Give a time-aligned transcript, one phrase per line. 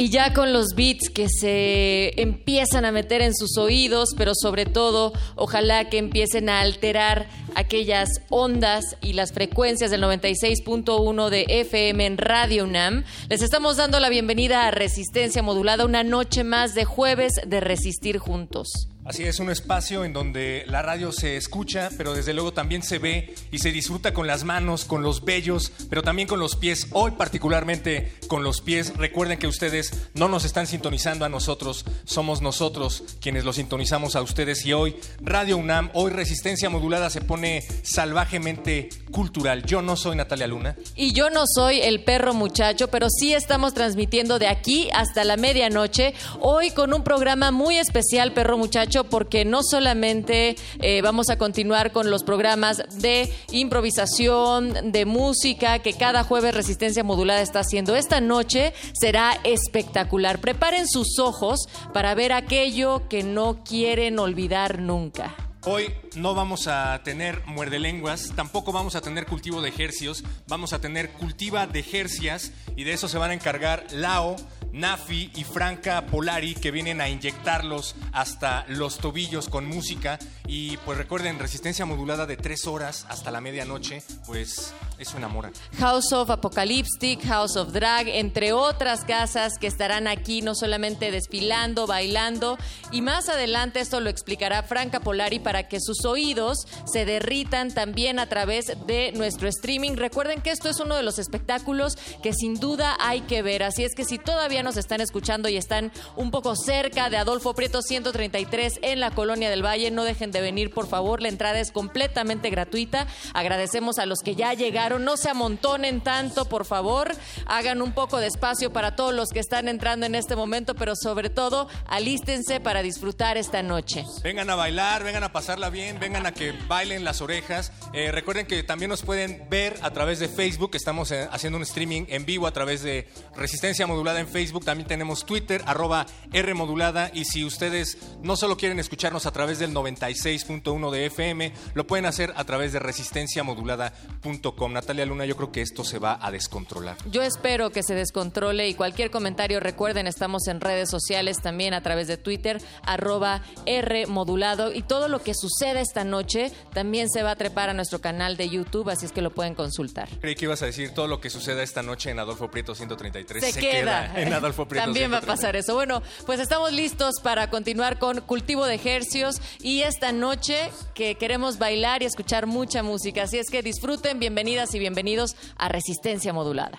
[0.00, 4.64] Y ya con los beats que se empiezan a meter en sus oídos, pero sobre
[4.64, 12.06] todo, ojalá que empiecen a alterar aquellas ondas y las frecuencias del 96.1 de FM
[12.06, 13.04] en Radio UNAM.
[13.28, 18.16] Les estamos dando la bienvenida a Resistencia Modulada, una noche más de jueves de Resistir
[18.16, 18.88] Juntos.
[19.10, 23.00] Así es, un espacio en donde la radio se escucha, pero desde luego también se
[23.00, 26.86] ve y se disfruta con las manos, con los bellos, pero también con los pies.
[26.92, 28.96] Hoy particularmente con los pies.
[28.96, 34.22] Recuerden que ustedes no nos están sintonizando a nosotros, somos nosotros quienes los sintonizamos a
[34.22, 34.64] ustedes.
[34.64, 39.64] Y hoy Radio UNAM, hoy Resistencia Modulada se pone salvajemente cultural.
[39.66, 40.76] Yo no soy Natalia Luna.
[40.94, 45.36] Y yo no soy el perro muchacho, pero sí estamos transmitiendo de aquí hasta la
[45.36, 46.14] medianoche.
[46.38, 51.92] Hoy con un programa muy especial, perro muchacho porque no solamente eh, vamos a continuar
[51.92, 57.96] con los programas de improvisación, de música, que cada jueves Resistencia Modulada está haciendo.
[57.96, 60.40] Esta noche será espectacular.
[60.40, 65.34] Preparen sus ojos para ver aquello que no quieren olvidar nunca.
[65.64, 70.72] Hoy no vamos a tener muerde lenguas, tampoco vamos a tener cultivo de ejercios, vamos
[70.72, 74.36] a tener cultiva de ejercias y de eso se van a encargar Lao,
[74.72, 80.98] Nafi y Franca Polari que vienen a inyectarlos hasta los tobillos con música y pues
[80.98, 85.50] recuerden, resistencia modulada de tres horas hasta la medianoche, pues es una mora.
[85.78, 91.86] House of Apocalyptic, House of Drag, entre otras casas que estarán aquí no solamente desfilando,
[91.86, 92.58] bailando
[92.92, 98.18] y más adelante esto lo explicará Franca Polari para que sus oídos se derritan también
[98.18, 99.96] a través de nuestro streaming.
[99.96, 103.84] Recuerden que esto es uno de los espectáculos que sin duda hay que ver, así
[103.84, 107.82] es que si todavía nos están escuchando y están un poco cerca de Adolfo Prieto
[107.82, 111.22] 133 en la Colonia del Valle, no dejen de venir, por favor.
[111.22, 113.06] La entrada es completamente gratuita.
[113.34, 115.04] Agradecemos a los que ya llegaron.
[115.04, 117.12] No se amontonen tanto, por favor.
[117.46, 120.94] Hagan un poco de espacio para todos los que están entrando en este momento, pero
[120.96, 124.04] sobre todo, alístense para disfrutar esta noche.
[124.22, 127.72] Vengan a bailar, vengan a pasarla bien, vengan a que bailen las orejas.
[127.92, 130.70] Eh, recuerden que también nos pueden ver a través de Facebook.
[130.74, 134.86] Estamos eh, haciendo un streaming en vivo a través de Resistencia Modulada en Facebook también
[134.88, 137.10] tenemos Twitter, arroba R modulada.
[137.12, 142.06] Y si ustedes no solo quieren escucharnos a través del 96.1 de FM, lo pueden
[142.06, 144.72] hacer a través de resistenciamodulada.com.
[144.72, 146.96] Natalia Luna, yo creo que esto se va a descontrolar.
[147.10, 151.82] Yo espero que se descontrole y cualquier comentario, recuerden, estamos en redes sociales también a
[151.82, 154.72] través de Twitter, arroba R modulado.
[154.72, 155.34] Y todo lo que
[155.80, 159.22] esta noche también se va a trepar a nuestro canal de YouTube, así es que
[159.22, 160.08] lo pueden consultar.
[160.20, 163.54] Creí que ibas a decir todo lo que suceda esta noche en Adolfo Prieto 133.
[163.54, 164.12] Se, queda.
[164.20, 165.74] en Adolfo Prieto También va a pasar eso.
[165.74, 171.58] Bueno, pues estamos listos para continuar con cultivo de ejercios y esta noche que queremos
[171.58, 173.24] bailar y escuchar mucha música.
[173.24, 176.78] Así es que disfruten, bienvenidas y bienvenidos a Resistencia Modulada.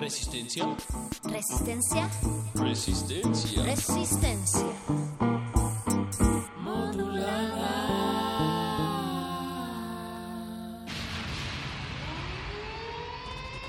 [0.00, 0.64] Resistencia.
[1.24, 2.08] Resistencia.
[2.54, 3.62] Resistencia.
[3.64, 4.66] Resistencia.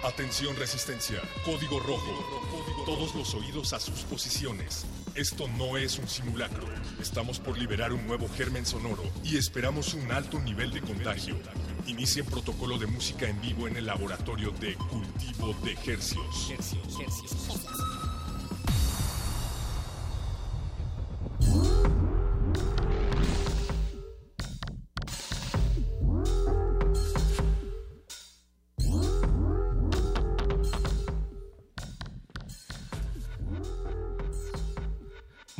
[0.03, 1.21] Atención resistencia.
[1.45, 2.83] Código rojo.
[2.85, 4.85] Todos los oídos a sus posiciones.
[5.15, 6.65] Esto no es un simulacro.
[6.99, 11.37] Estamos por liberar un nuevo germen sonoro y esperamos un alto nivel de contagio.
[11.87, 16.51] Inicien protocolo de música en vivo en el laboratorio de cultivo de hercios.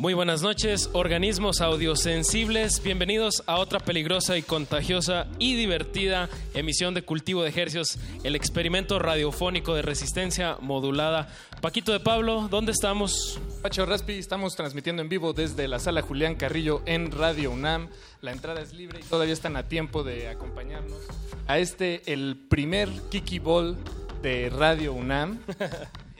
[0.02, 2.82] Muy buenas noches, organismos audiosensibles.
[2.82, 8.98] Bienvenidos a otra peligrosa y contagiosa y divertida emisión de Cultivo de Ejercios, el experimento
[8.98, 11.30] radiofónico de resistencia modulada.
[11.62, 13.40] Paquito de Pablo, ¿dónde estamos?
[13.62, 17.90] Pacho Raspi, estamos transmitiendo en vivo desde la sala Julián Carrillo en Radio UNAM.
[18.22, 20.98] La entrada es libre y todavía están a tiempo de acompañarnos
[21.46, 23.78] a este, el primer Kiki Ball
[24.24, 25.38] de Radio UNAM.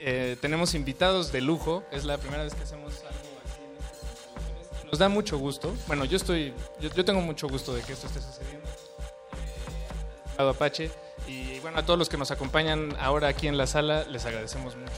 [0.04, 3.04] Eh, tenemos invitados de lujo, es la primera vez que hacemos.
[4.92, 5.74] Nos da mucho gusto.
[5.86, 8.68] Bueno, yo estoy, yo, yo tengo mucho gusto de que esto esté sucediendo.
[10.38, 10.90] Eh, Apache.
[11.26, 14.76] Y bueno, a todos los que nos acompañan ahora aquí en la sala, les agradecemos
[14.76, 14.92] mucho.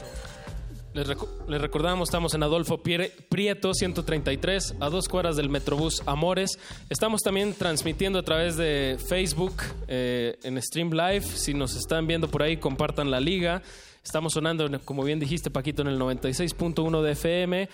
[0.93, 1.07] Les,
[1.47, 6.59] les recordamos, estamos en Adolfo Piere- Prieto 133, a dos cuadras del Metrobús Amores.
[6.89, 9.55] Estamos también transmitiendo a través de Facebook
[9.87, 11.21] eh, en Stream Live.
[11.21, 13.61] Si nos están viendo por ahí, compartan la liga.
[14.03, 17.69] Estamos sonando, como bien dijiste, Paquito, en el 96.1 de FM.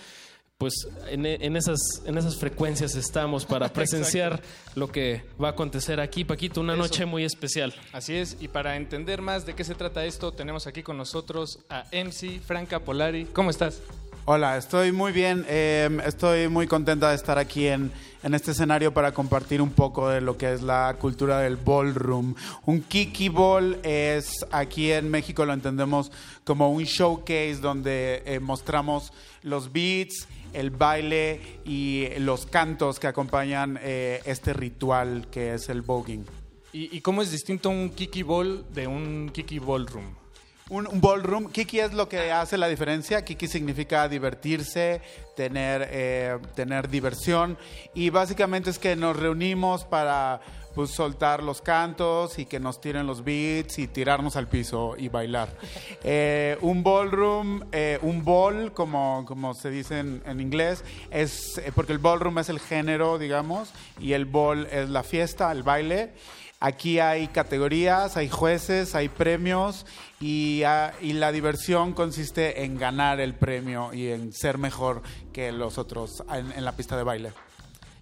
[0.62, 4.40] Pues en, en esas, en esas frecuencias estamos para presenciar
[4.76, 6.22] lo que va a acontecer aquí.
[6.24, 6.82] Paquito, una Eso.
[6.84, 7.74] noche muy especial.
[7.92, 11.58] Así es, y para entender más de qué se trata esto, tenemos aquí con nosotros
[11.68, 13.24] a MC Franca Polari.
[13.24, 13.80] ¿Cómo estás?
[14.24, 15.44] Hola, estoy muy bien.
[15.48, 17.90] eh, estoy muy contenta de estar aquí en,
[18.22, 22.36] en este escenario para compartir un poco de lo que es la cultura del ballroom.
[22.66, 26.12] Un kiki ball es, aquí en México lo entendemos
[26.44, 29.12] como un showcase donde eh, mostramos
[29.42, 35.82] los beats, el baile y los cantos que acompañan eh, este ritual que es el
[35.82, 36.24] voguing.
[36.72, 40.22] ¿Y, y cómo es distinto un Kiki Ball de un Kiki Ballroom?
[40.70, 43.24] Un, un ballroom, Kiki es lo que hace la diferencia.
[43.24, 45.02] Kiki significa divertirse,
[45.36, 47.58] tener, eh, tener diversión.
[47.94, 50.40] Y básicamente es que nos reunimos para
[50.74, 55.08] pues, soltar los cantos y que nos tiren los beats y tirarnos al piso y
[55.08, 55.48] bailar.
[56.04, 61.70] Eh, un ballroom, eh, un ball, como, como se dice en, en inglés, es eh,
[61.74, 66.12] porque el ballroom es el género, digamos, y el ball es la fiesta, el baile.
[66.60, 69.84] Aquí hay categorías, hay jueces, hay premios
[70.20, 75.02] y, ah, y la diversión consiste en ganar el premio y en ser mejor
[75.32, 77.32] que los otros en, en la pista de baile.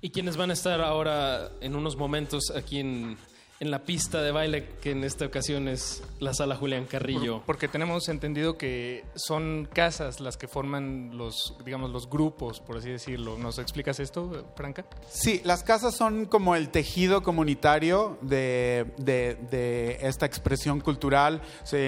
[0.02, 3.18] Y quienes van a estar ahora en unos momentos aquí en,
[3.60, 7.36] en la pista de baile, que en esta ocasión es la sala Julián Carrillo.
[7.38, 12.78] Por- porque tenemos entendido que son casas las que forman los, digamos, los grupos, por
[12.78, 13.36] así decirlo.
[13.36, 14.86] ¿Nos explicas esto, Franca?
[15.10, 21.42] Sí, las casas son como el tejido comunitario de, de- de esta expresión cultural.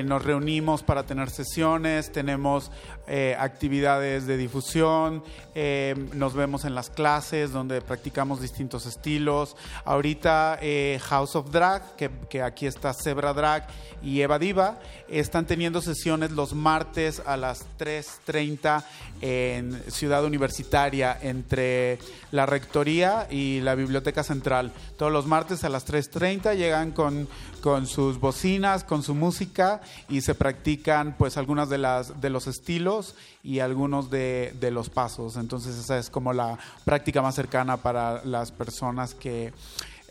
[0.05, 2.71] Nos reunimos para tener sesiones, tenemos
[3.09, 9.57] eh, actividades de difusión, eh, nos vemos en las clases donde practicamos distintos estilos.
[9.85, 13.67] Ahorita eh, House of Drag, que, que aquí está Zebra Drag
[14.03, 14.79] y Eva Diva,
[15.09, 18.85] están teniendo sesiones los martes a las 3.30
[19.21, 21.99] en Ciudad Universitaria entre
[22.31, 24.73] la Rectoría y la Biblioteca Central.
[24.97, 27.29] Todos los martes a las 3.30 llegan con,
[27.63, 29.81] con sus bocinas, con su música
[30.11, 34.91] y se practican pues algunas de, las, de los estilos y algunos de, de los
[34.91, 35.37] pasos.
[35.37, 39.55] Entonces esa es como la práctica más cercana para las personas que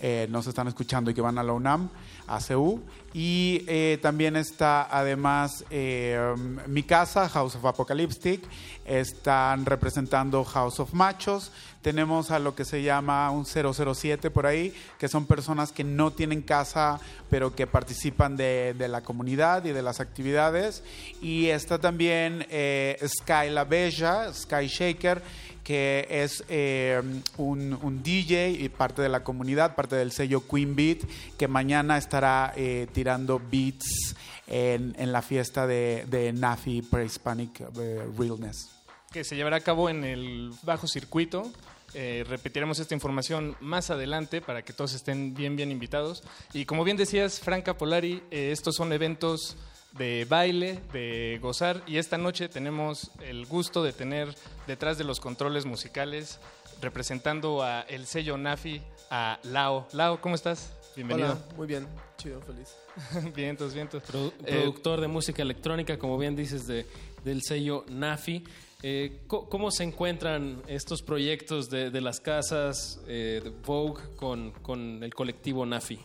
[0.03, 1.89] eh, nos están escuchando y que van a la UNAM,
[2.35, 2.81] a CEU.
[3.13, 6.33] Y eh, también está además eh,
[6.67, 8.41] mi casa, House of Apocalyptic.
[8.85, 11.51] Están representando House of Machos.
[11.81, 16.11] Tenemos a lo que se llama un 007 por ahí, que son personas que no
[16.11, 16.99] tienen casa,
[17.29, 20.83] pero que participan de, de la comunidad y de las actividades.
[21.21, 25.21] Y está también eh, Sky La Bella, Sky Shaker,
[25.63, 27.01] que es eh,
[27.37, 30.99] un, DJ y parte de la comunidad, parte del sello Queen Beat,
[31.37, 34.15] que mañana estará eh, tirando beats
[34.47, 38.69] en, en la fiesta de, Nafi Pre-Hispanic eh, Realness.
[39.11, 41.51] que se llevará a cabo en el bajo circuito.
[41.93, 46.23] Repetiremos esta información más adelante para que todos estén bien, bien invitados.
[46.53, 49.57] Y como bien decías, Franca Polari, estos son eventos
[49.97, 51.83] de baile, de gozar.
[51.87, 54.33] Y esta noche tenemos el gusto de tener
[54.71, 56.39] detrás de los controles musicales,
[56.81, 59.85] representando a el sello Nafi, a Lao.
[59.91, 60.71] Lao, ¿cómo estás?
[60.95, 61.33] Bienvenido.
[61.33, 61.87] Hola, muy bien,
[62.17, 62.69] chido, feliz.
[63.35, 64.01] vientos, vientos.
[64.03, 66.85] Produ- Eh, productor de música electrónica, como bien dices, de,
[67.25, 68.45] del sello Nafi.
[68.81, 75.03] Eh, ¿Cómo se encuentran estos proyectos de, de las casas eh, de Vogue con, con
[75.03, 75.99] el colectivo Nafi?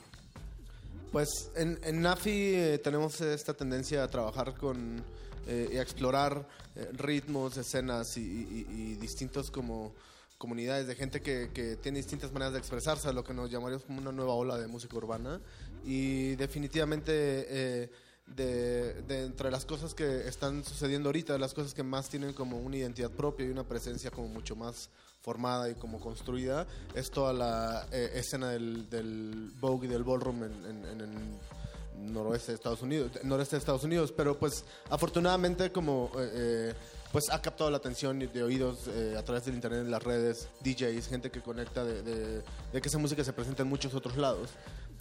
[1.12, 5.02] Pues en, en NAFI eh, tenemos esta tendencia a trabajar con
[5.46, 9.94] eh, y a explorar eh, ritmos, escenas y, y- y distintos como
[10.38, 14.00] comunidades de gente que, que tiene distintas maneras de expresarse, lo que nos llamaríamos como
[14.00, 15.40] una nueva ola de música urbana.
[15.84, 17.90] Y definitivamente eh,
[18.26, 22.58] de, de entre las cosas que están sucediendo ahorita, las cosas que más tienen como
[22.58, 24.90] una identidad propia y una presencia como mucho más
[25.22, 30.44] formada y como construida, es toda la eh, escena del, del Vogue y del ballroom
[30.44, 31.38] en, en- en
[31.98, 36.74] noroeste de Estados Unidos, noreste de Estados Unidos, pero pues afortunadamente como eh, eh,
[37.12, 41.06] pues ha captado la atención de oídos eh, a través del internet, las redes, DJs,
[41.08, 44.50] gente que conecta de, de- de que esa música se presenta en muchos otros lados.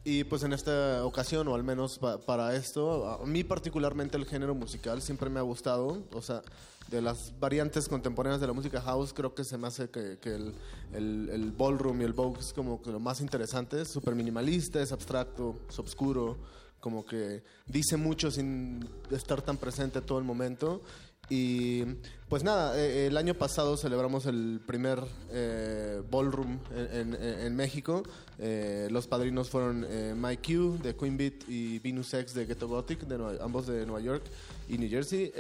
[0.08, 4.26] Y pues en esta ocasión, o al menos pa- para esto, a mí particularmente el
[4.26, 6.04] género musical siempre me ha gustado.
[6.14, 6.44] O sea,
[6.90, 10.36] de las variantes contemporáneas de la música house, creo que se me hace que, que
[10.36, 10.54] el,
[10.94, 13.82] el, el ballroom y el vogue es como lo más interesante.
[13.82, 16.38] Es súper minimalista, es abstracto, es oscuro,
[16.86, 20.84] como que dice mucho sin estar tan presente todo el momento.
[21.32, 21.84] Y
[22.30, 28.04] pues nada, eh, el año pasado celebramos el primer eh, ballroom en, México.
[28.38, 32.68] Eh, los padrinos fueron eh, Mike Q de Queen Beat y Venus X de Ghetto
[32.68, 34.22] Gothic, de ambos de Nueva York
[34.70, 35.34] y New Jersey.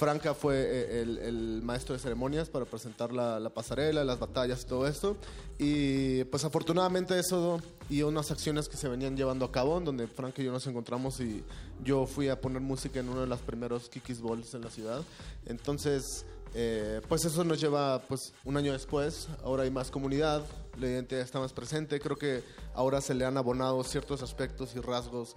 [0.00, 4.62] Franca fue eh, el, el maestro de ceremonias para presentar la, la pasarela, las batallas
[4.62, 5.18] y todo esto.
[5.58, 10.40] Y pues afortunadamente eso y unas acciones que se venían llevando a cabo, donde Franca
[10.40, 11.44] y yo nos encontramos y
[11.84, 15.02] yo fui a poner música en uno de los primeros Kikis Balls en la ciudad.
[15.44, 20.42] Entonces, eh, pues eso nos lleva pues un año después, ahora hay más comunidad,
[20.78, 22.42] la identidad está más presente, creo que
[22.74, 25.36] ahora se le han abonado ciertos aspectos y rasgos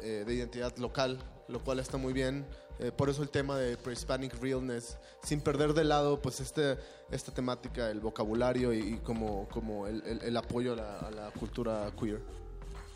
[0.00, 2.46] eh, de identidad local, lo cual está muy bien.
[2.78, 6.78] Eh, por eso el tema de pre-Hispanic realness, sin perder de lado pues este,
[7.10, 12.20] esta temática, el vocabulario y, como, como el, el- apoyo a la, cultura queer.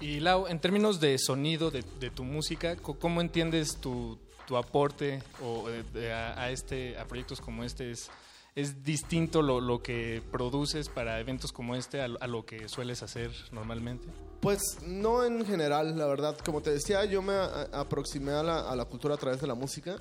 [0.01, 5.23] Y Lau, en términos de sonido de, de tu música, ¿cómo entiendes tu, tu aporte
[5.43, 7.91] o, eh, a, a este, a proyectos como este?
[7.91, 8.11] ¿Es,
[8.55, 13.31] es distinto lo, lo que produces para eventos como este a, lo- que sueles hacer
[13.53, 14.07] normalmente?
[14.41, 16.37] Pues no en general, la verdad.
[16.45, 17.35] Como te decía, yo me
[17.73, 19.97] aproximé a la, a la cultura a través de la música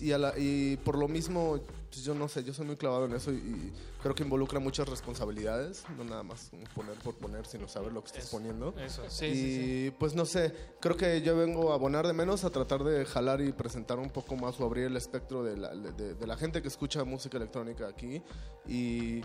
[0.00, 1.58] y, a la- y por lo mismo,
[1.90, 4.58] pues yo no sé, yo soy muy clavado en eso y, y creo que involucra
[4.60, 8.74] muchas responsabilidades, no nada más poner por poner, sino saber lo que estás poniendo.
[8.78, 12.44] Eso, sí, y sí, pues no sé, creo que yo vengo a abonar de menos
[12.44, 15.74] a tratar de jalar y presentar un poco más o abrir el espectro de la,
[15.74, 18.22] de- de la gente que escucha música electrónica aquí
[18.66, 19.20] y,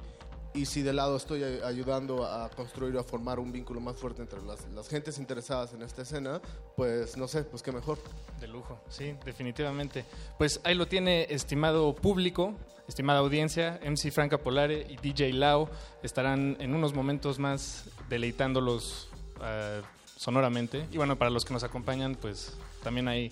[0.53, 3.95] y si de lado estoy ay- ayudando a construir o a formar un vínculo más
[3.97, 6.41] fuerte entre las, las gentes interesadas en esta escena,
[6.75, 7.99] pues no sé, pues qué mejor.
[8.39, 10.05] De lujo, sí, definitivamente.
[10.37, 12.55] Pues ahí lo tiene, estimado público,
[12.87, 15.69] estimada audiencia, MC Franca Polare y DJ Lau
[16.03, 19.09] estarán en unos momentos más deleitándolos
[19.41, 19.81] ah,
[20.17, 20.85] sonoramente.
[20.91, 22.53] Y bueno, para los que nos acompañan, pues
[22.83, 23.31] también hay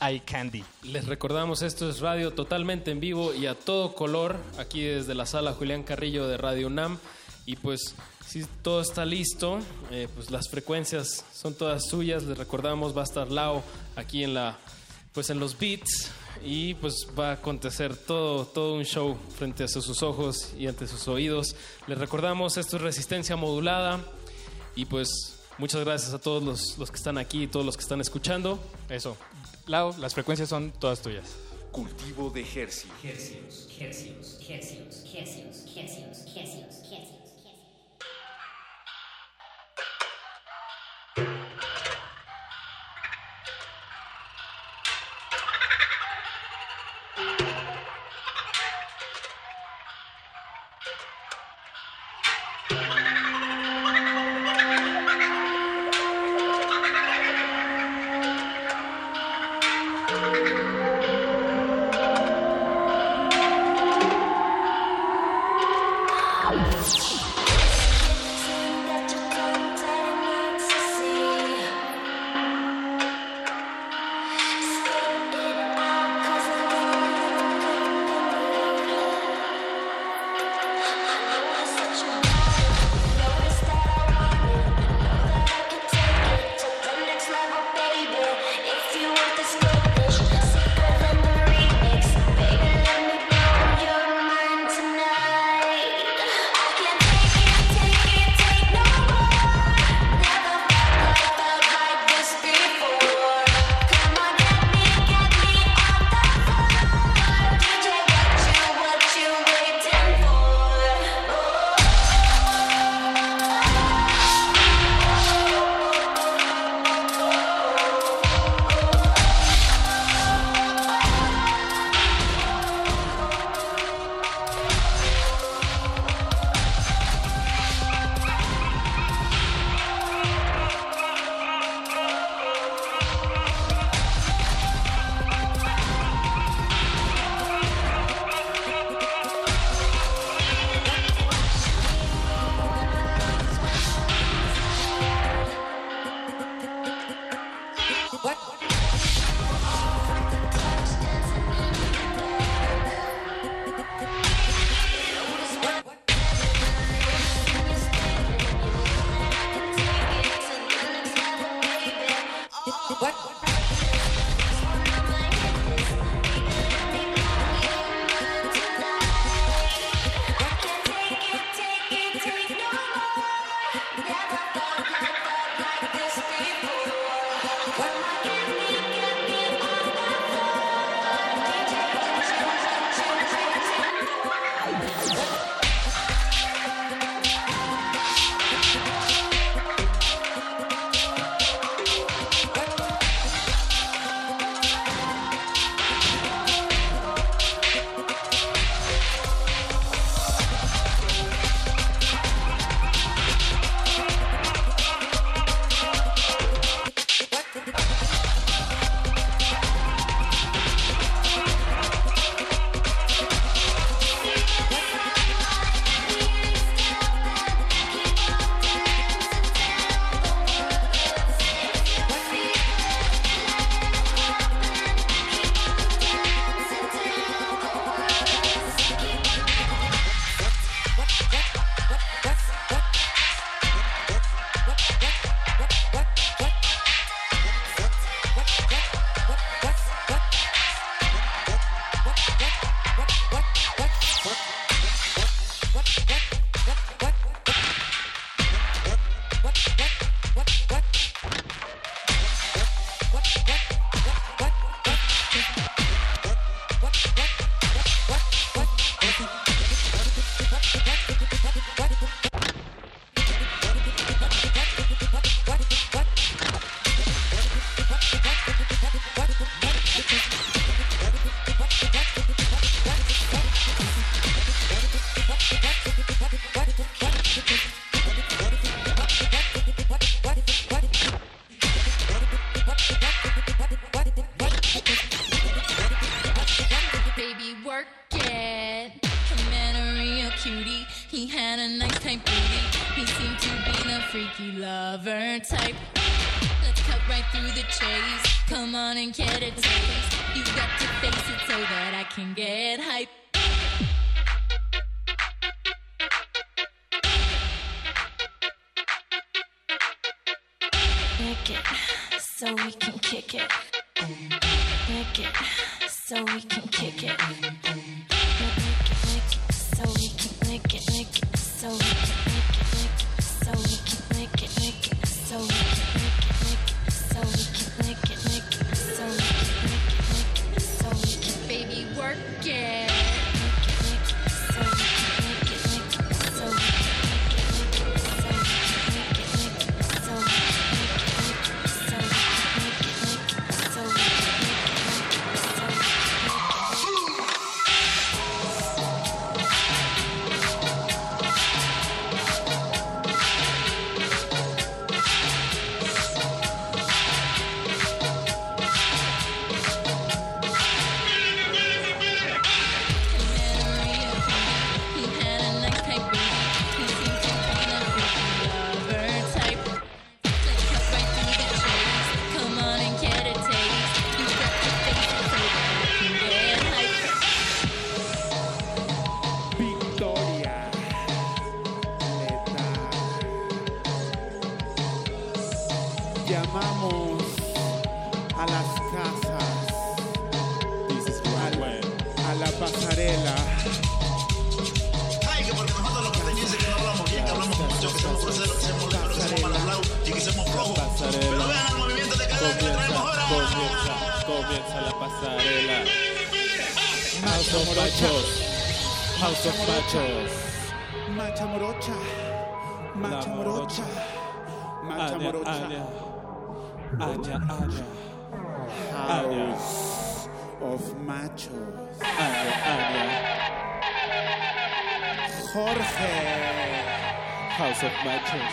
[0.00, 0.64] Eye Candy.
[0.82, 5.26] Les recordamos, esto es radio totalmente en vivo y a todo color, aquí desde la
[5.26, 6.98] sala Julián Carrillo de Radio UNAM.
[7.46, 7.94] Y pues,
[8.26, 9.60] si todo está listo,
[9.90, 12.22] eh, pues las frecuencias son todas suyas.
[12.24, 13.62] Les recordamos, va a estar Lao
[13.96, 14.58] aquí en la,
[15.12, 16.10] pues en los beats
[16.42, 20.86] y pues va a acontecer todo, todo un show frente a sus ojos y ante
[20.86, 21.54] sus oídos.
[21.86, 24.00] Les recordamos, esto es resistencia modulada
[24.74, 27.82] y pues muchas gracias a todos los, los que están aquí y todos los que
[27.82, 28.58] están escuchando.
[28.88, 29.16] Eso.
[29.66, 31.24] Lau, las frecuencias son todas tuyas.
[31.72, 32.92] Cultivo de Hercios.
[33.02, 36.83] Hercios, hercios, hercios, hercios, hercios, hercios,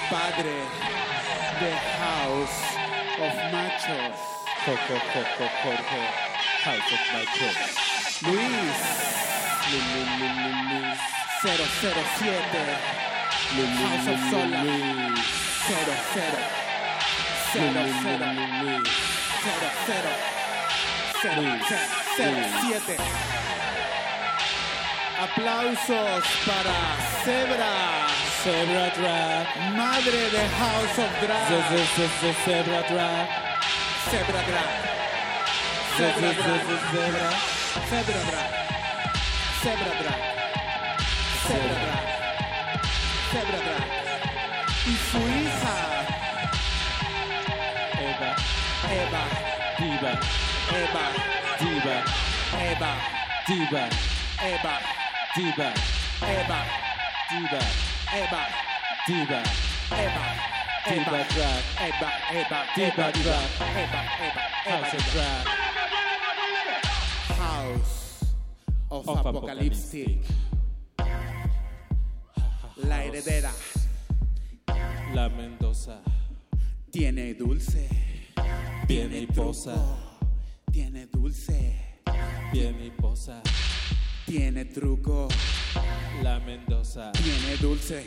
[0.10, 0.56] Padre
[1.60, 2.62] de House
[3.20, 4.18] of Machos.
[4.66, 6.02] Jorge, Jorge, Jorge,
[6.64, 7.58] House of Machos.
[8.22, 8.80] Luis.
[9.72, 11.00] Luis.
[11.42, 12.78] 007.
[13.82, 14.62] House of Sola.
[15.68, 15.82] 00.
[17.54, 18.02] 00.
[21.22, 22.98] 00.
[25.22, 26.76] Aplausos para
[27.24, 28.01] Zebra.
[28.44, 29.46] sobre a.
[29.76, 31.46] Madre de House of Drag.
[32.44, 33.28] Zebra drag.
[34.10, 34.72] Zebra drag.
[35.98, 37.36] Zebra drag.
[37.90, 38.52] Zebra drag.
[39.62, 40.22] Zebra drag.
[41.46, 42.06] Zebra drag.
[43.32, 43.88] Zebra drag.
[44.88, 45.76] E Suíça.
[48.10, 48.32] Eva.
[49.02, 49.24] Eva.
[49.78, 50.14] Diva.
[50.82, 51.06] Eva.
[51.60, 51.98] Diva.
[52.72, 52.92] Eva.
[53.48, 53.84] Diva.
[54.42, 54.76] Eva.
[55.36, 55.70] Diva.
[56.22, 56.60] Eva.
[57.30, 57.91] Diva.
[58.14, 58.46] Eva,
[59.08, 59.42] diva,
[59.90, 60.36] Eva,
[60.86, 65.46] diva track, Eva, Eva, diva track, Eva, Eva, house track,
[67.38, 68.26] house
[68.90, 70.20] of, of apocalyptic,
[72.84, 73.54] la heredera,
[75.14, 76.02] la Mendoza,
[76.92, 77.88] tiene dulce,
[78.88, 79.74] tiene posa,
[80.70, 82.02] tiene dulce,
[82.52, 83.42] tiene posa.
[84.32, 85.28] Tiene truco.
[86.24, 87.12] La Mendoza.
[87.12, 88.02] Tiene dulce.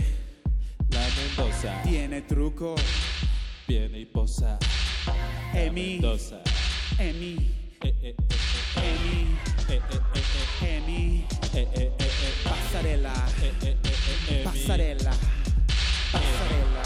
[0.89, 1.83] La Mendoza.
[1.83, 2.75] Tiene truco.
[3.69, 4.59] Viene y posa.
[5.53, 5.99] Emi.
[6.01, 6.41] Mendoza.
[6.97, 7.37] Emi.
[7.83, 9.37] Emi.
[10.63, 11.27] Emi.
[12.43, 13.13] Pasarela.
[14.45, 15.11] Pasarela.
[16.11, 16.83] Pasarela.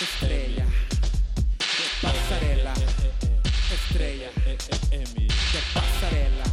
[0.00, 0.64] Estrella.
[2.00, 2.74] Pasarela.
[3.72, 4.30] Estrella.
[4.38, 6.44] De pasarela.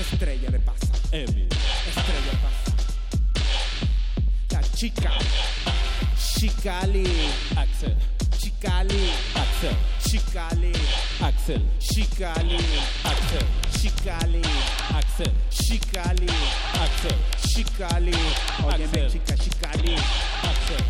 [0.00, 0.57] Estrella
[4.78, 5.10] chica,
[6.14, 7.02] chicale,
[7.56, 7.96] Axel,
[8.38, 10.72] chicale, Axel, chicale,
[11.18, 12.56] Axel, chicale,
[13.02, 14.40] Axel, chicale,
[14.94, 16.30] Axel, chicale,
[16.74, 18.12] Axel, chicale,
[18.68, 19.94] Axel, chica, chicale,
[20.44, 20.84] Axel.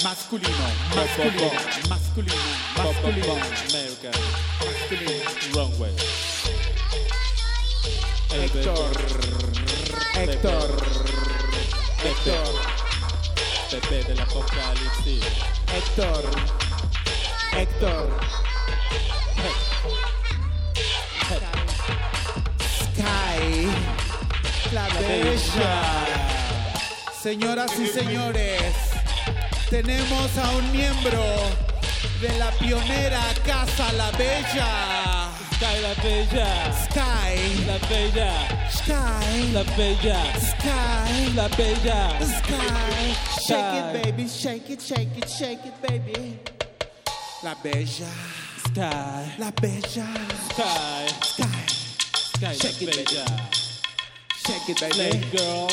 [0.04, 1.52] masculino, masculino,
[1.90, 2.73] masculino
[3.04, 3.34] masculino,
[3.70, 4.12] America.
[4.66, 5.12] masculino.
[5.54, 5.94] Wrong way.
[8.32, 8.92] Héctor,
[10.16, 10.70] Héctor,
[12.04, 12.54] Héctor,
[13.70, 15.24] Pepe del apocalipsis.
[15.76, 16.24] Héctor,
[17.52, 18.10] Héctor.
[22.62, 23.68] Sky,
[24.72, 26.06] la bella.
[27.22, 28.74] Señoras y señores,
[29.70, 31.73] tenemos a un miembro
[32.24, 35.30] de la pionera Casa La Bella.
[35.56, 36.48] Sky la bella.
[36.86, 38.32] Sky, La bella.
[38.70, 40.20] Sky, La bella.
[40.40, 42.00] Sky, La bella.
[42.22, 43.16] Sky.
[43.46, 46.40] Shake it, baby, shake it, shake it, shake it, baby.
[47.44, 47.86] La Bella,
[48.68, 49.36] Sky.
[49.38, 50.08] La Bella.
[50.50, 51.08] Sky.
[51.22, 51.48] Sky,
[52.38, 53.50] Sky Shake la it, bella.
[54.46, 55.38] shake it, baby.
[55.38, 55.70] girl.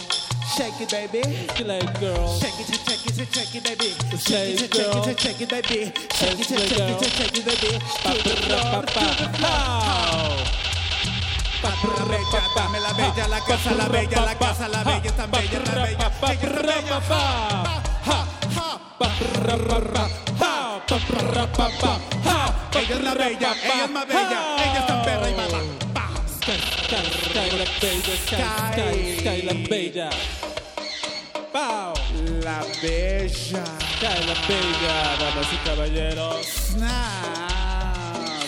[0.57, 1.23] Shake it, baby.
[1.57, 2.39] Slay girl.
[2.41, 3.90] Shake it, shake it, shake it, baby.
[4.18, 5.05] Slay Shake it, girl.
[5.05, 5.92] shake it, shake it, baby.
[6.14, 7.03] Shake it, Slay shake girl.
[7.03, 7.79] it, shake it, baby.
[8.03, 9.00] Pa, To the pa, floor, pa, to pa.
[9.16, 9.50] the floor.
[9.50, 10.61] How?
[11.62, 15.31] La bella, dame la bella, la casa, la bella, la casa, la bella, es tan
[15.31, 15.88] bella, tan bella.
[15.90, 17.00] Ella es tan bella.
[17.11, 18.26] Ha, ha,
[18.57, 18.81] ha.
[22.72, 25.59] Ella es la bella, ella es más bella, ella es tan perra y mala.
[26.40, 28.16] Sky la bella.
[28.16, 28.42] Sky,
[28.74, 30.11] sky, sky la bella.
[31.53, 31.95] Pow.
[32.45, 33.65] La bella.
[34.03, 36.47] La bella, damas y caballeros.
[36.47, 38.47] Snap.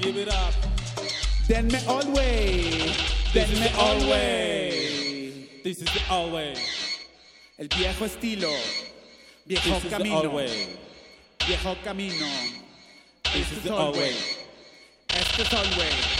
[0.00, 0.54] Give it up.
[1.46, 2.96] Denme always.
[3.32, 4.06] This Denme always.
[4.08, 5.60] way.
[5.62, 6.54] This is the old way.
[7.58, 8.50] El viejo estilo.
[9.46, 10.22] Viejo This is the camino.
[11.46, 12.26] Viejo camino.
[13.24, 14.14] This Este is the way.
[15.10, 16.17] Este es all way.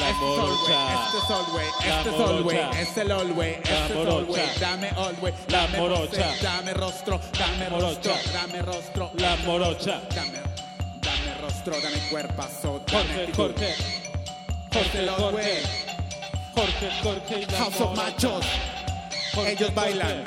[0.00, 1.04] La Este morocha.
[1.04, 1.66] Este es all way.
[1.80, 2.70] La Este es morocha.
[2.70, 4.24] Este es el Este es all way.
[4.24, 4.60] morocha.
[4.60, 5.34] Dame all way.
[5.48, 6.34] La morocha.
[6.42, 7.20] Dame rostro.
[7.38, 8.14] Dame rostro.
[8.32, 9.10] Dame rostro.
[9.14, 10.00] La morocha.
[10.14, 10.40] Dame,
[11.02, 11.74] dame rostro.
[11.80, 12.80] Dame cuerpazo.
[12.86, 13.52] Dame Jorge, actitud.
[13.52, 13.74] Jorge.
[14.70, 15.62] Este Jorge.
[16.54, 16.90] Jorge.
[17.02, 17.96] Jorge, House of.
[17.96, 18.46] Machos.
[19.46, 20.24] Ellos bailan.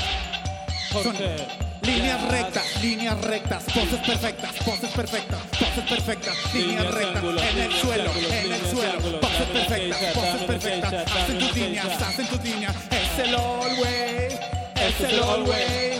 [0.92, 1.63] Jorge.
[1.84, 8.12] Líneas rectas, líneas rectas, poses perfectas, poses perfectas, poses perfectas, líneas rectas, en el suelo,
[8.16, 13.36] en el suelo, poses perfectas, poses perfectas, hacen tus líneas, hacen tus líneas, es el
[13.36, 14.40] all way,
[14.76, 16.00] es es el way.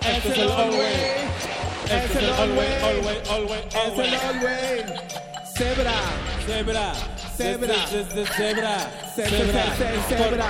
[0.00, 1.24] es el way.
[1.84, 4.18] es el all all way, all way, way, all way, all es el way.
[4.28, 4.84] all way,
[5.56, 5.94] zebra,
[6.46, 6.94] Zebra.
[7.36, 7.74] Zebra.
[7.74, 7.74] Zebra.
[7.84, 8.76] Ce- ce- Zebra.
[9.76, 10.44] ce- ce-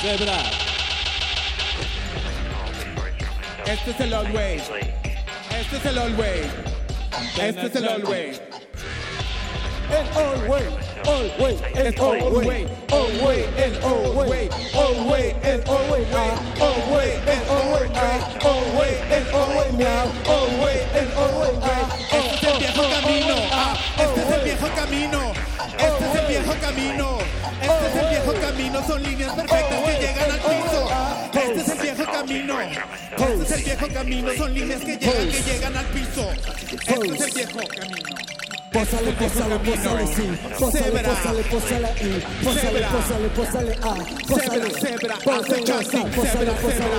[0.00, 0.36] zebra.
[1.92, 1.92] Escorpiones.
[1.92, 3.22] suéltame un chanting zebra,
[3.54, 3.72] Zebra.
[3.72, 4.60] este es el all way,
[5.58, 6.50] este es el all way,
[7.40, 8.40] este es el all way.
[9.92, 10.64] El all way.
[11.04, 11.56] All way.
[11.74, 16.06] El all way, all way, el all way, all way, el all way,
[16.60, 17.88] all way, el all way,
[18.40, 19.70] all way, el all way,
[20.28, 21.72] all way, el all way.
[22.12, 22.41] Este es el viejo camino,
[28.86, 30.88] son líneas perfectas que llegan al piso.
[31.32, 35.42] Este es el viejo camino, este es el viejo camino, son líneas que llegan, que
[35.42, 36.30] llegan al piso.
[36.32, 38.31] Este es el viejo camino.
[38.72, 40.22] Pósale, pósale, pósale, sí.
[40.58, 42.24] Pósale, pósale, pósale ahí.
[42.42, 44.70] Pósale, pósale, pósale.
[44.80, 46.52] Zebra, Pósale, pósale, pósale,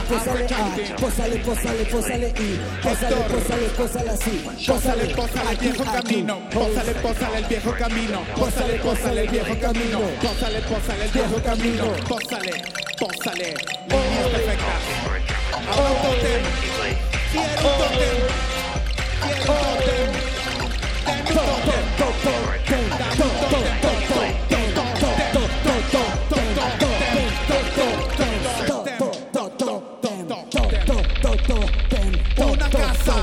[0.08, 1.40] pósale, zebra, pósale.
[1.40, 2.60] Pósale, pósale, y.
[2.84, 4.46] Pósale, pósale, pósale así.
[4.68, 6.40] Pósale, pósale el viejo camino.
[6.52, 8.22] Pósale, pósale el viejo camino.
[8.38, 10.00] Pósale, pósale el viejo camino.
[10.22, 11.86] Pósale, pósale el viejo camino.
[12.08, 12.64] Pósale,
[13.00, 13.56] pósale.
[13.90, 14.82] Líneas perfectas.
[15.72, 16.44] Ahora un tótem.
[17.32, 18.20] Quiero un tótem.
[19.22, 20.23] Quiero un tótem.
[32.36, 33.16] Una casa,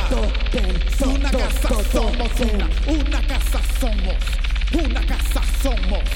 [1.04, 2.40] una casa somos,
[2.86, 4.22] una, casa somos,
[4.72, 6.08] una casa somos,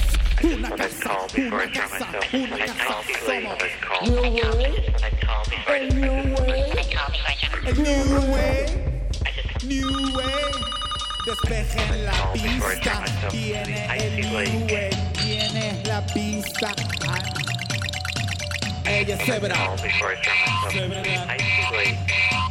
[0.43, 3.59] una casa, una casa, una casa somos.
[4.01, 4.73] New way.
[7.73, 8.65] New way,
[9.63, 10.84] new way.
[11.25, 14.89] Despejen la pista, viene el new way,
[15.23, 16.71] viene la pista.
[18.85, 19.75] Ella es cebra,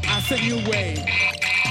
[0.09, 1.05] hace new way.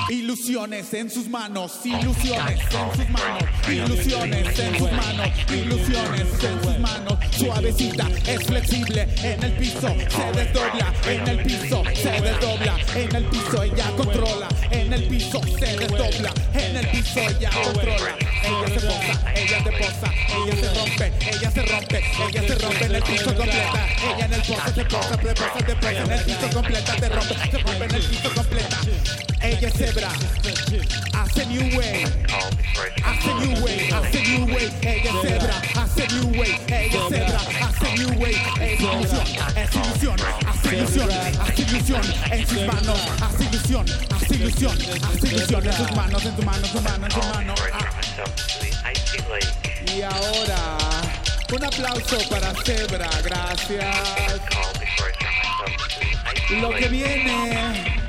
[0.09, 6.79] Ilusiones en sus manos, ilusiones en sus manos, ilusiones en sus manos, ilusiones en sus
[6.79, 7.17] manos.
[7.31, 13.25] Suavecita, es flexible en el piso, se desdobla en el piso, se desdobla en el
[13.25, 13.63] piso.
[13.63, 14.25] Ella entro
[14.73, 18.15] en el piso, se desdobla, en el piso ya controla.
[18.43, 22.85] Ella se posa, ella te posa, ella se rompe, ella se rompe, ella se rompe
[22.85, 23.87] en el piso completa.
[24.03, 27.35] Ella en el pozo se posa, preposa, te presa, en el piso completa, te rompe,
[27.51, 30.09] se rompe en el piso completa and your zebra.
[31.13, 32.07] I said you wait.
[33.03, 33.93] I said you wait.
[33.93, 35.55] I said you wait and your zebra.
[35.75, 37.39] I said you wait and your zebra.
[37.39, 40.15] I said ilusión, es ilusión,
[40.71, 41.09] ilusión,
[41.57, 42.01] ilusión
[42.31, 46.65] en sus manos, haz ilusión, haz ilusión, haz ilusión en sus manos, en tu mano,
[46.65, 47.53] en tu mano, en tu mano.
[47.73, 47.89] Ah.
[49.95, 50.77] Y ahora,
[51.53, 53.95] un aplauso para Zebra, gracias.
[56.49, 58.02] Lo que viene.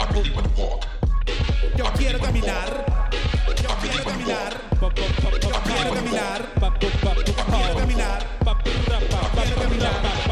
[0.00, 0.84] I really wanna walk.
[1.78, 1.86] I
[2.18, 2.84] caminar.
[3.62, 5.51] Yo quiero caminar.
[5.82, 8.26] quiero caminar, quiero caminar,
[9.44, 10.31] quiero caminar.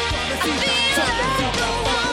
[0.31, 2.10] I feel like the one.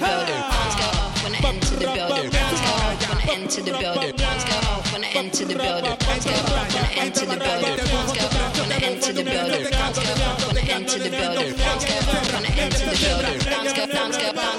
[0.00, 0.40] building.
[0.40, 2.30] Rounds go off when I enter the building.
[2.32, 4.16] Bounce, go off when I enter the building.
[4.16, 5.96] Bounce, go off when I enter the building.
[6.00, 7.84] Bounce, go off when I enter the building.
[7.92, 9.70] Bounce, go off when I enter the building.
[9.70, 11.52] Bounce, go off when I enter the building.
[11.60, 13.38] Rounds go off when I enter the building.
[13.44, 14.49] Bounce, go, Bounce, go, rounds go.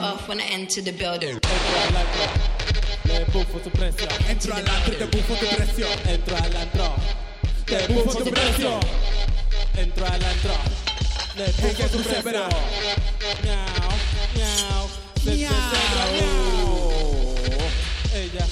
[0.00, 1.38] Off when I enter the building.
[3.04, 4.08] Entro te tu precio.
[4.28, 4.56] Entro.
[7.64, 8.80] Te buffo tu precio.
[9.78, 10.06] Entro.
[11.36, 11.44] Le
[11.88, 11.98] tu.
[13.42, 13.92] Miau,
[14.34, 14.88] miau.
[15.24, 15.66] Miau.
[18.14, 18.46] Ella,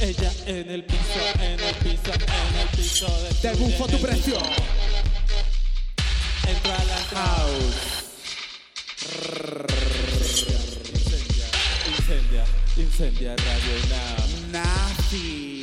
[0.00, 3.06] ella en el piso, en el piso, en el piso.
[3.40, 4.38] Te bufo tu precio.
[6.46, 7.94] Entro antro.
[12.76, 14.50] Incendia, Radio UNAM.
[14.50, 15.53] Nazi.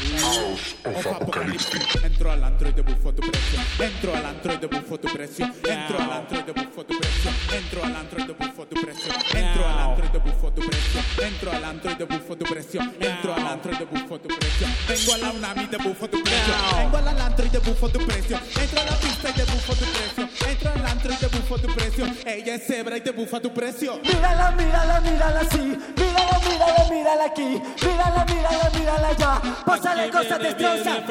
[0.00, 1.78] House of Apocalypse.
[2.02, 3.60] Entro al antro y te buffo tu precio.
[3.78, 5.46] Entro al antro y te buffo tu precio.
[5.46, 7.30] Entro al antro y te buffo tu precio.
[7.52, 9.12] Entro al antro y te buffo tu precio.
[9.34, 11.02] Entro al antro y te buffo tu precio.
[11.20, 12.80] Entro al antro y te buffo tu precio.
[13.00, 14.66] Entro al antro y te buffo tu precio.
[14.88, 16.54] Vengo a la UNAM y te buffo tu precio.
[16.76, 18.40] Vengo al antro y te buffo tu precio.
[18.60, 20.28] Entro a la pista y te buffo tu precio.
[20.48, 22.06] Entro al antro y te buffo tu precio.
[22.24, 24.00] Ella es cebra y te bufa tu precio.
[24.02, 25.58] Mírala, mírala, mírala así.
[25.58, 27.62] Mírala, mírala, mírala aquí.
[27.82, 29.42] Mírala, mírala, mírala allá.
[29.66, 31.02] Pásale cosa viene, destroza.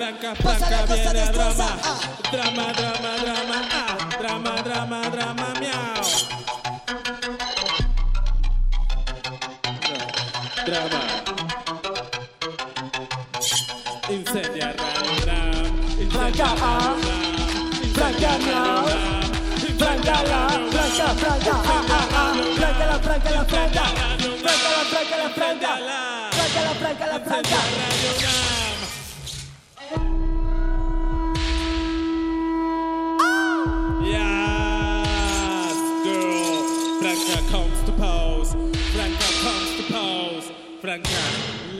[0.42, 1.76] cosa viene destroza.
[2.32, 2.72] drama.
[2.72, 4.08] Drama, drama, drama, ah.
[4.18, 6.02] Drama, drama, drama, miau.
[10.66, 11.02] Drama.
[14.10, 14.74] Incendia.
[14.74, 16.96] Incendia Franca, ah.
[17.94, 18.86] Franca, miau.
[19.78, 22.34] Franca, la, franca, franca, ah, ah, ah.
[22.56, 24.09] Franca, la, franca, la, franca.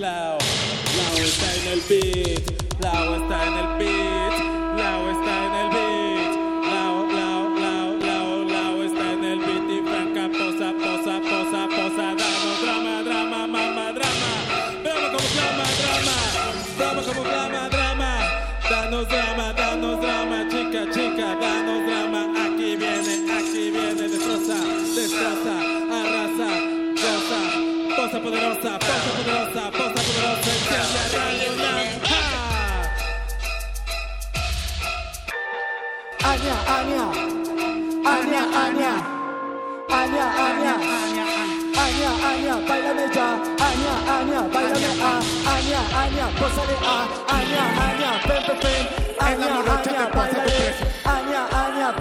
[0.10, 0.38] Lao.
[0.98, 2.82] Lao está en el beat.
[2.82, 4.09] Lao está en el beat.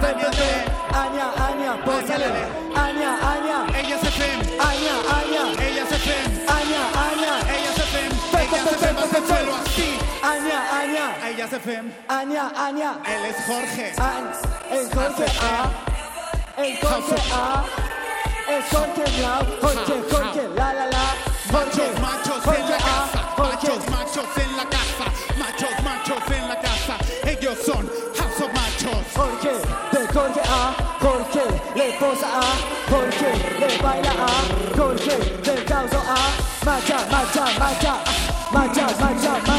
[0.07, 0.57] Ven,
[0.95, 2.25] aña, aña, pósale,
[2.75, 4.39] aña, aña, ella se fem,
[5.59, 6.25] ella se fem,
[7.49, 13.35] ella se fem, ella se fem aña, aña, Ella se fem, aña, aña, él es
[13.45, 13.93] Jorge.
[13.97, 14.31] An-
[14.71, 17.63] el Jorge A, el Jorge A,
[18.49, 21.15] el Jorge Miau, Jorge, Jorge, la la la,
[21.51, 25.05] Jorge, Machos, machos en la casa, machos, machos en la casa,
[25.37, 26.97] machos, machos en la casa.
[27.25, 29.05] Ellos son House of Machos.
[29.15, 29.51] Jorge,
[29.91, 31.43] de Jorge A, Jorge,
[31.75, 32.41] le posa a,
[32.89, 37.93] Jorge, le baila a, Jorge, le causa a, macha, macha, macha,
[38.51, 39.58] macha, macha, macha, macha, ma, macha,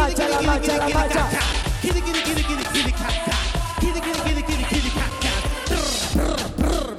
[0.00, 1.28] macha, la macha, la macha.
[1.82, 3.36] Kitty, kitty, kitty, kitty, kitty, cat, cat.
[3.80, 5.42] Kitty, kitty, kitty, kitty, kitty, cat, cat.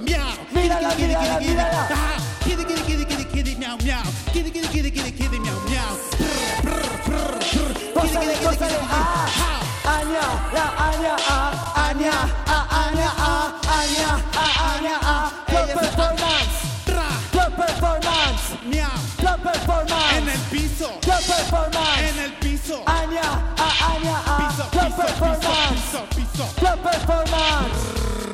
[0.06, 0.30] Meow.
[0.54, 1.82] Mírala, mírala, mírala.
[1.90, 2.18] ah.
[2.46, 4.04] Kitty, kitty, kitty, kitty, kitty, meow, meow.
[4.34, 5.94] Kitty, kitty, kitty, kitty, kitty, meow, meow.
[6.20, 7.74] Brr, brr, brr, brr.
[7.74, 9.54] Kitty, Pósale, kitty, kitty, pósale, kitty, a,
[9.96, 11.40] aña, la aña, a,
[11.90, 12.14] aña,
[12.46, 13.40] a, aña, a,
[13.82, 15.51] aña, a, aña, a,
[24.96, 25.98] performance,
[26.58, 27.80] club performance,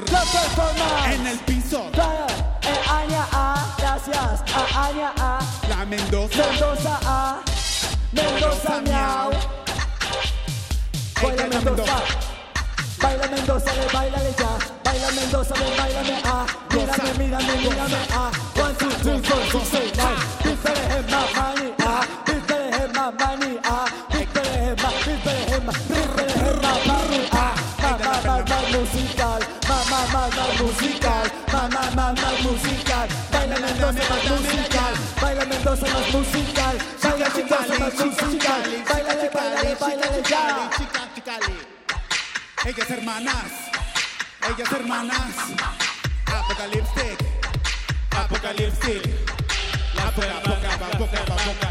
[0.05, 1.89] club performance, En el piso.
[1.91, 2.27] Claro,
[2.63, 5.39] eh, aña, a, gracias, a, aña, a,
[5.69, 6.43] La Mendoza.
[6.49, 7.41] Mendoza, a,
[8.13, 9.31] Mendoza, miau.
[11.21, 11.97] Baila Mendoza,
[13.01, 14.49] baila Mendoza, le bailale ya.
[14.83, 16.45] Baila Mendoza, le bailame a.
[16.73, 18.31] Mírame, mírame, mírame a.
[18.61, 19.19] One, two, three,
[19.51, 19.86] four, six,
[33.87, 34.93] Mendoza más musical.
[35.21, 36.77] Baila Mendoza más musical.
[37.01, 38.83] Baila Mendoza más musical.
[38.89, 40.69] Bailale, bailale, bailale ya.
[40.77, 41.57] Chica, chicali.
[42.65, 43.51] Ellas hermanas,
[44.49, 45.35] ellas hermanas.
[46.25, 47.17] Apocaliptic,
[48.11, 49.03] apocaliptic.
[49.95, 51.69] La poca, poca, poca, poca, poca,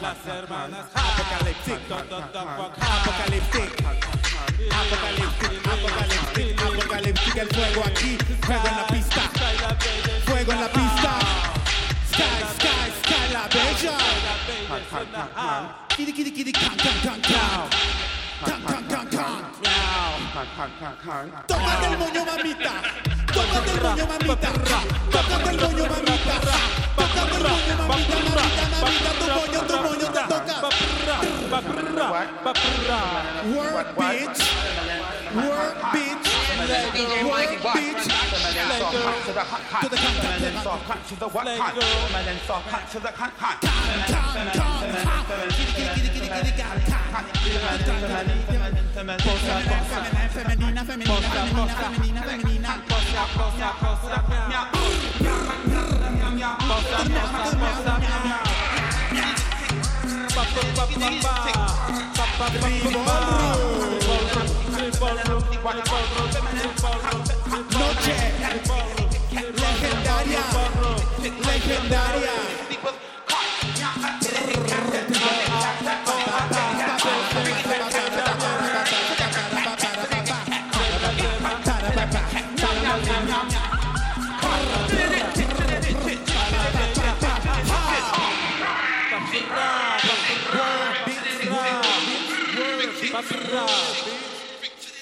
[0.00, 0.86] Las hermanas.
[0.94, 3.70] apocaliptic, apocaliptic,
[4.70, 7.36] apocaliptic, apocaliptic, apocaliptic.
[7.36, 8.86] El fuego aquí, fuego en la
[21.46, 22.72] Tócate el moño, mamita.
[23.34, 24.50] Tócate el moño, mamita.
[25.10, 26.34] Tócate el moño, mamita.
[26.96, 29.10] Tócate el moño, mamita, mamita, mamita.
[29.18, 30.54] Tu moño, tu moño te toca.
[33.54, 34.40] Work, bitch.
[35.34, 36.35] Work, bitch.
[36.66, 37.78] DJ Mikey Box.
[37.78, 41.86] To the hot hot, to the hot hot, to the what hot, to the
[42.46, 43.66] hot hot, to the hot hot,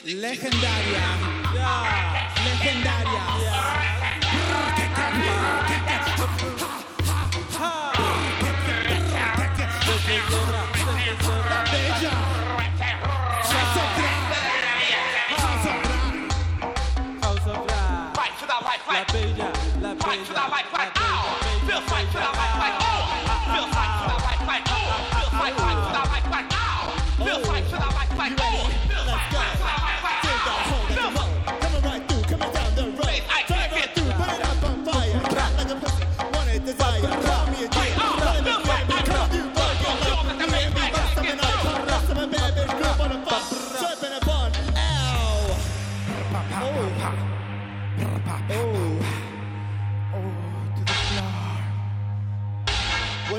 [0.07, 1.16] Legendaria,
[2.44, 3.24] legendaria.
[18.86, 19.50] La bella,
[19.80, 20.93] la bella, la bella.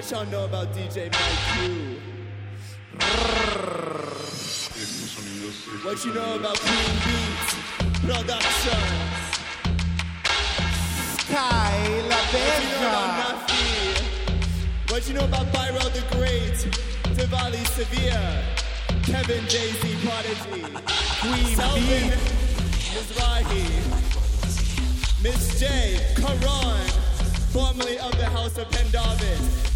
[0.06, 1.97] What y'all know about DJ Mike Q?
[5.84, 7.56] What you know about Queen Beats
[8.06, 9.26] Productions?
[11.22, 11.74] Sky
[12.08, 14.91] La What you know about Nafi?
[14.91, 16.58] What you know about Byro the Great?
[17.18, 18.30] Diwali Severe?
[19.01, 20.62] Kevin Daisy Prodigy?
[21.20, 22.14] Queen Selvin
[22.93, 23.66] Mizrahi?
[25.24, 25.64] Miss J.
[26.16, 26.88] Karan,
[27.51, 29.74] formerly of the House of Pendavid.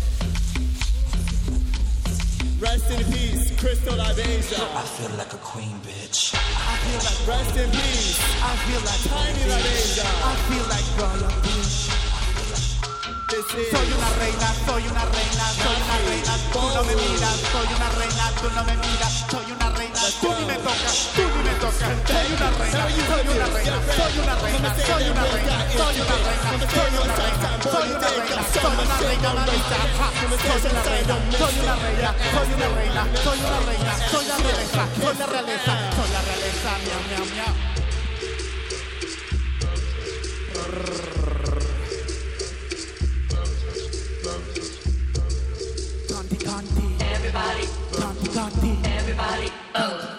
[2.59, 4.59] Rest in peace, Crystal Abeja.
[4.75, 6.35] I feel like a queen, bitch.
[6.35, 8.19] I feel like rest in peace.
[8.43, 10.03] I feel like Tiny Ladeja.
[10.03, 10.89] I feel like.
[13.29, 16.33] This is Soy una reina, soy una reina, soy una reina.
[16.51, 19.23] Tú no me miras, soy una reina, tú no me miras.
[20.09, 21.85] Reina, tú ni me tocas, tú ni me tocas.
[22.09, 26.57] Soy una reina, soy una reina, soy una reina, soy una reina, soy una reina,
[26.59, 29.27] soy una reina, soy una reina, soy una reina,
[30.49, 34.87] Soy una reina, soy una reina, soy una reina, soy una reina, soy la realeza,
[34.99, 37.53] soy la realeza, soy la realeza, miau, miau, miau.
[47.29, 47.65] Everybody.
[48.85, 49.48] Everybody.
[49.75, 50.17] Oh.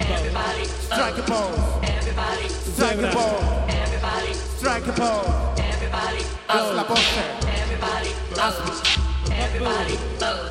[0.00, 0.64] Everybody.
[0.64, 1.58] Strike a pose.
[1.82, 2.48] Everybody.
[2.48, 3.42] Strike a pose.
[3.68, 4.32] Everybody.
[4.58, 5.58] Strike a pose.
[5.58, 6.22] Everybody.
[6.48, 7.22] Haz la pose.
[7.46, 8.10] Everybody.
[8.38, 8.54] Haz.
[9.30, 9.98] Everybody.
[10.22, 10.50] Oh.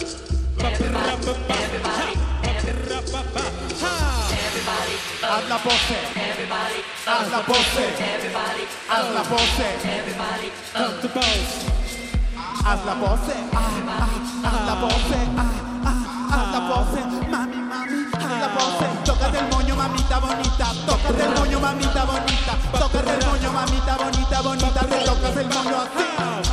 [0.60, 1.32] Everybody.
[1.49, 2.16] Everybody.
[5.22, 5.97] Haz la pose.
[6.16, 6.80] Everybody.
[7.06, 7.86] Haz la pose.
[7.99, 8.64] Everybody.
[8.88, 9.68] Haz la pose.
[9.86, 10.52] Everybody.
[10.74, 11.72] Haz the pose.
[12.64, 13.34] Haz la ah, haz
[14.66, 15.95] la ah,
[16.30, 17.20] haz la pose,
[21.12, 25.82] tócate el moño, mamita bonita, tócate el moño, mamita bonita, bonita, te tocas el moño
[25.82, 26.05] así.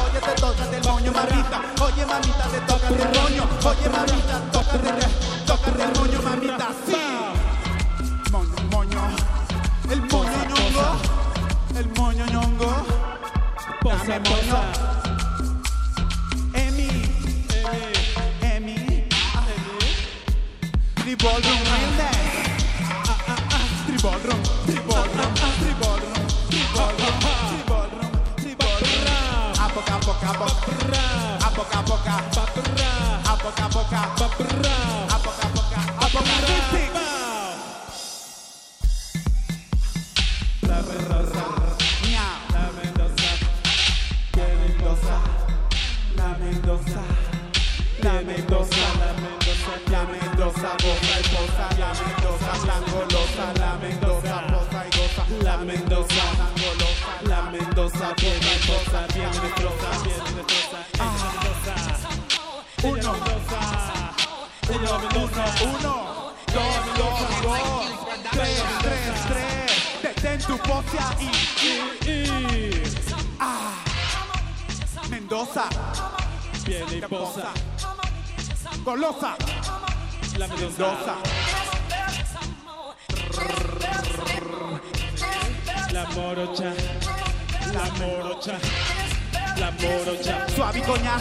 [0.02, 5.06] Oye, te tocas el moño, mamita, oye, mamita, te tocas el moño, oye, mamita, tócate,
[5.46, 6.96] tócate el moño, mamita, sí.
[8.32, 9.00] Moño, moño,
[9.90, 10.96] el moño ñongo,
[11.78, 12.86] el moño ñongo,
[13.84, 14.58] dame moño.
[16.54, 16.88] Emi,
[18.42, 19.06] Emi,
[23.98, 24.62] Triballroom Realness.
[24.64, 25.34] Triballroom,
[25.74, 29.58] Triballroom, Triballroom, Triballroom, Triballroom, Triballroom.
[29.58, 30.70] Apoca, apoca, apoca.
[31.42, 32.14] Apoca, apoca.
[33.26, 33.98] Apoca, apoca.
[35.10, 35.80] Apoca, apoca.
[35.98, 36.92] Apocaliptic.
[40.62, 41.44] La Mendoza.
[42.06, 42.38] Miau.
[42.54, 43.30] La Mendoza.
[44.32, 45.16] Que Mendoza.
[46.16, 47.02] La Mendoza,
[48.02, 52.52] la Mendoza, la Mendoza, la Mendoza, goza y posa, la Mendoza,
[53.38, 59.90] langolosa, la Mendoza, posa y goza, la Mendoza, langolosa, la Mendoza, bien destroza, bien destroza,
[60.04, 60.82] bien destroza,
[62.82, 63.12] uno,
[64.74, 65.94] uno, Mendoza, uno,
[66.52, 67.60] dos, dos, dos,
[68.32, 69.68] tres, tres, tres,
[70.02, 71.30] detén tu pose ahí,
[73.40, 73.74] ah,
[75.10, 75.64] Mendoza.
[76.66, 77.52] Viene y posa.
[78.84, 79.36] Golosa.
[80.36, 81.67] La Mendoza.
[85.92, 86.72] La morocha.
[87.72, 88.58] La morocha.
[89.58, 90.46] La morocha.
[90.54, 91.14] Suavicoña.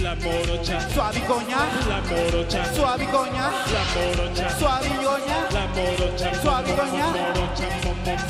[0.00, 0.80] La morocha.
[0.90, 1.58] Suavicoña.
[1.88, 2.74] La morocha.
[2.74, 3.50] Suavicoña.
[3.72, 4.58] La morocha.
[4.58, 5.36] Suavicoña.
[5.52, 6.28] La morocha.
[6.42, 7.06] Suavicoña.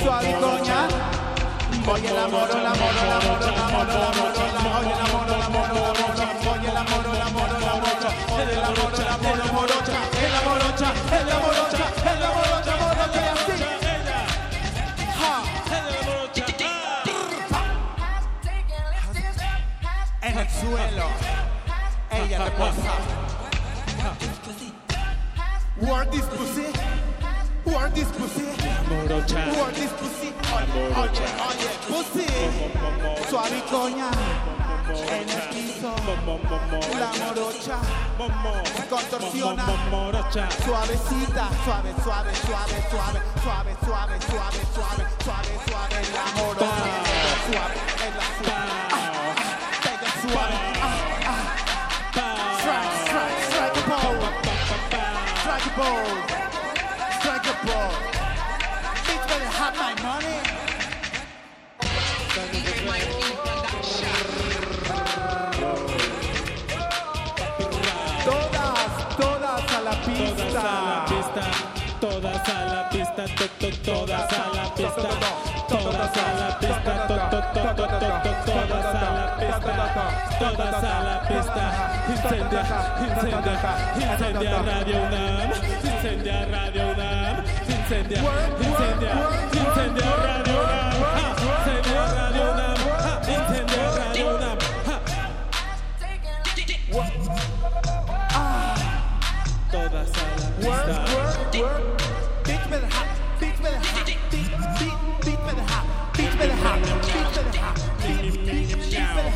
[0.02, 0.78] Suavicoña.
[1.84, 5.32] Oye la moro, la moro, la moro, la moro, la moro, la moro, la moro,
[25.83, 26.66] War this pussy.
[27.64, 28.47] War this pussy.
[28.89, 29.57] Morocha.
[29.59, 30.30] War this pussy.
[30.55, 32.26] Oye, oye, oye, pussy.
[33.28, 34.11] Suave coña.
[35.11, 35.91] En el piso.
[37.01, 37.78] La morocha.
[38.76, 39.66] Se contorsiona.
[40.64, 41.49] Suavecita.
[41.64, 43.20] Suave, suave, suave, suave.
[43.43, 45.05] Suave, suave, suave, suave.
[45.24, 45.99] Suave, suave.
[46.14, 46.95] La morocha.
[47.49, 48.70] Suave, es la suave.
[49.83, 50.61] Pega suave.
[55.76, 56.20] Pose,
[57.18, 57.98] strike a pose,
[59.06, 60.38] bitch better have my money.
[68.24, 71.32] Todas, todas a la Todas a la pista.
[71.32, 71.44] pista,
[72.00, 75.08] todas a la pista, to, to, todas a la pista,
[75.68, 79.72] todas a la pista, to, to, to, to, to, to, todas a la pista,
[80.38, 81.91] todas a la pista.
[82.09, 82.62] Incendia,
[82.98, 83.55] incendia,
[83.94, 85.53] incendia Radio UNAM.
[85.84, 87.44] Incendia Radio UNAM.
[87.68, 88.20] Incendia,
[88.59, 89.14] incendia,
[89.53, 90.94] incendia Radio UNAM.
[91.46, 92.78] Incendia Radio UNAM.
[93.28, 94.59] Incendia Radio UNAM.
[99.70, 100.94] Todas a la pista.
[102.53, 102.90] Beats with the
[103.40, 103.74] beats with
[104.05, 105.86] the beat, beat, beat hot,
[106.16, 107.66] beats with the beats with the beat, beat, hot,
[108.03, 109.30] beat, beat, beats with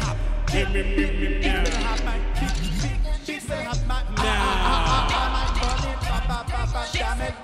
[0.62, 2.36] the beat, beat,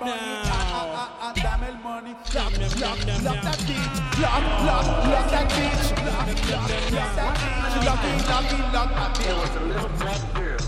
[0.03, 0.11] There
[9.35, 10.59] was a little black girl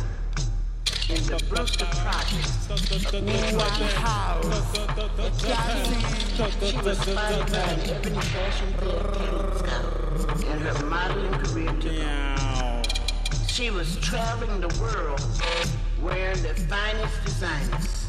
[1.10, 2.70] in the Brooklyn Projects.
[5.44, 5.82] Wow.
[6.62, 8.74] She was Fashion
[10.48, 12.86] and her modeling career took off.
[13.50, 15.20] She was traveling the world
[16.02, 18.05] wearing the finest designers.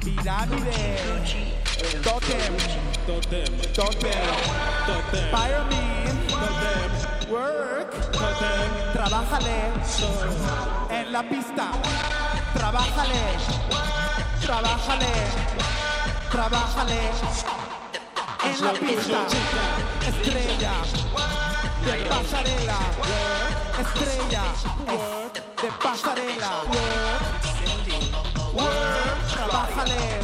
[0.00, 0.96] Pirámide,
[2.02, 2.54] totem,
[3.06, 3.52] Totem,
[4.86, 6.16] totem, pyramid,
[7.30, 8.70] work, totem.
[8.92, 9.72] trabájale.
[10.90, 11.66] En la pista,
[12.54, 13.24] trabájale,
[14.40, 15.12] trabájale,
[16.30, 17.00] trabájale.
[18.44, 19.20] En la pista,
[20.08, 20.72] estrella.
[21.84, 22.78] De pasarela,
[23.80, 24.42] estrella.
[24.86, 26.52] Es de pasarela,
[28.54, 30.20] work, trabájale,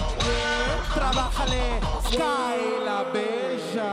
[0.94, 3.92] trabájale, Sky la bella,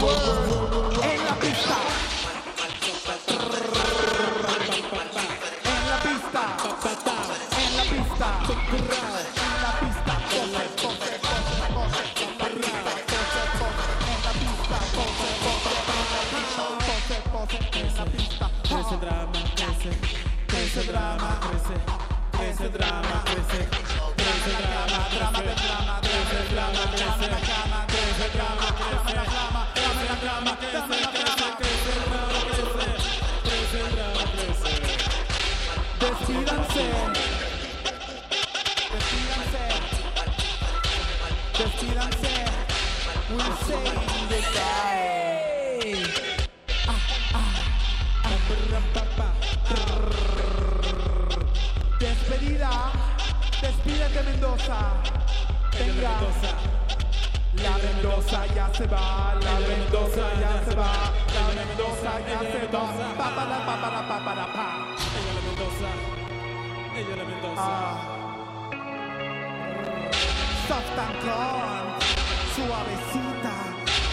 [0.00, 0.43] en
[20.94, 23.68] drama, crece, drama, crece,
[24.16, 27.83] crece drama, Drama de drama, crece drama, crece, crece drama,
[55.78, 56.50] Mendoza.
[56.52, 56.84] Venga.
[57.62, 60.92] La Mendoza ya se va, la Mendoza ya se va,
[61.34, 62.84] la Mendoza ya se va.
[63.16, 64.66] Pa, pa, la, pa, pa, la, pa, pa, la, pa.
[65.16, 65.90] Ella la Mendoza,
[66.98, 67.70] ella la Mendoza.
[70.66, 71.86] Soft and corn,
[72.54, 73.56] suavecita,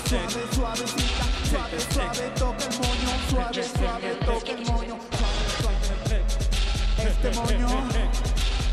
[0.08, 0.88] suave, suave,
[1.50, 5.17] suave, suave, toca el moño, suave, suave, toca el moño.
[7.30, 7.68] Este moño,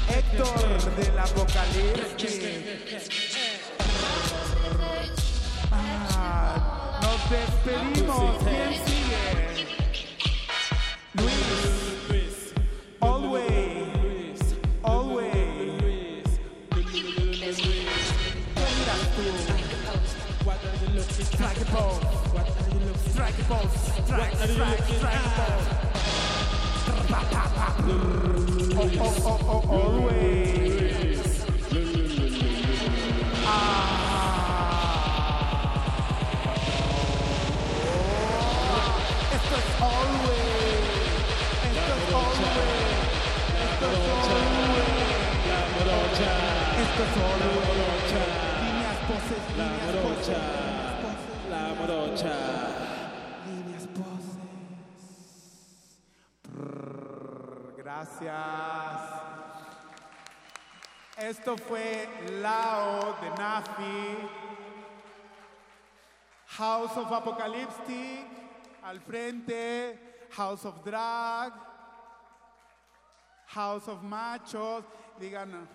[0.09, 2.39] Héctor del Apocalipsis.
[5.73, 8.37] Ah, nos despedimos.
[8.45, 9.27] ¿Quién sigue?
[11.15, 12.55] Luis.
[13.01, 14.39] Always.
[14.85, 16.25] Always.
[16.71, 16.83] ¿Qué
[18.79, 19.25] miras tú?
[20.45, 22.01] What are you looking Strike a pose.
[22.33, 23.75] What are you looking Strike a pose.
[24.05, 25.94] Strike, What are you strike, looking strike a pose.
[49.57, 50.41] La morocha,
[51.49, 52.54] la morocha,
[57.95, 59.01] Gracias.
[61.17, 62.09] Esto fue
[62.41, 64.17] Lao de Nafi.
[66.59, 68.27] House of Apocalyptic.
[68.83, 70.27] Al frente.
[70.33, 71.53] House of Drag.
[73.47, 74.85] House of Machos.
[75.21, 75.69] Digan.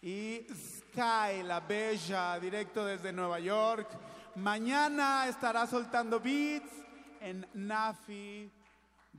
[0.00, 3.88] Y Sky, la bella, directo desde Nueva York.
[4.36, 6.72] Mañana estará soltando beats
[7.20, 8.50] en Nafi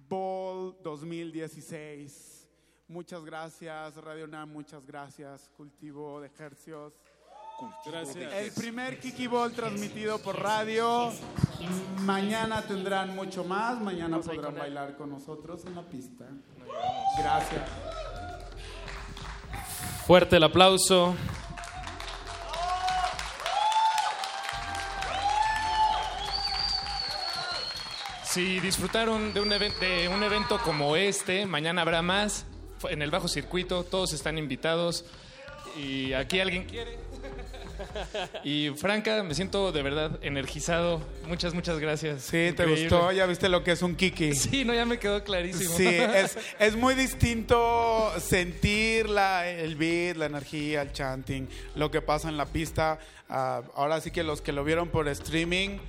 [0.10, 2.48] Ball 2016.
[2.88, 6.94] Muchas gracias, Radio Nam, muchas gracias, Cultivo de Hercios.
[7.86, 8.34] Gracias.
[8.34, 11.12] El primer Kiki Ball transmitido por radio.
[12.00, 13.80] Mañana tendrán mucho más.
[13.82, 16.26] Mañana podrán bailar con nosotros en la pista.
[17.18, 17.70] Gracias.
[20.08, 21.16] Fuerte el aplauso.
[28.32, 32.46] Si disfrutaron de un, de un evento como este, mañana habrá más.
[32.88, 35.04] En el bajo circuito, todos están invitados.
[35.76, 37.00] Y aquí alguien quiere.
[38.44, 41.02] Y Franca, me siento de verdad energizado.
[41.28, 42.22] Muchas, muchas gracias.
[42.22, 43.12] Sí, ¿te gustó?
[43.12, 44.36] ¿Ya viste lo que es un Kiki?
[44.36, 45.76] Sí, no, ya me quedó clarísimo.
[45.76, 52.02] Sí, es, es muy distinto sentir la, el beat, la energía, el chanting, lo que
[52.02, 53.00] pasa en la pista.
[53.28, 55.80] Ah, ahora sí que los que lo vieron por streaming,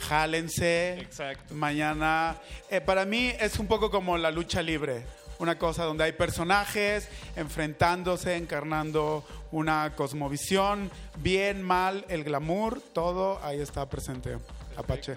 [0.00, 0.98] jálense.
[1.00, 1.54] Exacto.
[1.54, 2.36] Mañana.
[2.70, 5.04] Eh, para mí es un poco como la lucha libre.
[5.38, 13.60] Una cosa donde hay personajes enfrentándose, encarnando una cosmovisión, bien, mal, el glamour, todo ahí
[13.60, 14.36] está presente.
[14.76, 15.16] Apache.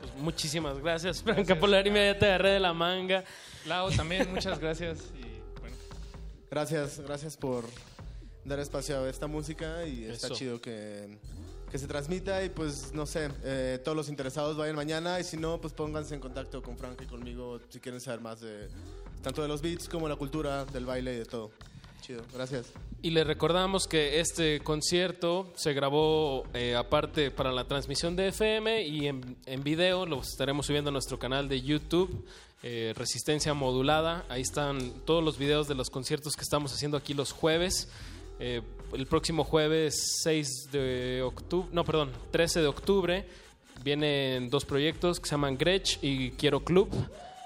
[0.00, 1.90] Pues muchísimas gracias, Franca Polari.
[1.90, 3.24] Mira, ya te agarré de la manga.
[3.66, 4.98] Lau, también, muchas gracias.
[5.14, 5.76] Y bueno,
[6.50, 7.64] Gracias, gracias por
[8.44, 11.16] dar espacio a esta música y está chido que,
[11.72, 15.38] que se transmita y pues no sé, eh, todos los interesados vayan mañana y si
[15.38, 18.68] no, pues pónganse en contacto con Frank y conmigo si quieren saber más de
[19.22, 21.50] tanto de los beats como la cultura, del baile y de todo.
[22.02, 22.66] Chido, gracias.
[23.00, 28.82] Y le recordamos que este concierto se grabó eh, aparte para la transmisión de FM
[28.82, 32.26] y en, en video lo estaremos subiendo a nuestro canal de YouTube,
[32.62, 34.26] eh, Resistencia Modulada.
[34.28, 37.88] Ahí están todos los videos de los conciertos que estamos haciendo aquí los jueves.
[38.44, 38.60] Eh,
[38.92, 43.24] el próximo jueves 6 de octubre, no, perdón, 13 de octubre,
[43.84, 46.88] vienen dos proyectos que se llaman Grech y Quiero Club.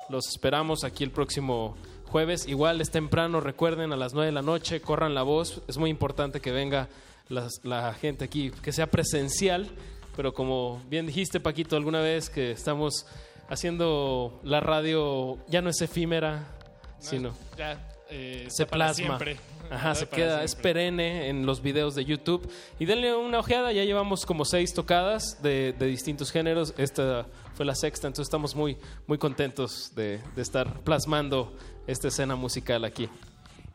[0.08, 1.76] Los esperamos aquí el próximo
[2.06, 2.48] jueves.
[2.48, 5.60] Igual es temprano, recuerden, a las 9 de la noche, corran la voz.
[5.68, 6.88] Es muy importante que venga
[7.28, 9.68] la gente aquí, que sea presencial.
[10.16, 13.04] Pero como bien dijiste, Paquito, alguna vez que estamos
[13.50, 16.56] haciendo la radio, ya no es efímera,
[17.00, 18.94] sino ya eh, se plasma.
[18.94, 19.36] siempre.
[19.70, 22.48] Ajá, se queda, es perenne en los videos de YouTube.
[22.78, 26.72] Y denle una ojeada, ya llevamos como seis tocadas de, de distintos géneros.
[26.78, 28.76] Esta fue la sexta, entonces estamos muy,
[29.06, 31.52] muy contentos de, de estar plasmando
[31.86, 33.08] esta escena musical aquí.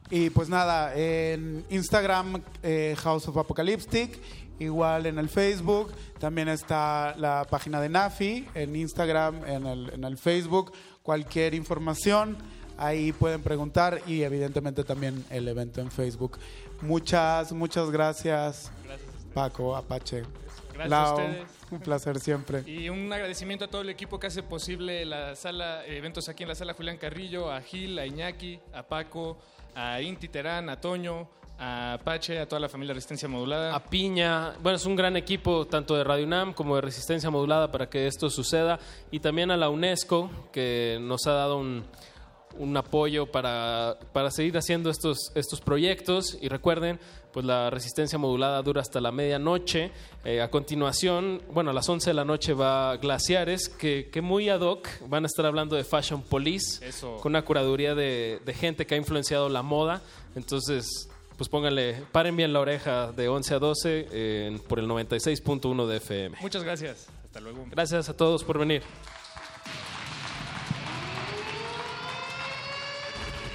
[0.09, 4.19] Y pues nada, en Instagram, eh, House of Apocalyptic,
[4.59, 10.03] igual en el Facebook, también está la página de Nafi, en Instagram, en el, en
[10.03, 12.37] el Facebook, cualquier información,
[12.81, 16.39] ahí pueden preguntar y evidentemente también el evento en Facebook.
[16.81, 18.71] Muchas, muchas gracias,
[19.33, 20.23] Paco, Apache.
[20.73, 21.47] Gracias Lau, a ustedes.
[21.69, 22.63] un placer siempre.
[22.65, 26.49] Y un agradecimiento a todo el equipo que hace posible la sala, eventos aquí en
[26.49, 29.37] la sala Julián Carrillo, a Gil, a Iñaki, a Paco,
[29.75, 31.29] a Inti Terán, a Toño,
[31.59, 33.75] a Apache, a toda la familia Resistencia Modulada.
[33.75, 37.71] A Piña, bueno, es un gran equipo tanto de Radio UNAM como de Resistencia Modulada
[37.71, 38.79] para que esto suceda.
[39.11, 41.85] Y también a la UNESCO, que nos ha dado un,
[42.57, 46.37] un apoyo para, para seguir haciendo estos, estos proyectos.
[46.41, 46.99] Y recuerden,
[47.31, 49.91] pues la Resistencia Modulada dura hasta la medianoche.
[50.23, 54.49] Eh, a continuación, bueno, a las 11 de la noche va Glaciares, que, que muy
[54.49, 57.17] ad hoc van a estar hablando de Fashion Police, Eso.
[57.17, 60.01] con una curaduría de, de gente que ha influenciado la moda.
[60.35, 65.87] Entonces, pues pónganle, paren bien la oreja de 11 a 12 eh, por el 96.1
[65.87, 66.37] de FM.
[66.39, 67.07] Muchas gracias.
[67.25, 67.65] Hasta luego.
[67.71, 68.83] Gracias a todos por venir.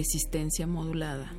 [0.00, 1.30] Resistencia modulada.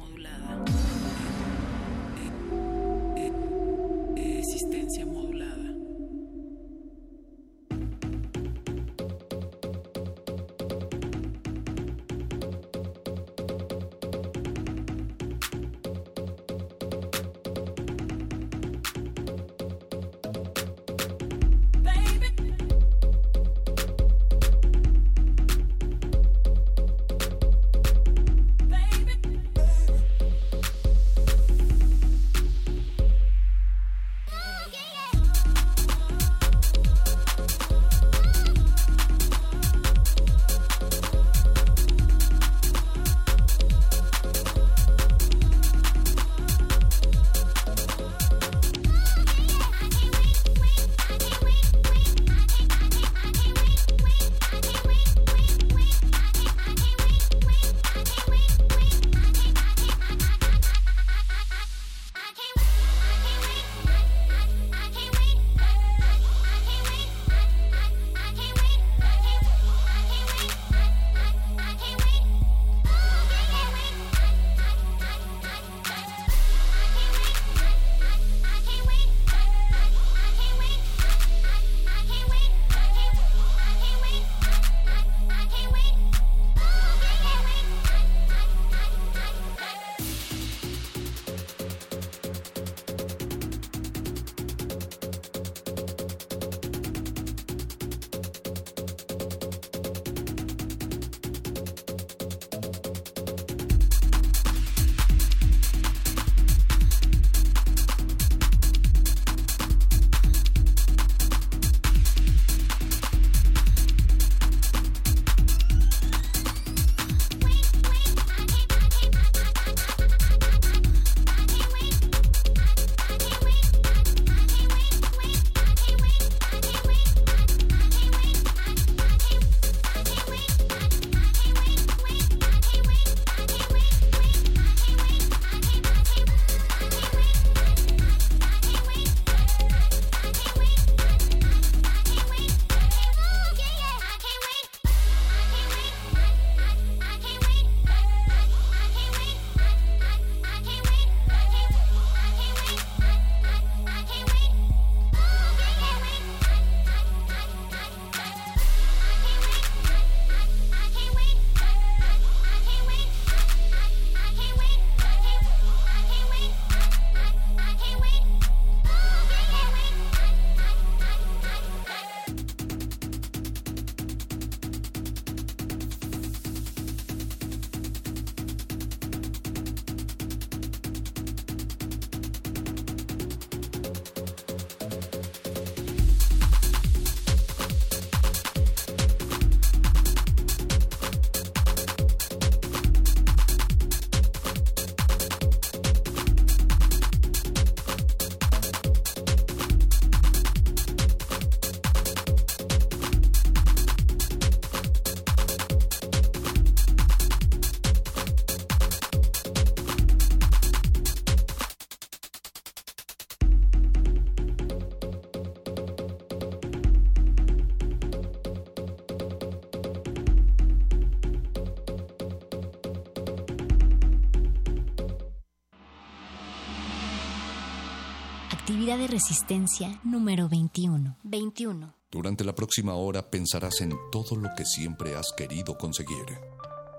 [229.12, 231.18] Resistencia número 21.
[231.24, 231.93] 21.
[232.09, 236.39] Durante la próxima hora pensarás en todo lo que siempre has querido conseguir.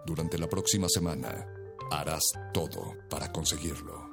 [0.04, 1.46] Durante la próxima semana
[1.90, 4.10] harás todo para conseguirlo.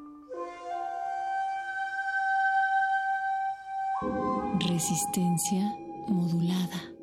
[4.59, 5.75] Resistencia
[6.07, 6.98] modulada.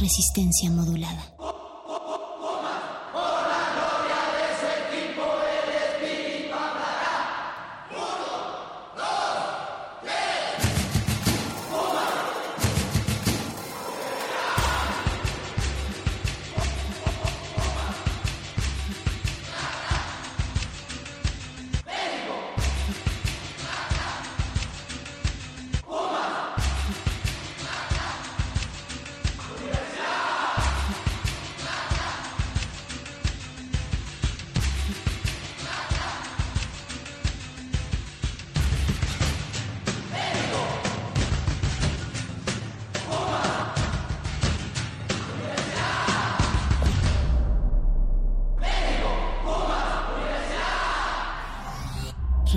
[0.00, 1.29] Resistencia modulada.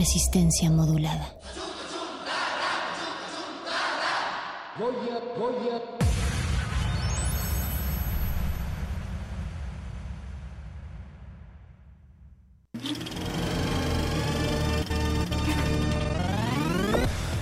[0.04, 1.34] Resistencia modulada.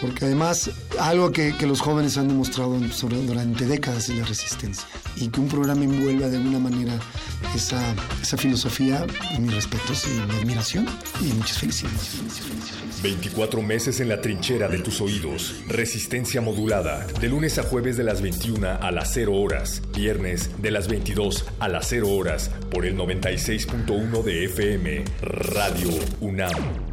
[0.00, 4.86] Porque además, algo que, los jóvenes han demostrado durante décadas es la resistencia.
[5.16, 6.98] Y que un programa envuelva de alguna manera
[7.54, 7.80] esa,
[8.20, 9.06] esa filosofía,
[9.40, 10.86] mis respetos y mi admiración.
[11.20, 12.16] Y muchas felicidades.
[13.02, 15.54] 24 meses en la trinchera de tus oídos.
[15.68, 17.06] Resistencia modulada.
[17.20, 19.82] De lunes a jueves de las 21 a las 0 horas.
[19.94, 22.50] Viernes de las 22 a las 0 horas.
[22.70, 25.04] Por el 96.1 de FM.
[25.22, 25.90] Radio
[26.20, 26.85] UNAM.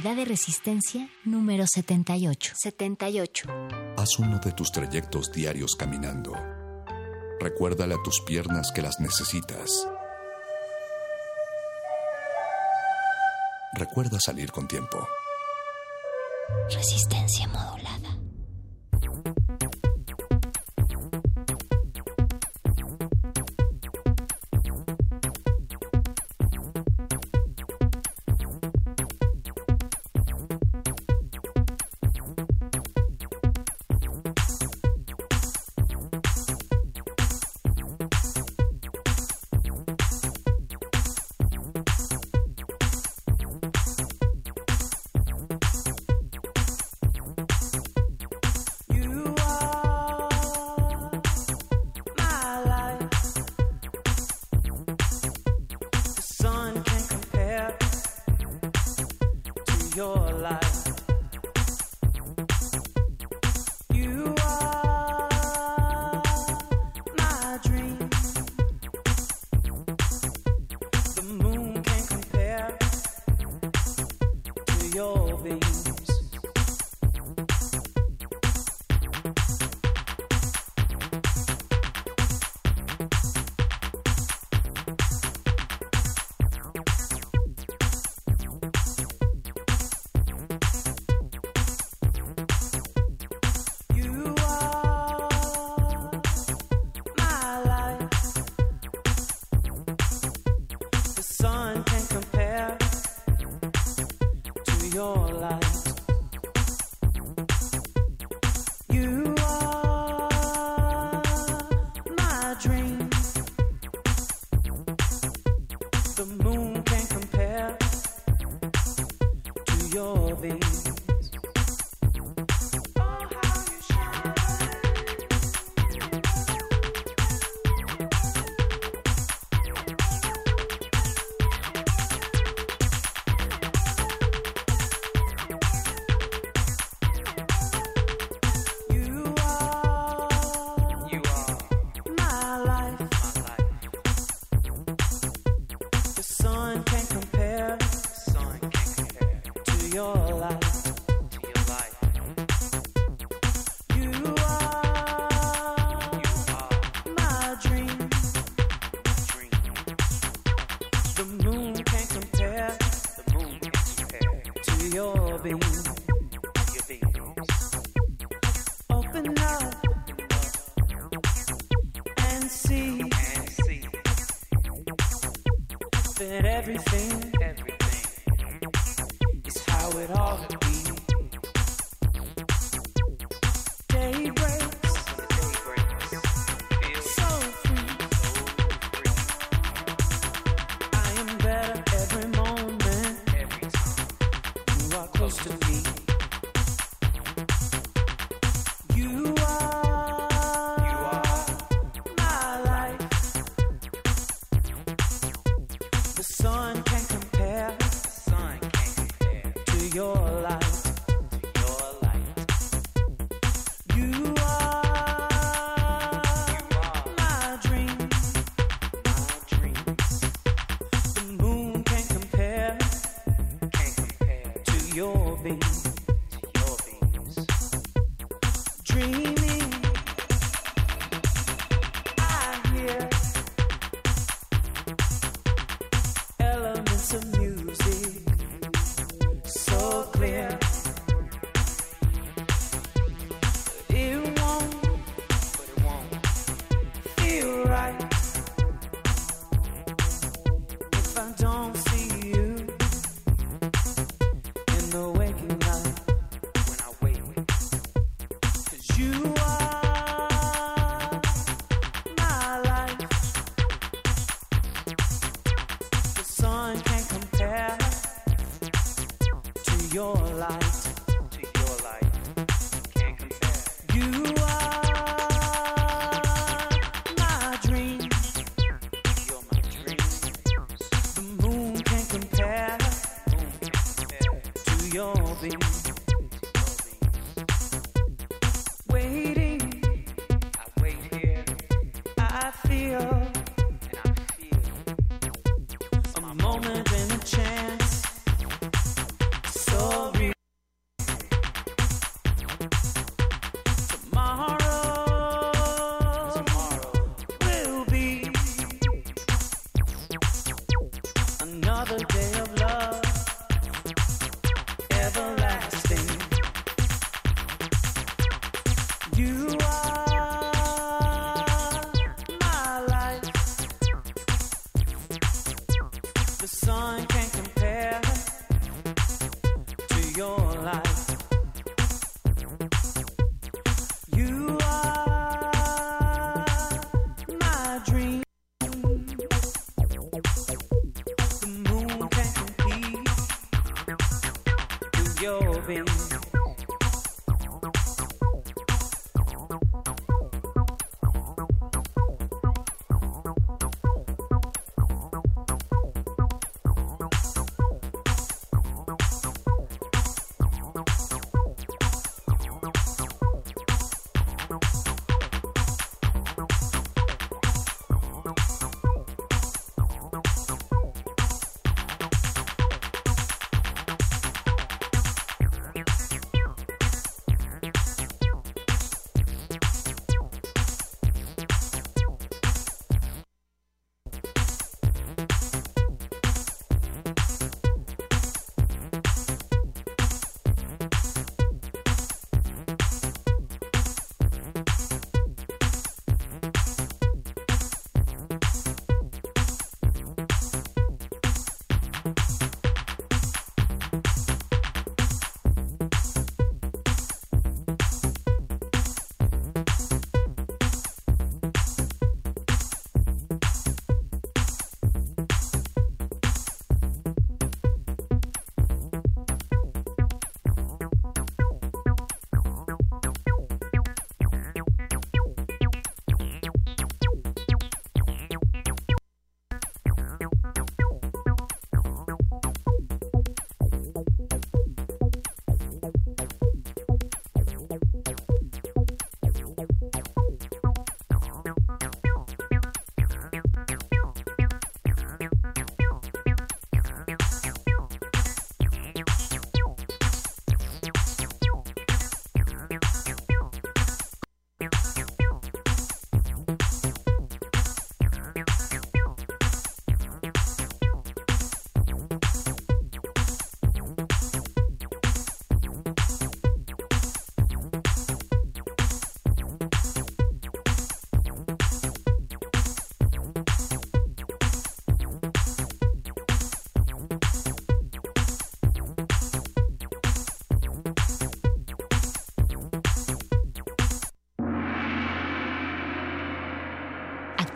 [0.00, 2.54] Actividad de resistencia número 78.
[2.56, 3.48] 78.
[3.98, 6.32] Haz uno de tus trayectos diarios caminando.
[7.38, 9.86] Recuérdale a tus piernas que las necesitas.
[13.74, 15.06] Recuerda salir con tiempo.
[16.70, 17.99] Resistencia modulada.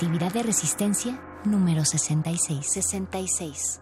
[0.05, 2.67] De resistencia número 66.
[2.71, 3.81] 66.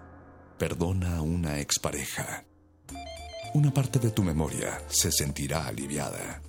[0.56, 2.44] Perdona a una expareja.
[3.54, 6.40] Una parte de tu memoria se sentirá aliviada.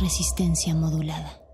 [0.00, 1.49] Resistencia modulada.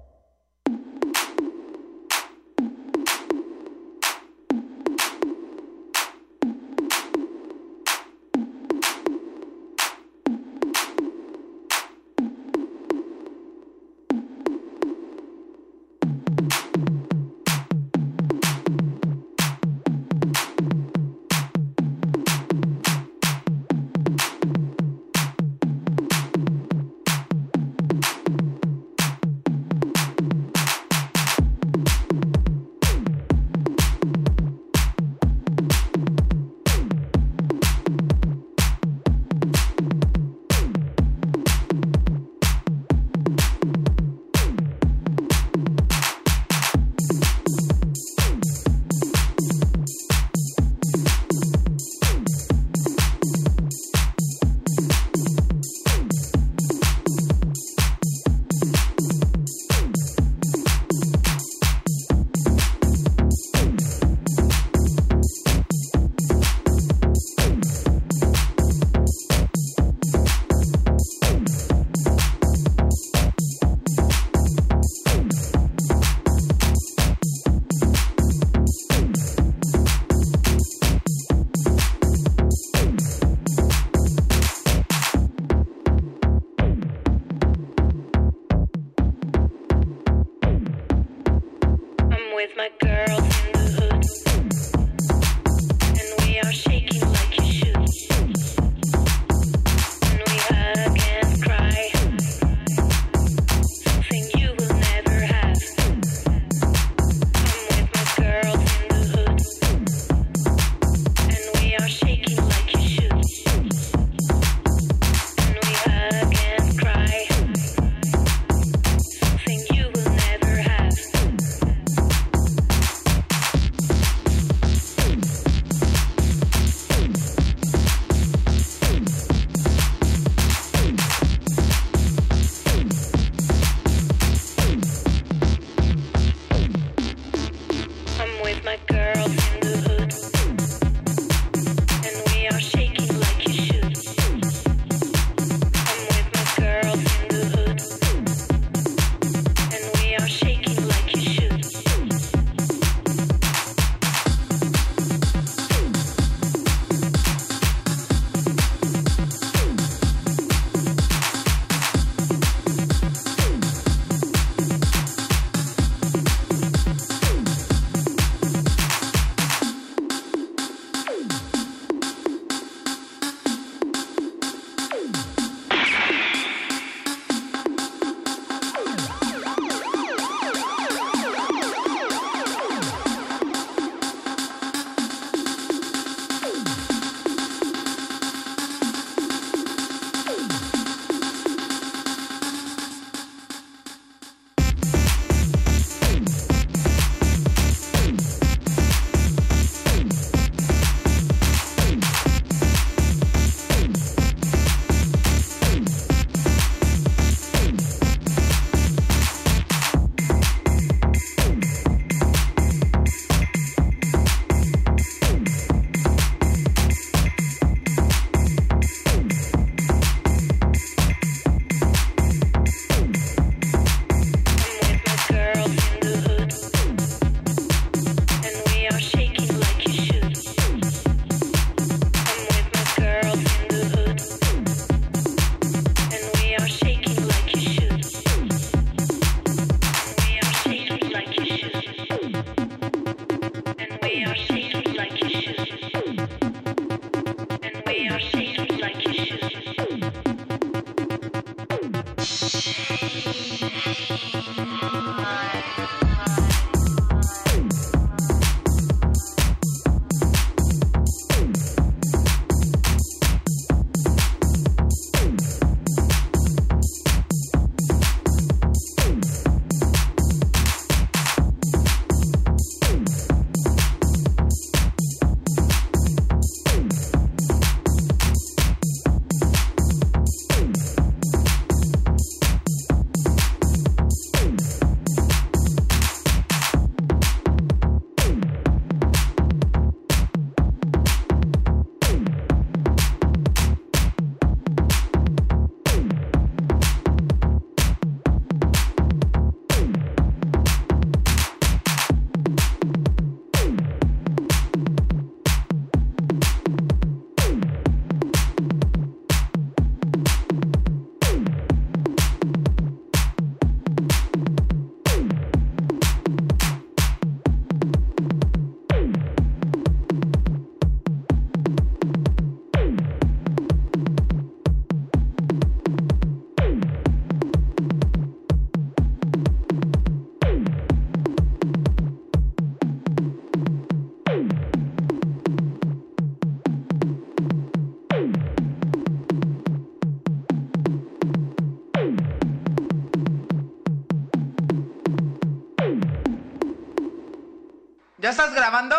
[348.36, 348.94] Estás grabando?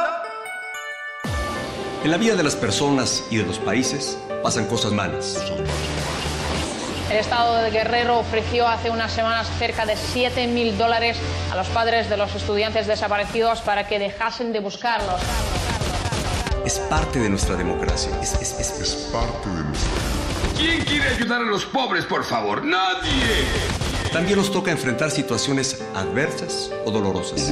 [2.03, 5.37] En la vida de las personas y de los países pasan cosas malas.
[7.11, 11.17] El Estado de Guerrero ofreció hace unas semanas cerca de 7 mil dólares
[11.51, 15.21] a los padres de los estudiantes desaparecidos para que dejasen de buscarlos.
[16.65, 18.09] Es parte de nuestra democracia.
[18.19, 19.91] Es, es- es- es parte de nuestra
[20.57, 22.63] ¿Quién quiere ayudar a los pobres, por favor?
[22.65, 23.45] ¡Nadie!
[24.11, 27.51] También nos toca enfrentar situaciones adversas o dolorosas.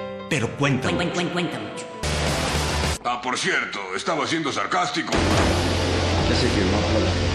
[0.31, 0.89] pero cuenta.
[0.89, 1.85] Cuenta mucho.
[3.03, 5.11] Ah, por cierto, estaba siendo sarcástico.
[6.29, 7.30] Ya sé que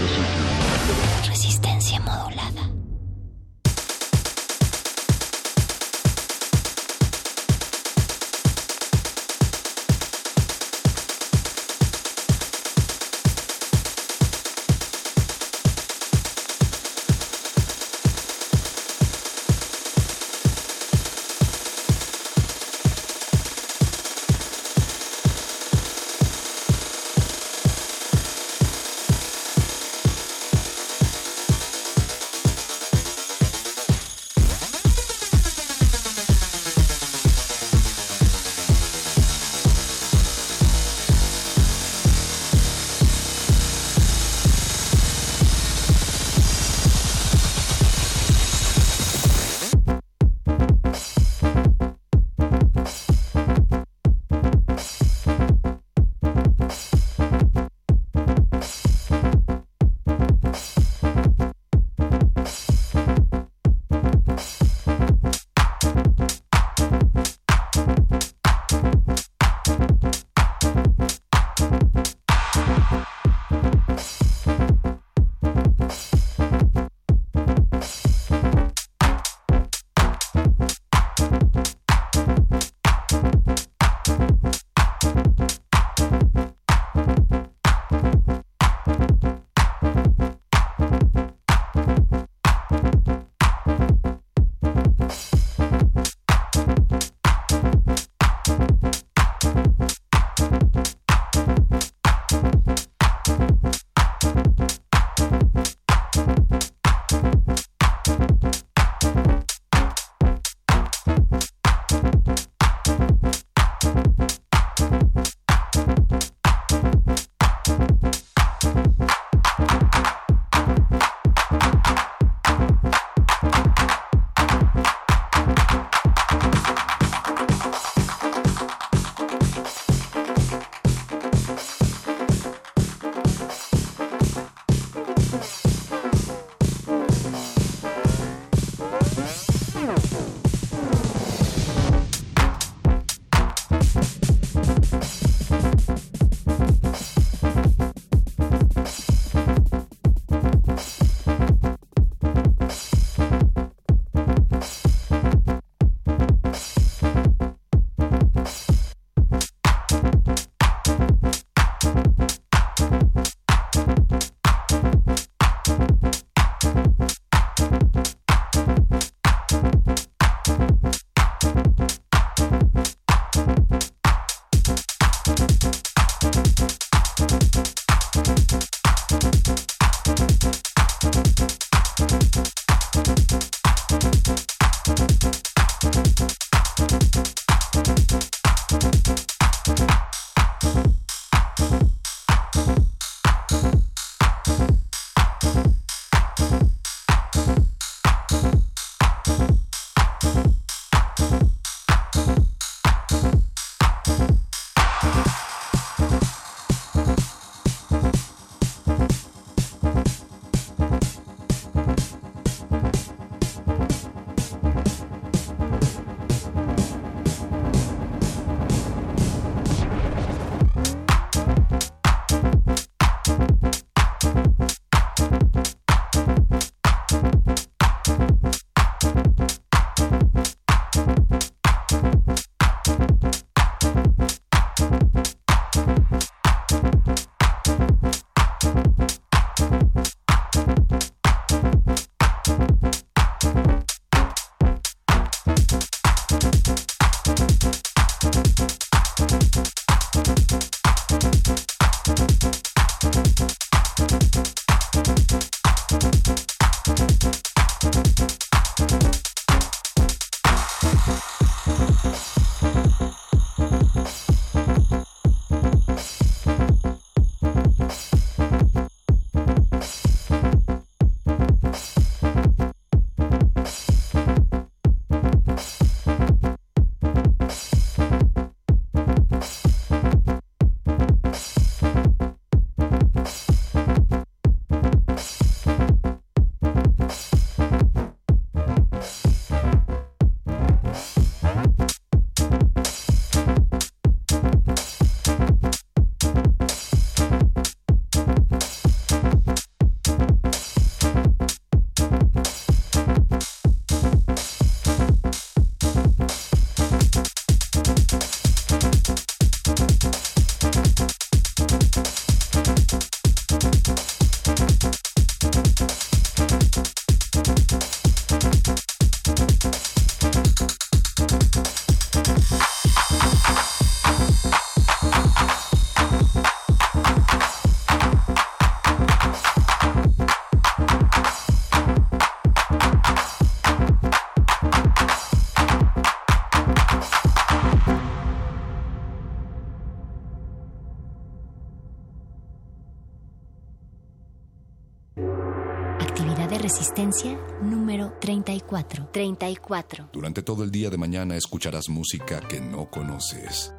[348.60, 349.08] 34.
[349.12, 350.10] 34.
[350.12, 353.72] Durante todo el día de mañana escucharás música que no conoces.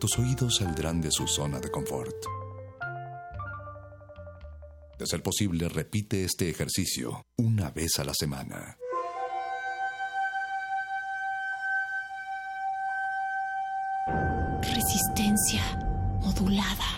[0.00, 2.16] Tus oídos saldrán de su zona de confort.
[4.98, 8.78] De ser posible, repite este ejercicio una vez a la semana.
[14.62, 15.62] Resistencia
[16.22, 16.95] modulada.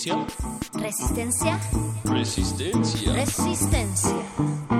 [0.00, 0.26] Resistencia.
[0.72, 1.60] Resistencia.
[2.04, 3.12] Resistencia.
[3.12, 4.79] Resistencia.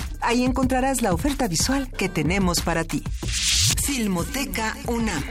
[0.21, 3.03] Ahí encontrarás la oferta visual que tenemos para ti.
[3.83, 5.23] Filmoteca UNAM.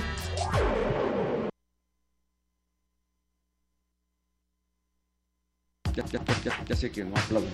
[5.96, 7.48] Ya, ya, ya, ya sé que no aplaudo.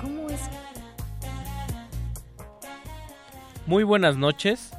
[0.00, 0.40] ¿Cómo es?
[3.66, 4.70] Muy buenas noches.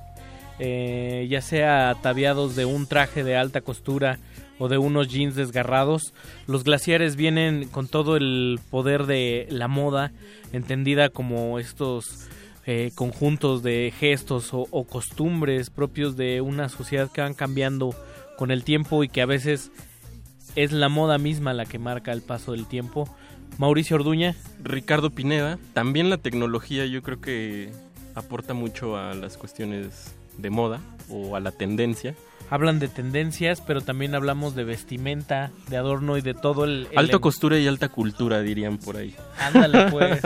[0.59, 4.19] Eh, ya sea ataviados de un traje de alta costura
[4.57, 6.13] o de unos jeans desgarrados,
[6.47, 10.13] los glaciares vienen con todo el poder de la moda,
[10.53, 12.29] entendida como estos
[12.65, 17.93] eh, conjuntos de gestos o, o costumbres propios de una sociedad que van cambiando
[18.37, 19.71] con el tiempo y que a veces
[20.55, 23.13] es la moda misma la que marca el paso del tiempo.
[23.57, 24.35] Mauricio Orduña.
[24.63, 25.59] Ricardo Pineda.
[25.73, 27.71] También la tecnología yo creo que
[28.15, 30.79] aporta mucho a las cuestiones de moda
[31.09, 32.15] o a la tendencia.
[32.49, 36.87] Hablan de tendencias, pero también hablamos de vestimenta, de adorno y de todo el...
[36.91, 39.15] el- Alta costura y alta cultura dirían por ahí.
[39.39, 40.21] Ándale pues.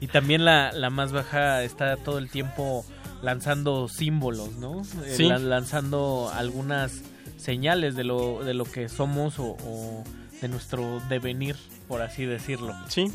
[0.00, 2.84] y también la, la más baja está todo el tiempo
[3.22, 4.82] lanzando símbolos, ¿no?
[5.04, 5.24] Eh, Sí.
[5.24, 7.02] lan- lanzando algunas
[7.38, 10.04] señales de lo, de lo que somos o, o
[10.40, 11.56] de nuestro devenir,
[11.88, 12.72] por así decirlo.
[12.88, 13.10] Sí.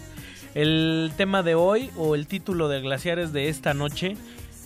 [0.54, 4.18] El tema de hoy o el título de Glaciares de esta noche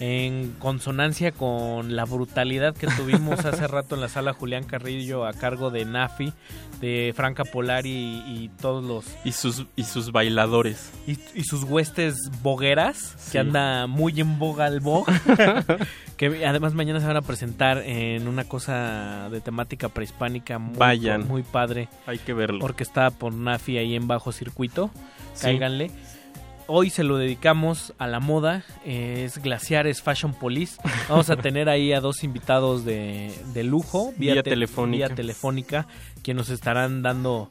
[0.01, 5.33] en consonancia con la brutalidad que tuvimos hace rato en la sala Julián Carrillo a
[5.33, 6.33] cargo de Nafi,
[6.81, 9.05] de Franca Polari y, y todos los...
[9.23, 10.91] Y sus, y sus bailadores.
[11.05, 13.33] Y, y sus huestes bogueras, Sí.
[13.33, 15.05] que anda muy en boga el bog.
[16.17, 21.27] que además mañana se van a presentar en una cosa de temática prehispánica muy, Vayan.
[21.27, 21.89] muy padre.
[22.07, 22.65] Hay que verlo.
[22.65, 24.89] Orquestada por Nafi ahí en bajo circuito.
[25.35, 25.43] Sí.
[25.43, 25.91] Cáiganle.
[26.73, 30.79] Hoy se lo dedicamos a la moda, eh, es Glaciares Fashion Police.
[31.09, 35.07] Vamos a tener ahí a dos invitados de, de lujo, Vía te- telefónica.
[35.07, 35.87] vía telefónica,
[36.23, 37.49] que nos estarán dando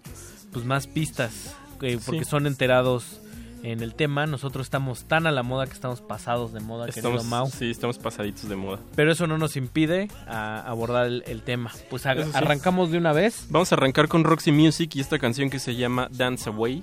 [0.55, 2.31] pues más pistas, eh, porque Sí.
[2.31, 3.21] son enterados
[3.63, 4.25] en el tema.
[4.25, 7.51] Nosotros estamos tan a la moda que estamos pasados de moda, querido Estamos, Mau.
[7.51, 8.79] sí, estamos pasaditos de moda.
[8.97, 11.71] Pero eso no nos impide a- abordar el, el tema.
[11.91, 12.31] Pues a- Eso sí.
[12.33, 13.45] arrancamos de una vez.
[13.51, 16.83] Vamos a arrancar con Roxy Music y esta canción que se llama Dance Away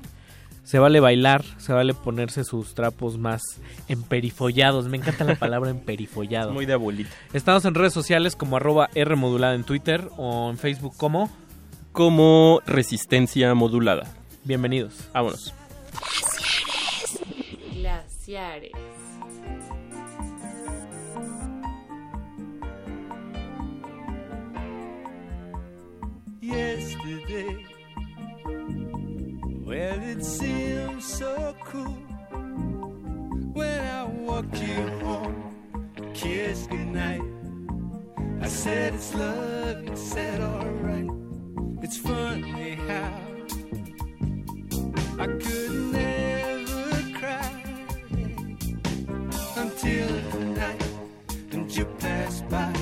[0.68, 3.42] se vale bailar, se vale ponerse sus trapos más
[3.88, 4.90] emperifollados.
[4.90, 6.52] Me encanta la palabra emperifollado.
[6.52, 7.10] Muy de abuelita.
[7.32, 11.32] Estamos en redes sociales como arroba R en Twitter o en Facebook como...
[11.94, 14.14] Como Resistencia Modulada.
[14.44, 15.10] Bienvenidos.
[15.14, 15.54] Vámonos.
[17.74, 18.72] Glaciares.
[26.42, 26.88] Glaciares.
[27.22, 27.67] Yesterday.
[29.78, 32.02] Well, it seems so cool
[33.54, 35.54] when I walk you home,
[36.16, 37.22] kiss goodnight.
[38.42, 41.12] I said it's love, you said alright.
[41.84, 43.22] It's funny how
[45.20, 47.64] I could never cry
[49.58, 50.90] until tonight,
[51.52, 52.77] and you passed by.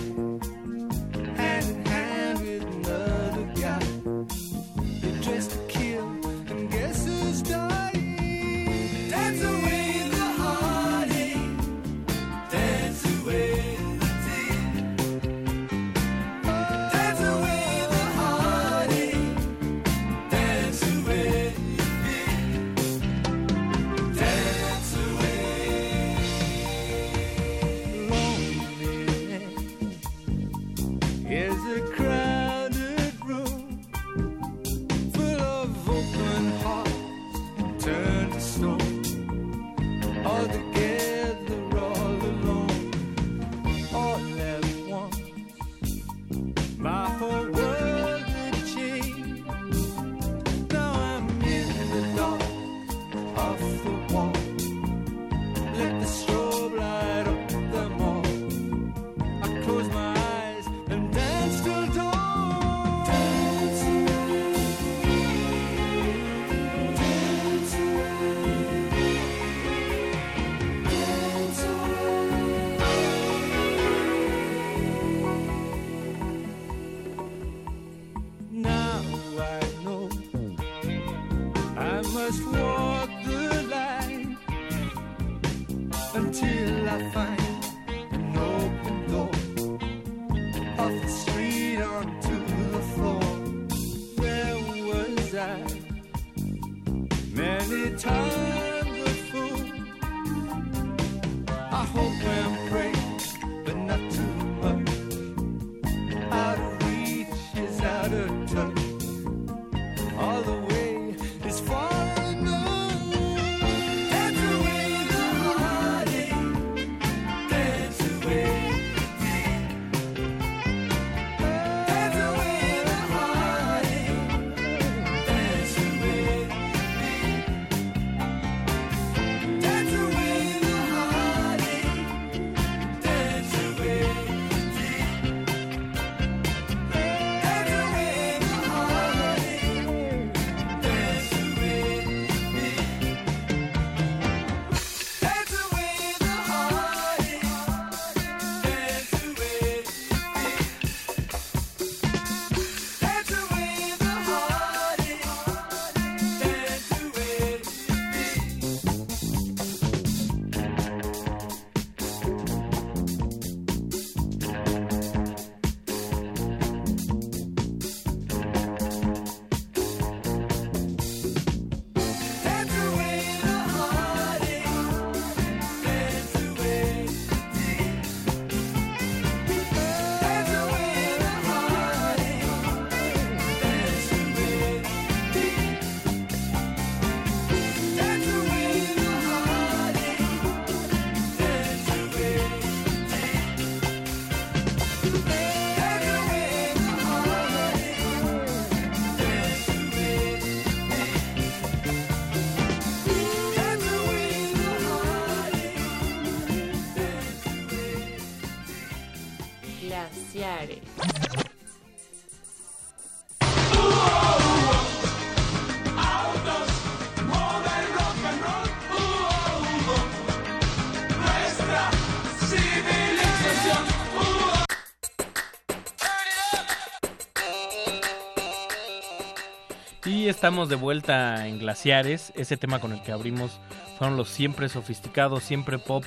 [230.46, 232.32] estamos de vuelta en Glaciares.
[232.36, 233.60] Ese tema con el que abrimos
[233.98, 236.04] fueron los siempre sofisticados, siempre pop.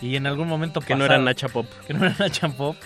[0.00, 0.78] Y en algún momento.
[0.78, 1.66] Que pasado, no eran Nacha Pop.
[1.88, 2.76] Que no eran Nacha Pop.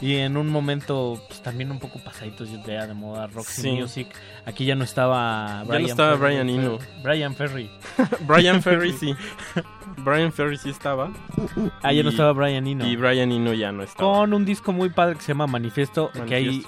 [0.00, 3.70] Y en un momento, pues también un poco pasaditos de, de moda rock sí.
[3.70, 4.08] music.
[4.46, 5.72] Aquí ya no estaba Brian.
[5.72, 6.78] Ya no estaba Ferry, Brian Eno.
[7.02, 7.70] Brian Ferry.
[8.20, 9.14] Brian Ferry, sí.
[10.06, 11.10] Brian Ferry sí estaba.
[11.82, 12.86] Ah, ya no estaba Brian Eno.
[12.86, 14.20] Y Brian Eno ya no estaba.
[14.20, 16.12] Con un disco muy padre que se llama Manifiesto.
[16.28, 16.64] Que ahí,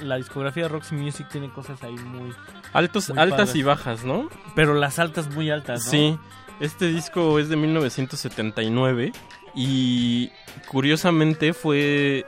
[0.00, 2.32] la discografía de Roxy Music tiene cosas ahí muy.
[2.72, 3.56] Altos, muy altas padres.
[3.56, 4.30] y bajas, ¿no?
[4.54, 5.90] Pero las altas muy altas, ¿no?
[5.90, 6.18] Sí,
[6.58, 9.12] este disco es de 1979
[9.54, 10.30] y
[10.66, 12.24] curiosamente fue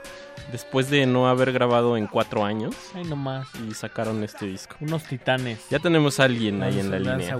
[0.51, 3.47] después de no haber grabado en cuatro años Ay, nomás.
[3.67, 4.75] y sacaron este disco.
[4.79, 5.67] Unos titanes.
[5.69, 7.37] Ya tenemos a alguien ahí en la línea.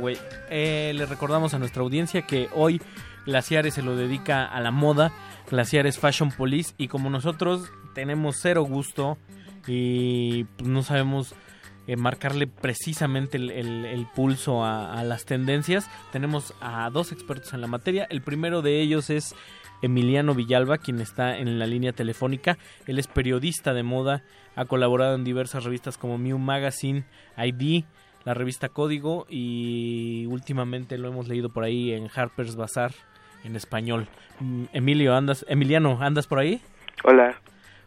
[0.50, 2.82] Eh, le recordamos a nuestra audiencia que hoy
[3.26, 5.12] Glaciares se lo dedica a la moda.
[5.52, 6.74] Glaciares Fashion Police.
[6.78, 9.18] Y como nosotros tenemos cero gusto
[9.68, 11.34] y pues, no sabemos
[11.88, 17.54] eh, marcarle precisamente el, el- el pulso a, a las tendencias, tenemos a dos expertos
[17.54, 18.06] en la materia.
[18.10, 19.34] El primero de ellos es
[19.82, 22.58] Emiliano Villalba, quien está en la línea telefónica.
[22.88, 24.24] Él es periodista de moda,
[24.56, 27.04] ha colaborado en diversas revistas como Mew Magazine,
[27.38, 27.84] ID,
[28.26, 32.92] la revista Código y últimamente lo hemos leído por ahí en Harper's Bazaar
[33.44, 34.08] en español.
[34.40, 36.62] Mm, Emilio, andas, Emiliano, ¿andas por ahí?
[37.04, 37.40] Hola.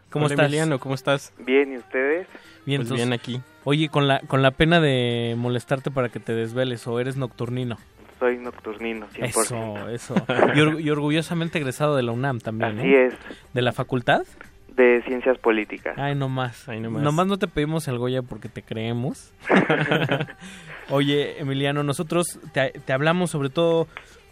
[0.09, 0.45] ¿Cómo Hola, estás?
[0.47, 1.33] Emiliano, ¿cómo estás?
[1.39, 2.27] Bien, ¿y ustedes?
[2.65, 3.41] Bien, Pues entonces- bien aquí.
[3.63, 7.77] Oye, con la, con la pena de molestarte para que te desveles o eres nocturnino.
[8.23, 9.25] Soy nocturnino, 100%.
[9.25, 10.15] Eso, eso.
[10.55, 12.81] Y, or- y orgullosamente egresado de la UNAM también, ¿no?
[12.81, 13.13] Así es.
[13.53, 14.21] ¿De la facultad?
[14.69, 15.93] De ciencias políticas.
[15.97, 16.69] Ay, no más.
[16.69, 17.13] Ay, no nomás.
[17.13, 17.27] más.
[17.27, 19.33] no te pedimos el Goya porque te creemos.
[20.89, 23.87] Oye, Emiliano, nosotros te, te hablamos sobre todo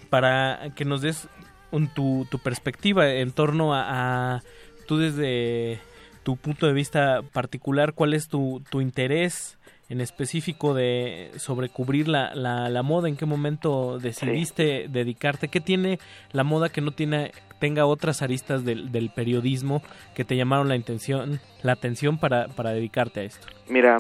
[0.10, 1.28] para que nos des
[1.72, 4.42] un- tu, tu perspectiva en torno a, a
[4.88, 5.80] tú desde
[6.24, 9.58] tu punto de vista particular, cuál es tu, tu interés
[9.92, 15.60] en específico de sobre cubrir la, la, la moda, en qué momento decidiste dedicarte, qué
[15.60, 16.00] tiene
[16.32, 19.84] la moda que no tiene tenga otras aristas del, del periodismo
[20.16, 23.46] que te llamaron la intención, la atención para, para dedicarte a esto.
[23.68, 23.98] Mira,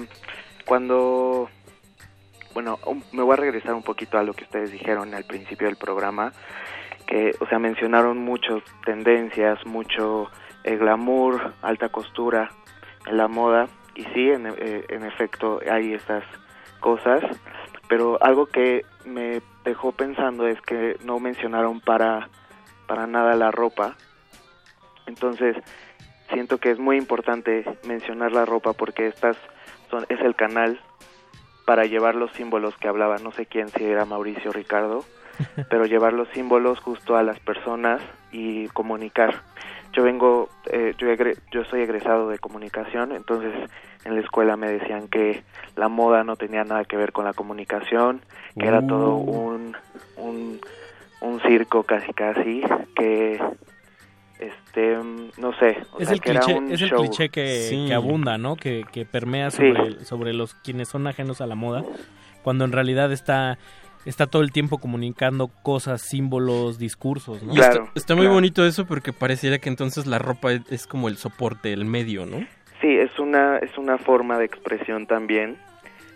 [0.65, 1.49] cuando...
[2.53, 2.79] Bueno,
[3.11, 6.31] me voy a regresar un poquito a lo que ustedes dijeron al principio del programa,
[7.05, 10.29] que, o sea, mencionaron muchas tendencias, mucho
[10.63, 12.49] eh, glamour, alta costura
[13.05, 16.23] en la moda, y sí, en, eh, en efecto hay estas
[16.79, 17.21] cosas,
[17.87, 22.29] pero algo que me dejó pensando es que no mencionaron para,
[22.87, 23.95] para nada la ropa,
[25.05, 25.57] entonces
[26.31, 29.37] siento que es muy importante mencionar la ropa porque estas
[29.89, 30.79] son es el canal
[31.65, 35.03] para llevar los símbolos que hablaba no sé quién si era Mauricio o Ricardo
[35.69, 38.01] pero llevar los símbolos justo a las personas
[38.31, 39.41] y comunicar
[39.93, 43.53] yo vengo eh, yo egre- yo soy egresado de comunicación entonces
[44.05, 45.43] en la escuela me decían que
[45.75, 48.21] la moda no tenía nada que ver con la comunicación
[48.59, 49.75] que era todo un
[50.17, 50.59] un
[51.21, 52.61] un circo casi casi
[52.95, 53.39] que
[54.39, 54.97] este
[55.37, 56.99] no sé o Es sea, el que era cliché, un es el show.
[57.01, 57.85] cliché que, Sí.
[57.87, 58.55] que abunda, ¿no?
[58.55, 59.57] Que, que permea Sí.
[59.57, 61.83] sobre, sobre los quienes son ajenos a la moda,
[62.43, 63.59] cuando en realidad está
[64.05, 67.53] está todo el tiempo comunicando cosas, símbolos, discursos, ¿no?
[67.53, 71.07] Y está, está muy bonito eso porque pareciera que entonces la ropa es, es como
[71.07, 72.45] el soporte, el medio, ¿no?
[72.81, 75.57] Sí, es una, es una forma de expresión también.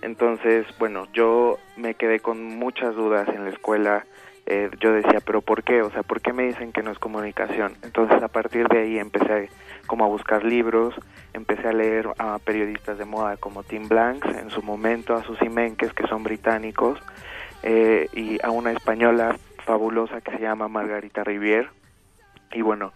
[0.02, 4.06] Entonces, bueno, yo me quedé con muchas dudas en la escuela.
[4.48, 5.82] Eh, yo decía, pero ¿por qué?
[5.82, 7.76] O sea, ¿por qué me dicen que no es comunicación?
[7.82, 9.50] Entonces, a partir de ahí empecé
[9.88, 10.94] como a buscar libros,
[11.34, 15.50] empecé a leer a periodistas de moda como Tim Blanks en su momento, a Susi
[15.50, 17.00] Menkes, que son británicos,
[17.66, 21.68] eh, y a una española fabulosa que se llama Margarita Rivier.
[22.52, 22.94] Y bueno,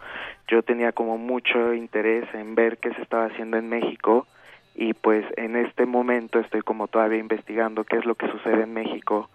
[0.47, 4.27] yo tenía como mucho interés en ver qué se estaba haciendo en México
[4.75, 8.73] y pues en este momento estoy como todavía investigando qué es lo que sucede en
[8.73, 9.29] México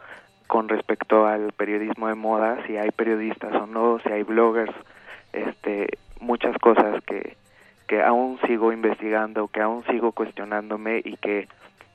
[0.46, 4.74] con respecto al periodismo de moda, si hay periodistas o no, si hay bloggers,
[5.32, 7.36] este, muchas cosas que,
[7.88, 11.48] que aún sigo investigando, que aún sigo cuestionándome y que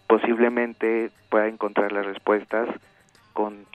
[0.07, 2.67] posiblemente pueda encontrar las respuestas
[3.33, 3.65] con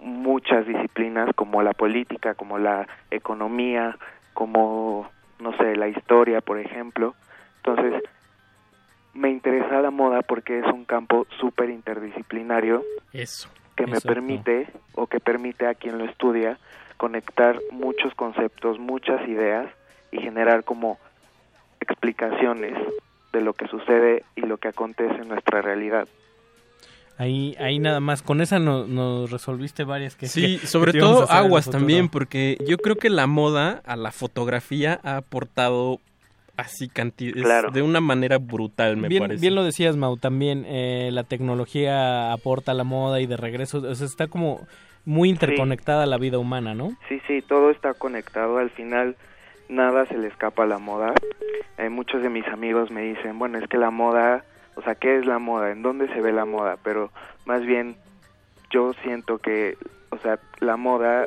[0.00, 3.96] muchas disciplinas como la política, como la economía,
[4.34, 5.08] como,
[5.38, 7.14] no sé, la historia, por ejemplo.
[7.58, 8.02] Entonces,
[9.14, 13.48] me interesa la moda porque es un campo súper interdisciplinario Eso.
[13.76, 14.08] que me Exacto.
[14.08, 16.58] permite o que permite a quien lo estudia
[16.96, 19.68] conectar muchos conceptos, muchas ideas
[20.10, 20.98] y generar como
[21.80, 22.74] explicaciones
[23.32, 26.06] de lo que sucede y lo que acontece en nuestra realidad.
[27.18, 30.98] Ahí, ahí nada más, con esa no- nos resolviste varias que Sí, que- sobre que
[30.98, 35.98] todo aguas también, porque yo creo que la moda a la fotografía ha aportado
[36.56, 37.70] así cantidades Claro.
[37.70, 39.40] de una manera brutal, me bien, parece.
[39.40, 43.78] bien lo decías, Mau, también eh, la tecnología aporta a la moda y de regreso,
[43.78, 44.66] o sea, está como
[45.04, 46.96] muy interconectada a la vida humana, ¿no?
[47.08, 48.58] Sí, sí, todo está conectado.
[48.58, 49.16] Al final
[49.68, 51.12] nada se le escapa a la moda.
[51.78, 54.44] Eh, muchos de mis amigos me dicen, bueno, es que la moda,
[54.74, 55.70] o sea, ¿qué es la moda?
[55.70, 56.76] ¿En dónde se ve la moda?
[56.82, 57.10] Pero
[57.44, 57.96] más bien
[58.70, 59.76] yo siento que,
[60.10, 61.26] o sea, la moda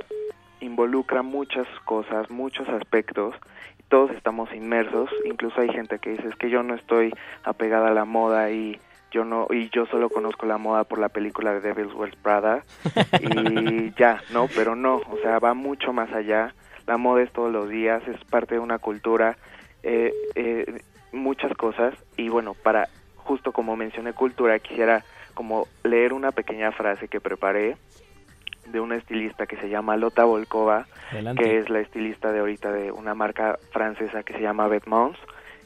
[0.59, 3.35] involucra muchas cosas, muchos aspectos,
[3.79, 7.13] y todos estamos inmersos, incluso hay gente que dice, es que yo no estoy
[7.43, 8.79] apegada a la moda y
[9.11, 12.63] yo no y yo solo conozco la moda por la película de Devil's Wears Prada
[13.21, 14.47] y ya, ¿no?
[14.53, 16.53] Pero no, o sea, va mucho más allá.
[16.85, 19.37] La moda es todos los días, es parte de una cultura,
[19.83, 20.81] eh, eh,
[21.11, 22.89] muchas cosas y bueno, para
[23.25, 25.03] justo como mencioné cultura, quisiera
[25.33, 27.75] como leer una pequeña frase que preparé
[28.67, 31.43] de una estilista que se llama Lota Volkova, Adelante.
[31.43, 35.19] que es la estilista de ahorita de una marca francesa que se llama Vetements,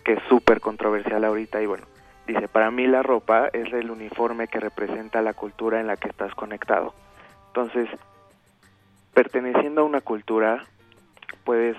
[0.04, 1.86] que es súper controversial ahorita y bueno,
[2.28, 6.10] dice, para mí la ropa es el uniforme que representa la cultura en la que
[6.10, 6.94] estás conectado.
[7.48, 7.90] Entonces,
[9.14, 10.64] perteneciendo a una cultura,
[11.44, 11.78] puedes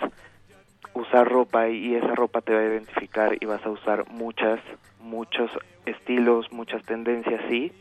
[0.95, 4.61] usar ropa y, esa ropa te va a identificar y vas a usar muchas,
[5.01, 5.51] muchos
[5.87, 7.73] estilos, muchas tendencias, sí,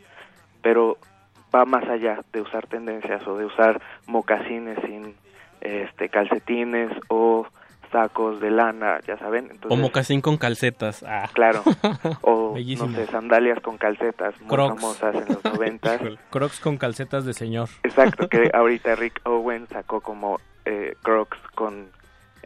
[0.61, 0.97] pero
[1.53, 5.15] va más allá de usar tendencias o de usar mocasines sin
[5.61, 7.45] este calcetines o
[7.91, 9.51] sacos de lana, ya saben.
[9.67, 11.03] O mocasín con calcetas.
[11.03, 11.29] Ah.
[11.33, 11.63] Claro.
[12.21, 14.75] O no sé, sandalias con calcetas muy Crocs.
[14.75, 16.01] famosas en los noventas.
[16.29, 17.69] Crocs con calcetas de señor.
[17.83, 21.89] Exacto, que ahorita Rick Owen sacó como eh, Crocs con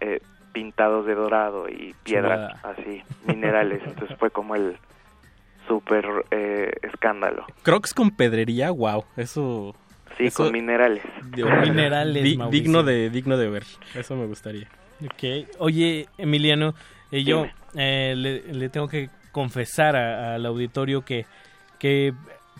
[0.02, 0.22] eh,
[0.53, 2.75] pintados de dorado y piedras Chulada.
[2.77, 3.81] así, minerales.
[3.88, 4.77] Entonces fue como el
[5.67, 7.45] super eh, escándalo.
[7.63, 9.75] Crocs con pedrería, wow, eso...
[10.17, 11.01] Sí, eso- con minerales.
[11.34, 13.63] Dios, Minerales, di- digno de digno de ver,
[13.95, 14.67] eso me gustaría.
[15.03, 15.47] Ok.
[15.57, 16.75] Oye, Emiliano,
[17.11, 21.25] eh, yo eh, le, le tengo que confesar a- al auditorio que,
[21.80, 22.13] que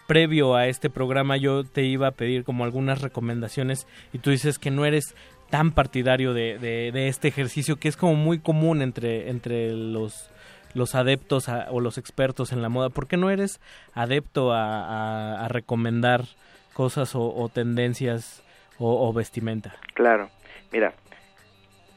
[0.08, 4.58] previo a este programa yo te iba a pedir como algunas recomendaciones y tú dices
[4.58, 5.16] que no eres
[5.54, 10.32] tan partidario de, de- este ejercicio que es como muy común entre, entre los
[10.74, 12.90] los adeptos o los expertos en la moda.
[12.90, 13.62] ¿Por qué no eres
[13.94, 16.22] adepto a, recomendar
[16.74, 18.42] cosas o, tendencias
[18.80, 19.76] o, o vestimenta?
[19.94, 20.32] Claro,
[20.72, 20.94] mira,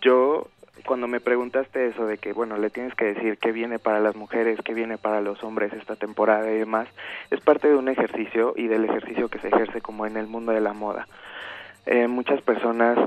[0.02, 0.48] yo
[0.84, 4.16] cuando me preguntaste eso de que, bueno, le tienes que decir qué viene para las
[4.16, 6.88] mujeres, qué viene para los hombres esta temporada y demás,
[7.30, 10.52] es parte de un ejercicio y del ejercicio que se ejerce como en el mundo
[10.52, 11.08] de la moda.
[11.86, 12.98] Eh, muchas personas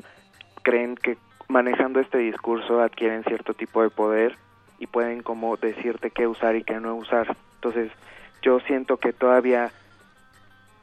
[0.62, 1.18] creen que
[1.48, 4.38] manejando este discurso adquieren cierto tipo de poder
[4.78, 7.36] y pueden como decirte qué usar y qué no usar.
[7.56, 7.92] Entonces,
[8.42, 9.72] yo siento que todavía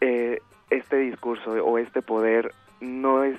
[0.00, 0.40] eh,
[0.70, 3.38] este discurso o este poder no es,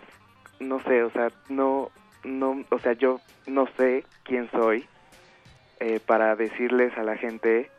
[0.60, 1.92] no sé, o sea, no,
[2.24, 4.86] no, o sea, yo no sé quién soy
[5.80, 7.70] eh, para decirles a la gente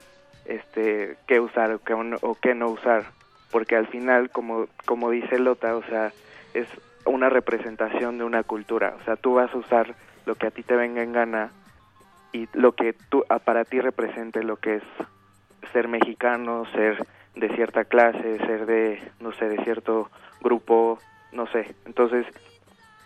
[0.45, 3.07] este qué usar o qué, o qué no usar,
[3.51, 6.13] porque al final, como, como dice Lota, o sea,
[6.55, 6.69] es
[7.09, 9.95] una representación de una cultura, o sea, tú vas a usar
[10.27, 11.51] lo que a ti te venga en gana
[12.33, 14.83] y lo que tú, para ti represente lo que es
[15.73, 20.11] ser mexicano, ser de cierta clase, ser de, no sé, de cierto
[20.41, 20.99] grupo,
[21.33, 21.75] no sé.
[21.87, 22.27] Entonces,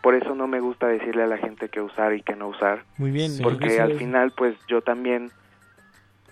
[0.01, 2.85] por eso no me gusta decirle a la gente qué usar y qué no usar.
[2.99, 3.33] Muy bien.
[3.43, 5.31] Porque eso al final, pues yo también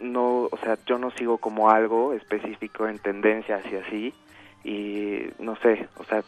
[0.00, 4.14] no, o sea, yo no sigo como algo específico en tendencias y así.
[4.64, 6.22] Y no sé, o sea,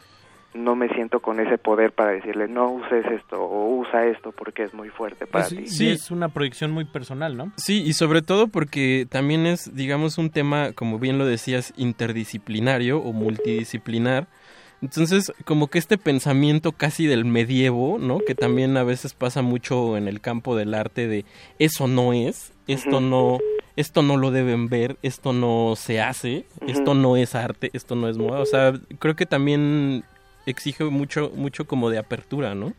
[0.54, 4.64] no me siento con ese poder para decirle no uses esto o usa esto porque
[4.64, 5.66] es muy fuerte para Pues ti.
[5.66, 7.52] sí, es una proyección muy personal, ¿no?
[7.56, 12.98] Sí, y sobre todo porque también es, digamos, un tema, como bien lo decías, interdisciplinario
[12.98, 14.26] o multidisciplinar.
[14.82, 18.18] Entonces, como que este pensamiento casi del medievo, ¿no?
[18.18, 21.24] Que también a veces pasa mucho en el campo del arte de
[21.60, 23.38] eso no es, esto no,
[23.76, 28.08] esto no lo deben ver, esto no se hace, esto no es arte, esto no
[28.08, 28.40] es moda.
[28.40, 30.02] O sea, creo que también
[30.46, 32.72] exige mucho, mucho como de apertura, ¿no?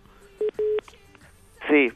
[1.70, 1.92] Sí,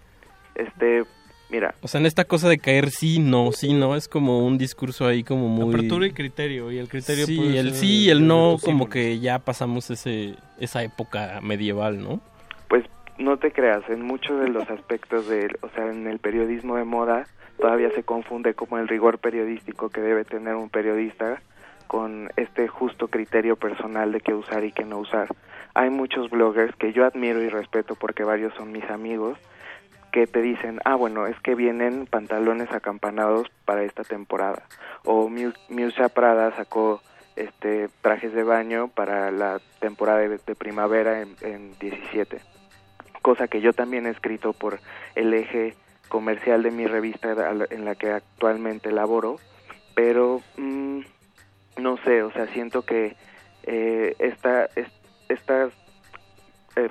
[0.55, 1.03] este,
[1.49, 4.57] mira, O sea, en esta cosa de caer sí, no, sí, no, es como un
[4.57, 5.73] discurso ahí como muy...
[5.73, 6.71] Apertura y criterio.
[6.71, 9.89] Y el criterio Sí, puede el ser sí y el no, como que ya pasamos
[9.89, 12.21] ese esa época medieval, ¿no?
[12.67, 12.85] Pues
[13.17, 16.83] no te creas, en muchos de los aspectos de, o sea, en el periodismo de
[16.83, 17.27] moda
[17.59, 21.41] todavía se confunde como el rigor periodístico que debe tener un periodista
[21.87, 25.27] con este justo criterio personal de qué usar y qué no usar.
[25.77, 29.37] Hay muchos bloggers que yo admiro y respeto porque varios son mis amigos
[30.11, 34.63] que te dicen, ah, bueno, es que vienen pantalones acampanados para esta temporada.
[35.05, 35.29] O
[35.69, 36.99] Musa Prada sacó
[37.35, 42.39] este trajes de baño para la temporada de, primavera en, en 17
[43.21, 44.79] cosa que yo también he escrito por
[45.13, 45.75] el eje
[46.07, 47.35] comercial de mi revista
[47.69, 49.35] en la que actualmente laboro,
[49.93, 51.01] pero mm,
[51.77, 53.15] no sé, o sea, siento que
[53.63, 54.96] eh, esta, es-
[55.29, 55.71] estas
[56.75, 56.89] eh,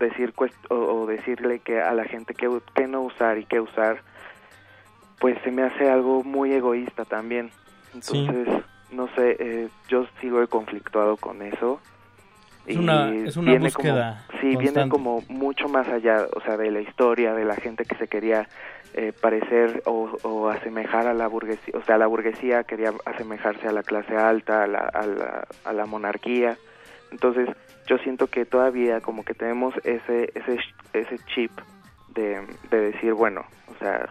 [0.00, 0.32] decir
[0.70, 4.02] o, o decirle que a la gente qué, u- qué no usar y qué usar,
[5.18, 7.50] pues se me hace algo muy egoísta también.
[8.00, 8.26] Sí.
[8.26, 11.80] Entonces, no sé, eh, yo sigo conflictuado con eso.
[12.66, 16.56] Es una- es una viene búsqueda como, sí, viene como mucho más allá, o sea,
[16.56, 18.48] de la historia, de la gente que se quería
[18.96, 23.72] eh, parecer o, o asemejar a la burguesía, o sea, la burguesía quería asemejarse a
[23.72, 26.56] la clase alta, a la, a la, a la monarquía.
[27.10, 27.48] Entonces,
[27.86, 30.58] yo siento que todavía como que tenemos ese ese
[30.92, 31.50] ese chip
[32.08, 32.40] de,
[32.70, 33.44] de decir, bueno,
[33.74, 34.08] o sea,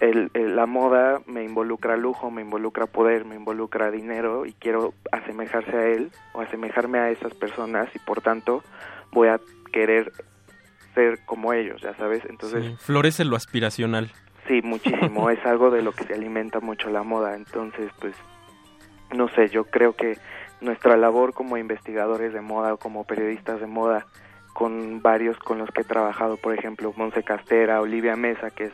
[0.00, 4.94] el, el- la moda me involucra lujo, me involucra poder, me involucra dinero y quiero
[5.12, 8.62] asemejarse a él o asemejarme a esas personas y por tanto
[9.12, 9.40] voy a
[9.72, 10.12] querer
[10.94, 12.24] ser como ellos, ya sabes.
[12.28, 14.10] Entonces, Sí, Florece lo aspiracional.
[14.48, 15.30] Sí, muchísimo.
[15.30, 17.36] es algo de lo que se alimenta mucho la moda.
[17.36, 18.14] Entonces, pues,
[19.14, 20.16] no sé, yo creo que
[20.60, 24.06] nuestra labor como investigadores de moda o como periodistas de moda,
[24.52, 28.72] con varios con los que he trabajado, por ejemplo, Monse Castera, Olivia Mesa, que es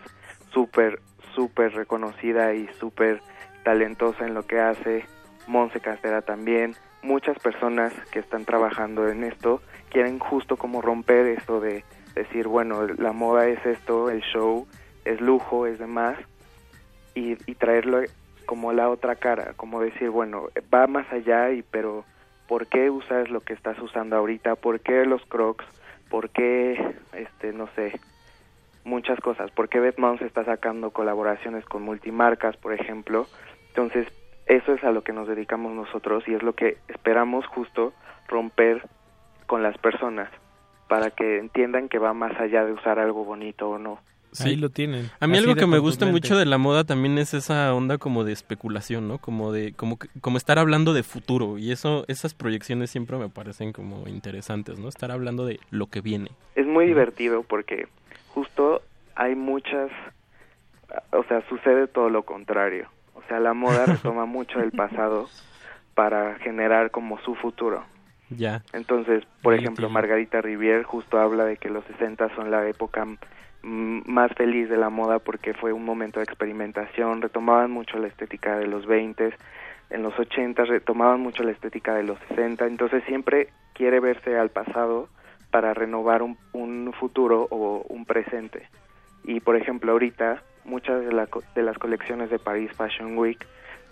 [0.52, 1.00] súper,
[1.34, 3.20] súper reconocida y súper
[3.62, 5.04] talentosa en lo que hace,
[5.46, 11.60] Monse Castera también, muchas personas que están trabajando en esto quieren justo como romper esto
[11.60, 11.84] de
[12.14, 14.66] decir, bueno, la moda es esto, el show
[15.04, 16.18] es lujo, es demás,
[17.14, 18.00] y, y traerlo
[18.46, 22.04] como la otra cara, como decir, bueno, va más allá, y pero
[22.48, 24.54] ¿por qué usas lo que estás usando ahorita?
[24.56, 25.64] ¿Por qué los crocs?
[26.08, 28.00] ¿Por qué, este, no sé,
[28.84, 29.50] muchas cosas?
[29.50, 33.26] ¿Por qué Batman se está sacando colaboraciones con multimarcas, por ejemplo?
[33.68, 34.06] Entonces,
[34.46, 37.92] eso es a lo que nos dedicamos nosotros y es lo que esperamos justo
[38.28, 38.82] romper
[39.46, 40.30] con las personas
[40.88, 43.98] para que entiendan que va más allá de usar algo bonito o no.
[44.36, 44.50] Sí.
[44.50, 45.10] Ahí lo tienen.
[45.20, 47.98] A mí Así algo que me gusta mucho de la moda también es esa onda
[47.98, 49.18] como de especulación, ¿no?
[49.18, 53.28] Como de como que- como estar hablando de futuro y eso esas proyecciones siempre me
[53.28, 54.88] parecen como interesantes, ¿no?
[54.88, 56.30] Estar hablando de lo que viene.
[56.54, 57.88] Es muy divertido porque
[58.28, 58.82] justo
[59.14, 59.90] hay muchas,
[61.12, 62.88] o sea, sucede todo lo contrario.
[63.14, 65.28] O sea, la moda retoma mucho del pasado
[65.94, 67.82] para generar como su futuro.
[68.28, 68.62] Ya.
[68.72, 69.88] Entonces, por Ahí ejemplo.
[69.88, 73.06] Margarita Rivier justo habla de que los 60 son la época
[73.66, 78.56] más feliz de la moda porque fue un momento de experimentación, retomaban mucho la estética
[78.58, 79.34] de los 20,
[79.90, 84.50] en los 80 retomaban mucho la estética de los 60, entonces siempre quiere verse al
[84.50, 85.08] pasado
[85.50, 86.36] para renovar un,
[86.98, 88.68] futuro o un presente.
[89.24, 93.44] Y por ejemplo, ahorita muchas de, la de las colecciones de Paris Fashion Week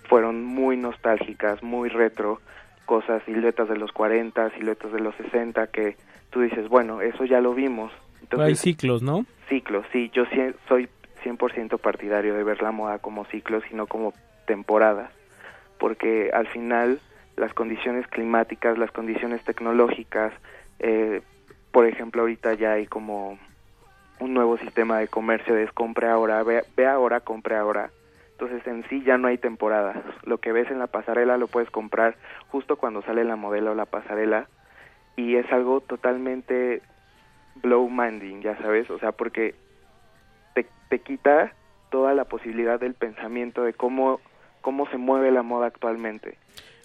[0.08, 2.40] fueron muy nostálgicas, muy retro,
[2.86, 5.96] cosas, siluetas de los 40, siluetas de los 60, que
[6.30, 7.92] tú dices, bueno, eso ya lo vimos.
[8.24, 9.26] Entonces, Hay ciclos, ¿no?
[9.48, 10.24] ciclos, sí, yo
[10.68, 10.88] soy
[11.22, 14.14] 100% partidario de ver la moda como ciclos y no como
[14.46, 15.10] temporadas,
[15.78, 17.00] porque al final
[17.36, 20.32] las condiciones climáticas, las condiciones tecnológicas,
[20.78, 21.20] eh,
[21.70, 23.38] por ejemplo, ahorita ya hay como
[24.20, 27.90] un nuevo sistema de comercio es compre ahora, ve, ve ahora, compre ahora.
[28.32, 29.96] Entonces en sí ya no hay temporadas.
[30.24, 32.16] Lo que ves en la pasarela lo puedes comprar
[32.48, 34.48] justo cuando sale la modelo o la pasarela
[35.16, 36.80] y es algo totalmente
[37.56, 39.54] blow minding, ya sabes, o sea, porque
[40.54, 41.52] te, te quita
[41.90, 44.20] toda la posibilidad del pensamiento de cómo
[44.64, 46.38] cómo se mueve la moda actualmente.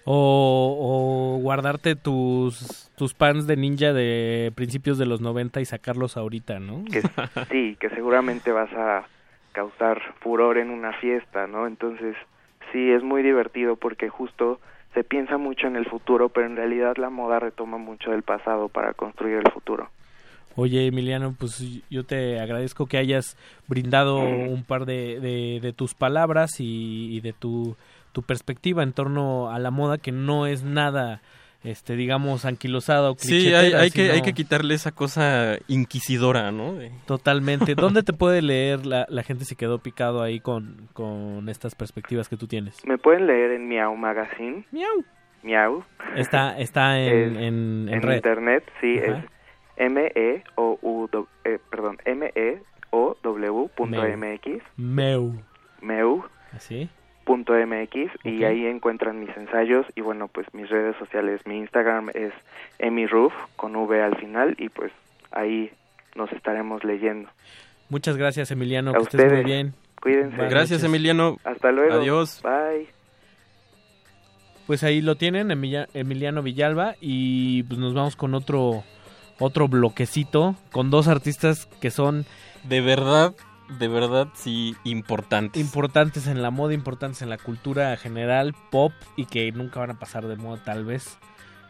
[0.04, 6.16] O, o guardarte tus, tus pants de ninja de principios de los 90 y sacarlos
[6.16, 6.84] ahorita, ¿no?
[6.84, 7.02] Que
[7.50, 9.06] sí, que seguramente vas a
[9.52, 11.66] causar furor en una fiesta, ¿no?
[11.66, 12.16] Entonces,
[12.70, 14.60] sí es muy divertido porque justo
[14.92, 18.68] se piensa mucho en el futuro, pero en realidad la moda retoma mucho del pasado
[18.68, 19.88] para construir el futuro.
[20.60, 25.94] Oye, Emiliano, pues yo te agradezco que hayas brindado un par de, de, de tus
[25.94, 27.76] palabras y, y de tu,
[28.12, 31.22] tu perspectiva en torno a la moda, que no es nada,
[31.64, 36.74] este, digamos, anquilosada o Sí, hay, que sino- hay que quitarle esa cosa inquisidora, ¿no?
[36.74, 37.74] De- Totalmente.
[37.76, 42.28] ¿Dónde te puede leer la, la gente si quedó picado ahí con, con estas perspectivas
[42.28, 42.76] que tú tienes?
[42.86, 44.64] Me pueden leer en Miau Magazine.
[44.72, 45.04] Miau.
[45.42, 45.84] Miau.
[46.16, 48.16] Está, está en, Es en, en en red.
[48.16, 49.18] internet, sí, Ajá.
[49.18, 49.24] es
[49.80, 51.08] M E O U
[51.44, 54.02] eh, perdón, M E O W punto.
[54.02, 55.32] MX, Meu.
[55.80, 56.24] meu
[56.54, 56.88] ¿Así?
[57.24, 62.10] punto MX y ahí encuentran mis ensayos y bueno, pues mis redes sociales, mi Instagram
[62.14, 62.32] es
[62.80, 64.90] emiroof con V al final y pues
[65.30, 65.70] ahí
[66.16, 67.28] nos estaremos leyendo.
[67.88, 68.90] Muchas gracias, Emiliano.
[68.90, 69.44] A que estés muy ustedes.
[69.44, 69.74] bien.
[70.02, 70.36] Cuídense.
[70.36, 70.84] Buenas Gracias, noches.
[70.84, 71.36] Emiliano.
[71.44, 71.94] Hasta luego.
[71.94, 72.40] Adiós.
[72.42, 72.88] Bye.
[74.66, 78.84] Pues ahí lo tienen, Emilia- Emiliano Villalba, y pues nos vamos con otro
[79.40, 82.26] otro bloquecito con dos artistas que son
[82.62, 83.34] De verdad,
[83.78, 85.60] de verdad sí importantes.
[85.60, 89.98] importantes en la moda, importantes en la cultura general, pop y que nunca van a
[89.98, 91.18] pasar de moda tal vez.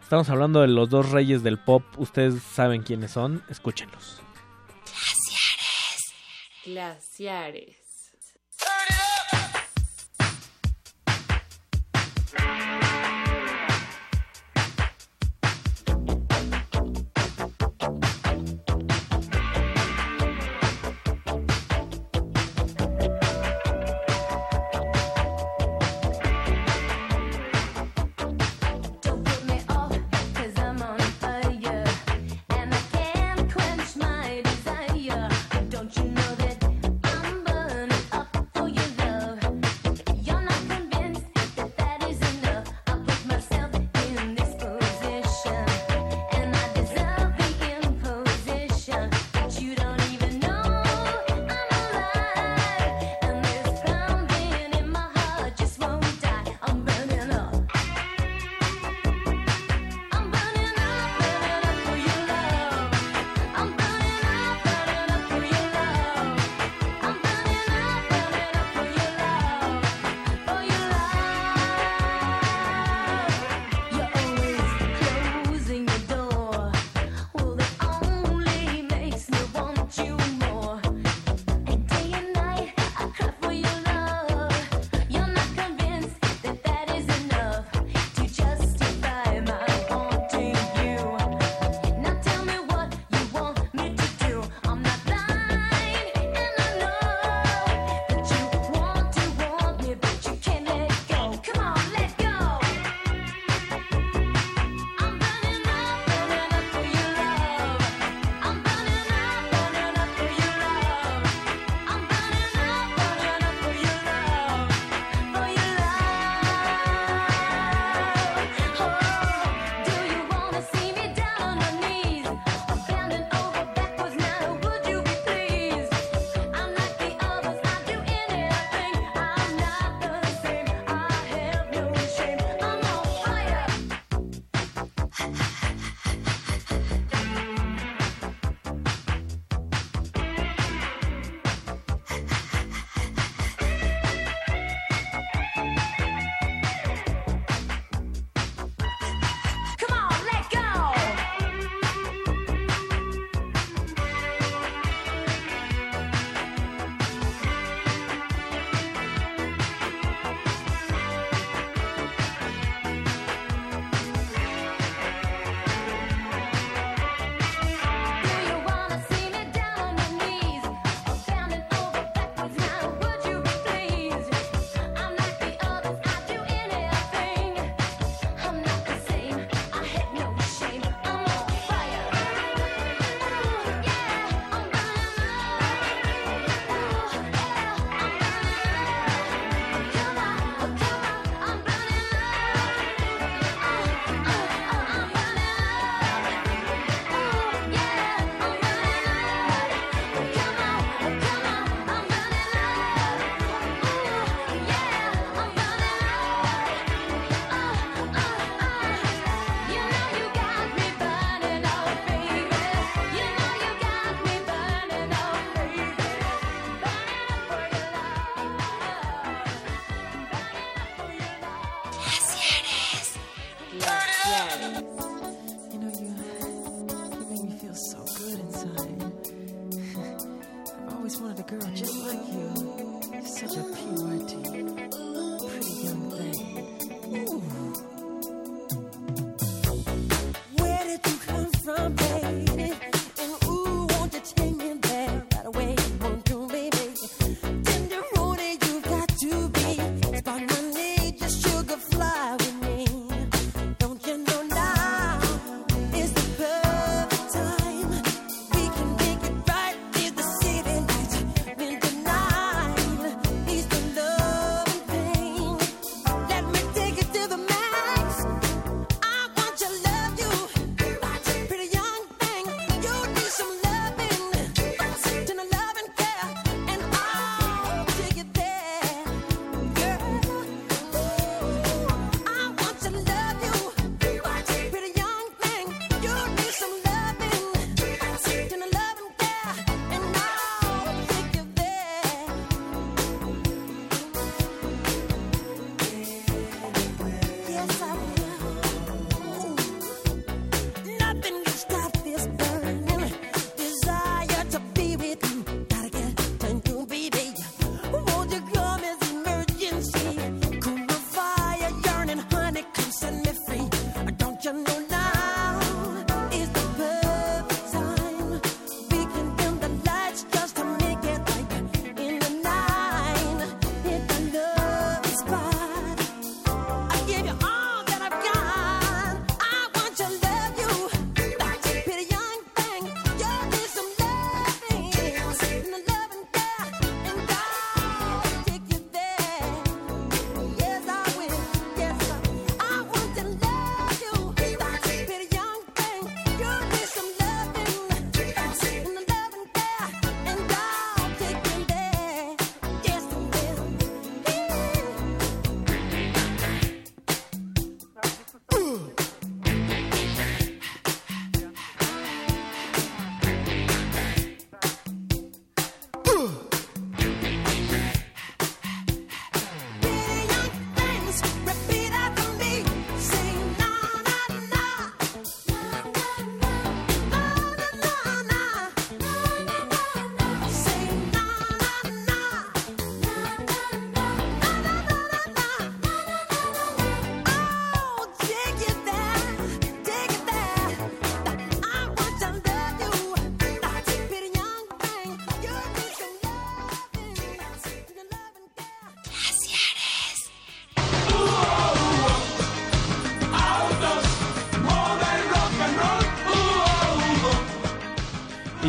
[0.02, 1.84] Estamos hablando de los dos reyes del pop.
[1.97, 3.44] Ustedes saben quiénes son.
[3.49, 4.20] Escúchenlos.
[6.66, 7.76] Glaciares.
[8.58, 9.09] Don't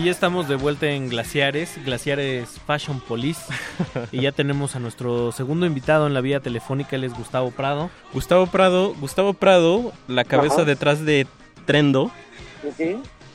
[0.01, 3.39] Y ya estamos de vuelta en Glaciares, Glaciares Fashion Police.
[4.11, 7.91] y ya tenemos a nuestro segundo invitado en la vía telefónica, él es Gustavo Prado.
[8.11, 10.65] Gustavo Prado, Gustavo Prado, la cabeza Ajá.
[10.65, 11.27] detrás de
[11.67, 12.09] Trendo.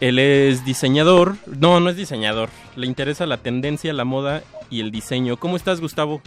[0.00, 1.36] Él es diseñador.
[1.46, 2.48] No, no es diseñador.
[2.74, 5.36] Le interesa la tendencia, la moda y el diseño.
[5.36, 6.20] ¿Cómo estás, Gustavo?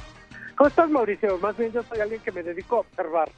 [0.55, 1.37] ¿Cómo estás, Mauricio?
[1.39, 3.29] Más bien yo soy alguien que me dedico a observar.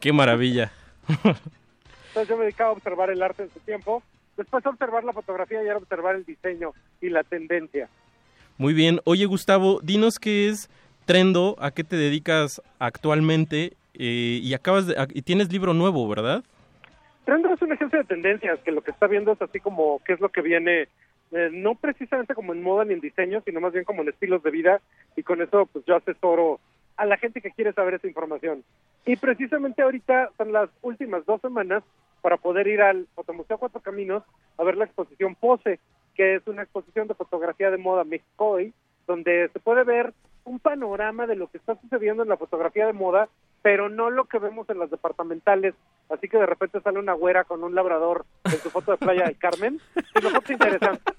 [0.00, 0.70] Qué maravilla.
[1.08, 4.02] Entonces yo me dedicaba a observar el arte en su tiempo,
[4.36, 7.88] después observar la fotografía y ahora observar el diseño y la tendencia.
[8.58, 9.00] Muy bien.
[9.04, 10.70] Oye, Gustavo, dinos qué es
[11.04, 16.42] Trendo, a qué te dedicas actualmente eh, y acabas de, y tienes libro nuevo, ¿verdad?
[17.24, 20.14] Trendo es una agencia de tendencias que lo que está viendo es así como qué
[20.14, 20.88] es lo que viene,
[21.30, 24.42] eh, no precisamente como en moda ni en diseño, sino más bien como en estilos
[24.42, 24.80] de vida
[25.14, 26.58] y con eso pues yo asesoro
[26.96, 28.64] a la gente que quiere saber esa información.
[29.04, 31.84] Y precisamente ahorita son las últimas dos semanas
[32.26, 34.24] para poder ir al Fotomuseo Cuatro Caminos
[34.58, 35.78] a ver la exposición Pose,
[36.16, 38.74] que es una exposición de fotografía de moda México hoy,
[39.06, 42.92] donde se puede ver un panorama de lo que está sucediendo en la fotografía de
[42.92, 43.28] moda,
[43.62, 45.76] pero no lo que vemos en las departamentales,
[46.10, 49.26] así que de repente sale una güera con un labrador en su foto de Playa
[49.26, 49.78] del Carmen,
[50.12, 51.14] sino fotos interesantes.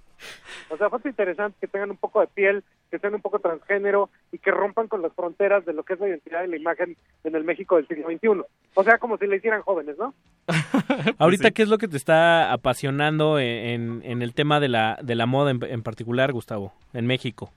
[0.70, 4.10] O sea, fotos interesantes que tengan un poco de piel, que sean un poco transgénero
[4.32, 6.96] y que rompan con las fronteras de lo que es la identidad y la imagen
[7.24, 8.44] en el México del siglo XXI.
[8.76, 10.14] O sea, como si le hicieran jóvenes, ¿no?
[11.20, 14.98] Ahorita, ¿qué es lo que te está apasionando en, en- en el tema de la,
[15.02, 17.52] de la moda en, en particular, Gustavo, en México?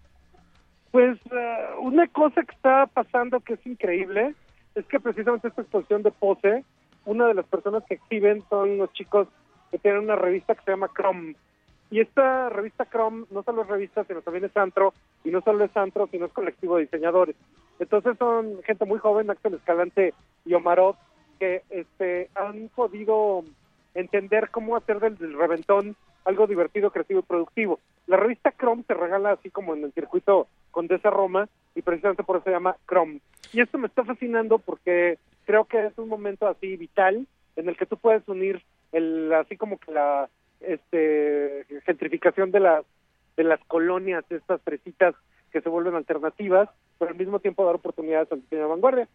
[0.91, 4.35] Pues eh, una cosa que está pasando que es increíble
[4.75, 6.65] es que precisamente esta exposición de pose,
[7.05, 9.29] una de las personas que exhiben son los chicos
[9.71, 11.35] que tienen una revista que se llama Chrome.
[11.91, 14.95] Y esta revista Chrome no solo es revista, sino también es antro,
[15.25, 17.35] y no solo es antro, sino es colectivo de diseñadores.
[17.81, 20.97] Entonces son gente muy joven, Axel Escalante y Omarov,
[21.41, 23.43] que este, han podido
[23.95, 27.81] entender cómo hacer del, reventón algo divertido, creativo y productivo.
[28.07, 32.37] La revista Chrome se regala así como en el circuito Condesa Roma y precisamente por
[32.37, 33.21] eso se llama Chrome.
[33.53, 37.77] Y esto me está fascinando porque creo que es un momento así vital en el
[37.77, 38.63] que tú puedes unir
[38.93, 40.29] el así como que la
[40.61, 42.85] este gentrificación de las
[43.37, 45.15] de las colonias, estas fresitas
[45.51, 49.09] que se vuelven alternativas, pero al mismo tiempo dar oportunidades al diseño de vanguardia.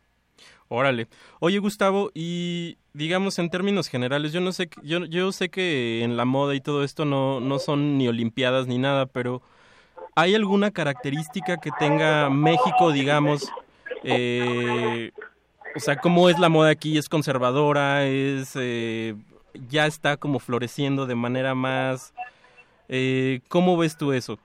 [0.68, 1.08] Órale.
[1.40, 6.18] Oye, Gustavo, y digamos en términos generales, yo no sé, yo, yo sé que en
[6.18, 9.42] la moda y todo esto no, no son ni olimpiadas ni nada, pero
[10.16, 13.50] ¿hay alguna característica que tenga México, digamos,
[14.04, 15.12] eh,
[15.76, 16.98] o sea, cómo es la moda aquí?
[16.98, 18.06] ¿Es conservadora?
[18.06, 19.16] ¿Es eh,
[19.70, 22.14] ya está como floreciendo de manera más...
[22.88, 24.38] Eh, ¿Cómo ves tú eso?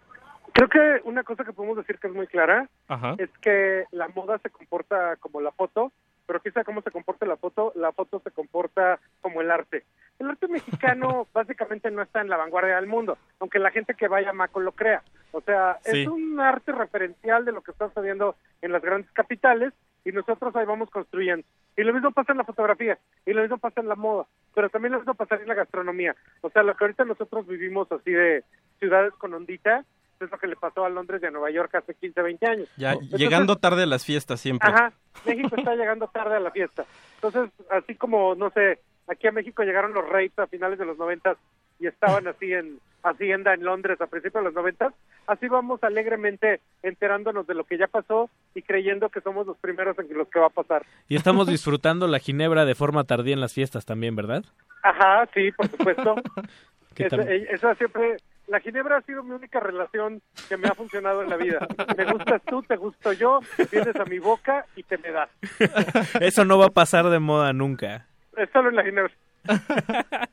[0.53, 3.15] Creo que una cosa que podemos decir que es muy clara Ajá.
[3.19, 5.93] es que la moda se comporta como la foto,
[6.27, 9.85] pero quizá cómo se comporta la foto, la foto se comporta como el arte.
[10.21, 14.07] El arte mexicano básicamente no está en la vanguardia del mundo, aunque la gente que
[14.07, 15.03] vaya a Maco lo crea.
[15.33, 16.03] O sea, Sí.
[16.03, 19.73] es un arte referencial de lo que está sucediendo en las grandes capitales
[20.05, 21.45] y nosotros ahí vamos construyendo.
[21.77, 24.69] Y lo mismo pasa en la fotografía, y lo mismo pasa en la moda, pero
[24.69, 26.15] también lo mismo pasa en la gastronomía.
[26.43, 28.45] O sea, lo que ahorita nosotros vivimos así de
[28.79, 29.85] ciudades con ondita,
[30.21, 32.69] es lo que le pasó a Londres y a Nueva York hace 15, 20 años.
[32.77, 34.69] Ya Entonces, llegando tarde a las fiestas siempre.
[34.69, 34.93] Ajá,
[35.25, 36.85] México está llegando tarde a la fiesta.
[37.23, 40.97] Entonces, así como, no sé, aquí a México llegaron los Raves a finales de los
[40.97, 41.37] noventas
[41.79, 44.93] y estaban así en Hacienda en Londres a principios de los noventas,
[45.27, 49.99] así vamos alegremente enterándonos de lo que ya pasó y creyendo que somos los primeros
[49.99, 50.85] en los que va a pasar.
[51.09, 54.45] Y estamos disfrutando la ginebra de forma tardía en las fiestas también, ¿verdad?
[54.83, 56.17] Ajá, sí, por supuesto.
[56.95, 58.17] ¿Qué Esa, eh, esa siempre,
[58.49, 61.67] la ginebra ha sido mi única relación que me ha funcionado en la vida.
[61.97, 63.41] Me gustas tú, te gusto yo,
[63.71, 65.31] vienes a mi boca y te me das.
[66.21, 68.10] Eso no va a pasar de moda nunca.
[68.41, 69.13] Es solo en la ginebra.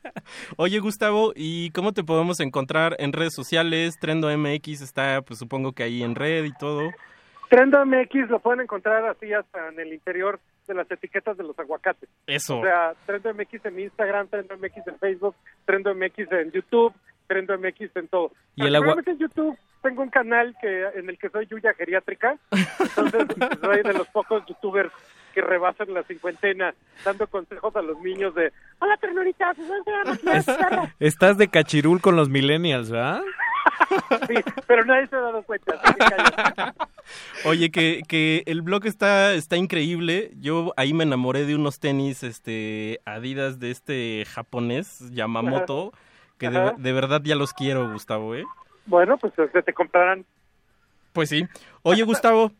[0.56, 3.98] Oye, Gustavo, ¿y cómo te podemos encontrar en redes sociales?
[4.00, 6.90] Trendo MX está, pues supongo que ahí en red y todo.
[7.50, 11.58] Trendo MX lo pueden encontrar así hasta en el interior de las etiquetas de los
[11.58, 12.08] aguacates.
[12.26, 12.58] Eso.
[12.60, 16.92] O sea, Trendo MX en Instagram, Trendo MX en Facebook, Trendo MX en YouTube,
[17.26, 18.32] Trendo MX en todo.
[18.54, 22.36] Y el agua- en YouTube tengo un canal que en el que soy Yuya Geriátrica,
[22.80, 23.26] entonces
[23.62, 24.90] soy de los pocos youtubers
[25.38, 29.90] que rebasan la cincuentena dando consejos a los niños de hola ternurita, pues ¿cómo se
[29.90, 33.22] llama tu perro?" Estás de cachirul con los millennials, ¿verdad?
[34.26, 34.34] Sí,
[34.66, 35.74] pero nadie se ha dado cuenta.
[35.82, 36.74] así que calla.
[37.44, 40.32] Oye, que, que el blog está, está increíble.
[40.40, 45.92] Yo ahí me enamoré de unos tenis este, Adidas de este japonés, Yamamoto,
[46.38, 46.74] que de, Ajá.
[46.76, 48.44] de verdad ya los quiero, Gustavo, ¿eh?
[48.86, 50.24] Bueno, pues se te comprarán.
[51.12, 51.46] Pues sí.
[51.82, 52.52] Oye, Gustavo,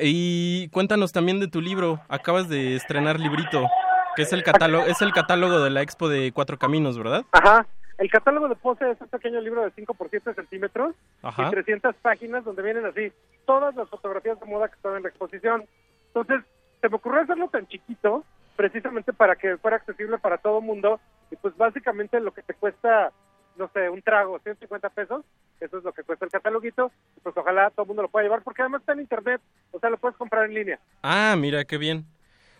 [0.00, 2.00] y cuéntanos también de tu libro.
[2.08, 3.68] Acabas de estrenar librito,
[4.16, 7.24] que es el catálogo, es el catálogo de la Expo de Cuatro Caminos, ¿verdad?
[7.32, 7.66] Ajá.
[7.98, 11.48] El catálogo de Pose es un pequeño libro de 5 por 7 centímetros Ajá.
[11.48, 13.12] y 300 páginas donde vienen así
[13.44, 15.66] todas las fotografías de moda que están en la exposición.
[16.06, 16.42] Entonces,
[16.80, 18.24] se me ocurrió hacerlo tan chiquito
[18.56, 20.98] precisamente para que fuera accesible para todo mundo
[21.30, 23.12] y pues básicamente lo que te cuesta,
[23.56, 25.24] no sé, un trago, 150 pesos,
[25.60, 28.24] eso es lo que cuesta el cataloguito, y pues ojalá todo el mundo lo pueda
[28.24, 29.40] llevar porque además está en internet,
[29.72, 30.80] o sea, lo puedes comprar en línea.
[31.02, 32.06] Ah, mira, qué bien.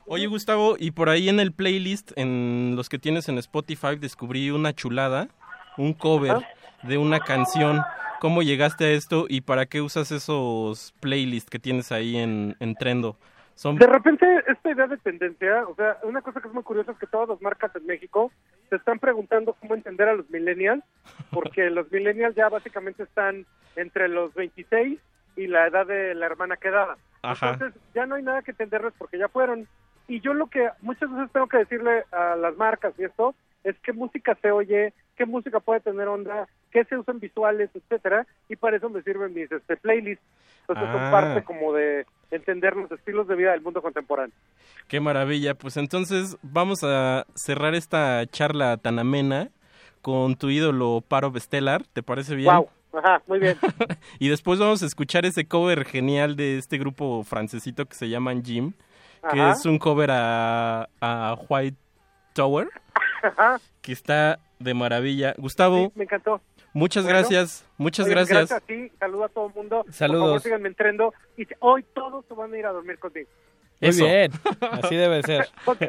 [0.07, 4.51] Oye, Gustavo, y por ahí en el playlist, en los que tienes en Spotify, descubrí
[4.51, 5.29] una chulada,
[5.77, 6.45] un cover
[6.83, 7.83] de una canción.
[8.19, 12.75] ¿Cómo llegaste a esto y para qué usas esos playlists que tienes ahí en, en
[12.75, 13.17] Trendo?
[13.61, 13.77] Son...
[13.77, 16.99] De repente, esta idea de tendencia, o sea, una cosa que es muy curiosa es
[16.99, 18.33] que todas las marcas en México
[18.71, 20.83] se están preguntando cómo entender a los millennials,
[21.31, 23.45] porque los millennials ya básicamente están
[23.77, 24.99] entre los 26
[25.37, 26.97] y la edad de la hermana quedada.
[27.21, 27.51] Ajá.
[27.51, 29.69] Entonces, ya no hay nada que entenderles porque ya fueron.
[30.09, 33.79] Y yo lo que muchas veces tengo que decirle a las marcas y esto es
[33.81, 38.57] qué música se oye, qué música puede tener onda, qué se usan visuales, etcétera, y
[38.57, 40.25] para eso me sirven mis este, playlists.
[40.63, 40.93] Entonces Ah.
[40.99, 44.35] son parte como de entender los estilos de vida del mundo contemporáneo.
[44.89, 45.55] Qué maravilla.
[45.55, 49.51] Pues entonces vamos a cerrar esta charla tan amena
[50.03, 51.85] con tu ídolo Paro Bestelar.
[51.93, 52.55] ¿Te parece bien?
[52.55, 53.57] Wow, ajá, muy bien.
[54.19, 58.45] y después vamos a escuchar ese cover genial de este grupo francesito que se llaman
[58.45, 58.73] Jim,
[59.31, 59.53] que Ajá.
[59.53, 61.77] es un cover a, a White
[62.33, 62.69] Tower,
[63.23, 65.35] Ajá, que está de maravilla.
[65.37, 66.41] Gustavo, me encantó.
[66.73, 68.49] Muchas Bueno, gracias, muchas Oigan, gracias.
[68.51, 69.85] Gracias a ti, saludo a todo el mundo.
[69.91, 70.21] Saludos.
[70.21, 71.15] Por favor, síganme entrando.
[71.37, 73.29] Y hoy todos se van a ir a dormir conmigo.
[73.81, 74.05] Muy Eso.
[74.05, 74.31] bien,
[74.73, 75.49] así debe ser.
[75.65, 75.83] Ok.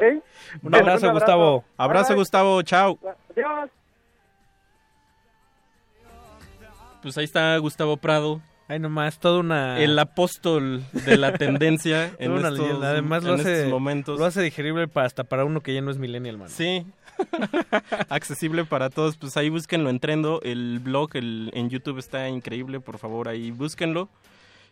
[0.62, 1.64] Un abrazo, Gustavo.
[1.76, 2.20] Abrazo, Bye, bye.
[2.20, 2.98] Gustavo, chao.
[3.30, 3.70] Adiós.
[7.02, 8.40] Pues ahí está Gustavo Prado.
[8.72, 9.78] Ay, nomás, toda una...
[9.78, 12.88] El apóstol de la tendencia en una estos, leyenda.
[12.92, 14.18] Además, lo hace, estos momentos.
[14.18, 16.48] lo hace digerible para, hasta para uno que ya no es millennial, man.
[16.48, 16.86] Sí.
[18.08, 19.18] Accesible para todos.
[19.18, 20.40] Pues ahí búsquenlo en Trendo.
[20.42, 22.80] El blog el, en YouTube está increíble.
[22.80, 24.08] Por favor, ahí búsquenlo.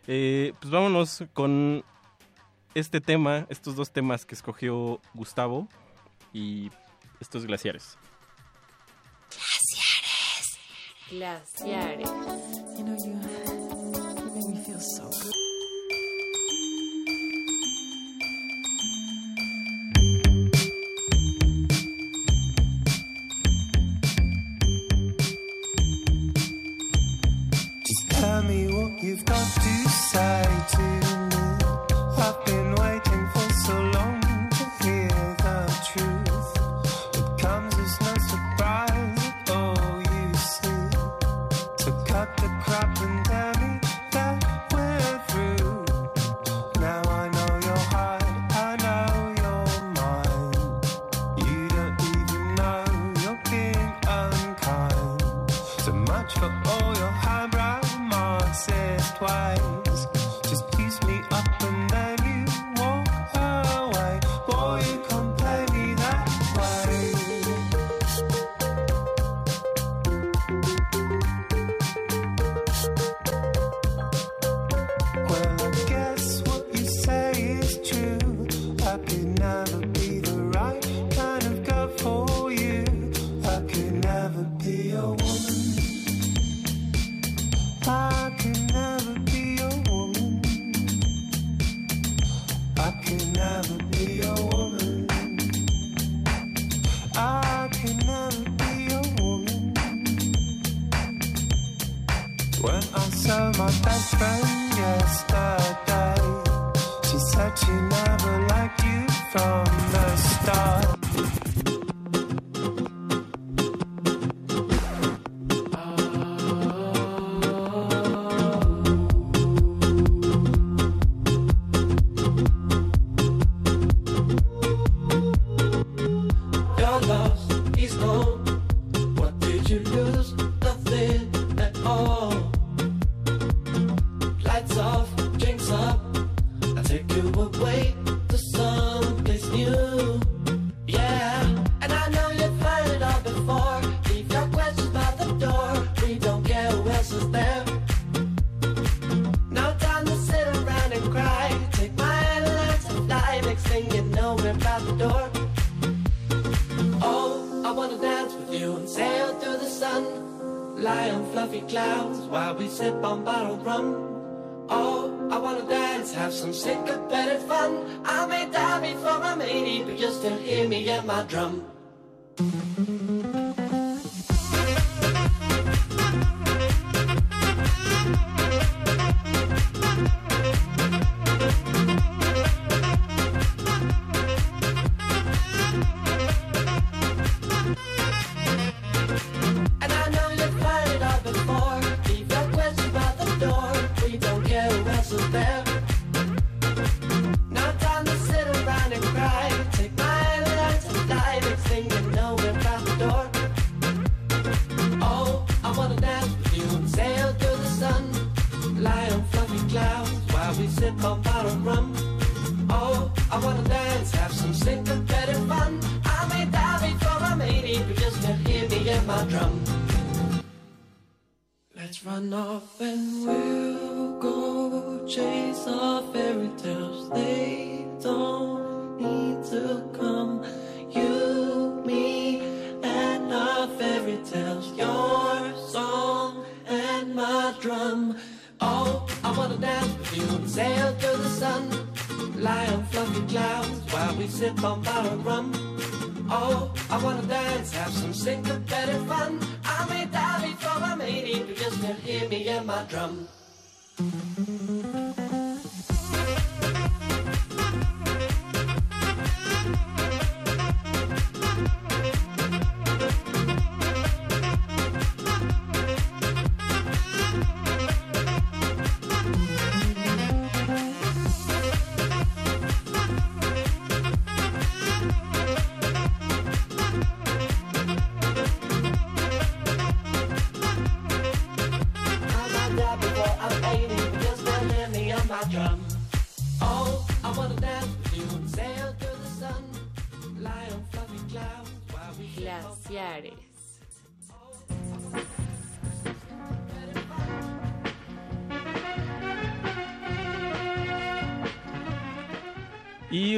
[0.07, 1.83] Eh, pues vámonos con
[2.73, 5.67] este tema, estos dos temas que escogió Gustavo
[6.33, 6.71] y
[7.19, 7.99] estos glaciares.
[11.11, 12.09] Glaciares.
[12.81, 13.30] You
[14.81, 15.50] so good.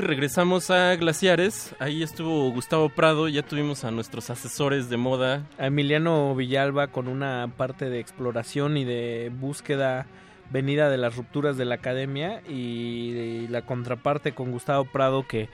[0.04, 1.76] Regresamos a Glaciares.
[1.80, 3.28] Ahí estuvo Gustavo Prado.
[3.28, 5.46] Ya tuvimos a nuestros asesores de moda.
[5.58, 10.06] A Emiliano Villalba con una parte de exploración y de búsqueda
[10.52, 15.50] venida de las rupturas de la academia y, la contraparte con Gustavo Prado que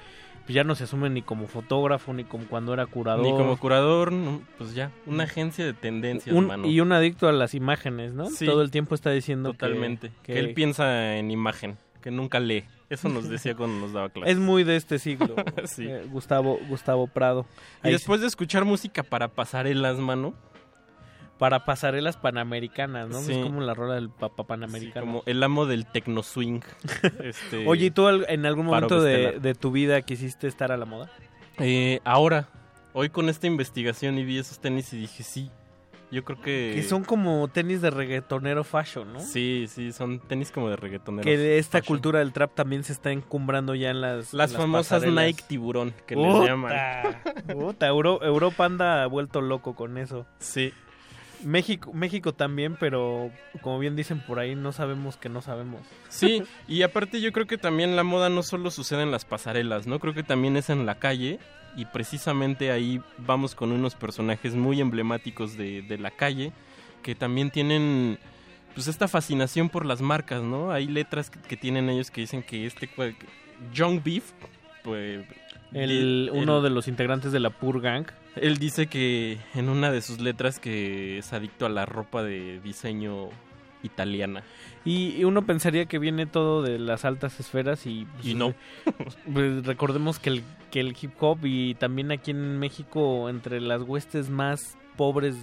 [0.45, 3.23] pues, ya no se asume ni como fotógrafo ni como cuando era curador.
[3.25, 6.67] Ni como curador, no, pues ya, una agencia de tendencias, Un- mano.
[6.67, 8.29] y un adicto a las imágenes, ¿no?
[8.29, 8.45] Sí.
[8.45, 10.11] Todo el tiempo está diciendo que- Totalmente.
[10.23, 12.65] que, Que él piensa en imagen, que nunca lee.
[12.90, 14.34] Eso nos decía cuando nos daba clases.
[14.34, 15.35] es muy de este siglo.
[15.66, 15.88] Sí.
[15.88, 17.45] eh, Gustavo Gustavo Prado.
[17.84, 20.34] Y después de escuchar música para pasarelas, mano.
[21.38, 23.19] para pasarelas panamericanas, ¿no?
[23.22, 23.32] Sí.
[23.34, 25.06] Es como la rola del papá panamericano.
[25.06, 26.61] Como el amo del tecno swing.
[27.24, 30.85] Este, Oye, ¿y tú en algún momento de, de tu vida quisiste estar a la
[30.85, 31.09] moda?
[31.59, 32.48] Eh, ahora,
[32.93, 35.51] hoy con esta investigación y vi esos tenis y dije, sí,
[36.11, 36.71] yo creo que...
[36.75, 39.19] Que son como tenis de reggaetonero fashion, ¿no?
[39.19, 41.23] Sí, sí, son tenis como de reggaetonero.
[41.23, 44.99] Que esta cultura del trap también se está encumbrando ya en las Las en famosas
[45.01, 45.25] pasarelas.
[45.25, 46.73] Nike tiburón, que les Puta, llaman.
[47.53, 50.25] puta, Euro- Europa anda vuelto loco con eso.
[50.39, 50.73] Sí.
[51.43, 53.31] México, México también, pero
[53.61, 55.79] como bien dicen por ahí, no sabemos que no sabemos.
[56.09, 59.88] Sí, y aparte yo creo que también la moda no solo sucede en las pasarelas,
[59.88, 59.99] ¿no?
[59.99, 61.39] Creo que también es en la calle
[61.75, 66.51] y precisamente ahí vamos con unos personajes muy emblemáticos de, de la calle
[67.03, 68.19] que también tienen
[68.73, 70.72] pues esta fascinación por las marcas, ¿no?
[70.72, 72.89] Hay letras que, que tienen ellos que dicen que este
[73.73, 74.31] Young Beef,
[74.83, 75.25] pues...
[75.72, 78.07] El, uno de los integrantes de la Pur Gang.
[78.35, 82.59] Él dice que en una de sus letras que es adicto a la ropa de
[82.61, 83.30] diseño
[83.83, 84.43] italiana.
[84.85, 88.06] Y, uno pensaría que viene todo de las altas esferas y...
[88.06, 88.53] pues, Y no.
[89.33, 93.82] pues, recordemos que el, que el hip hop y también aquí en México, entre las
[93.82, 95.35] huestes más pobres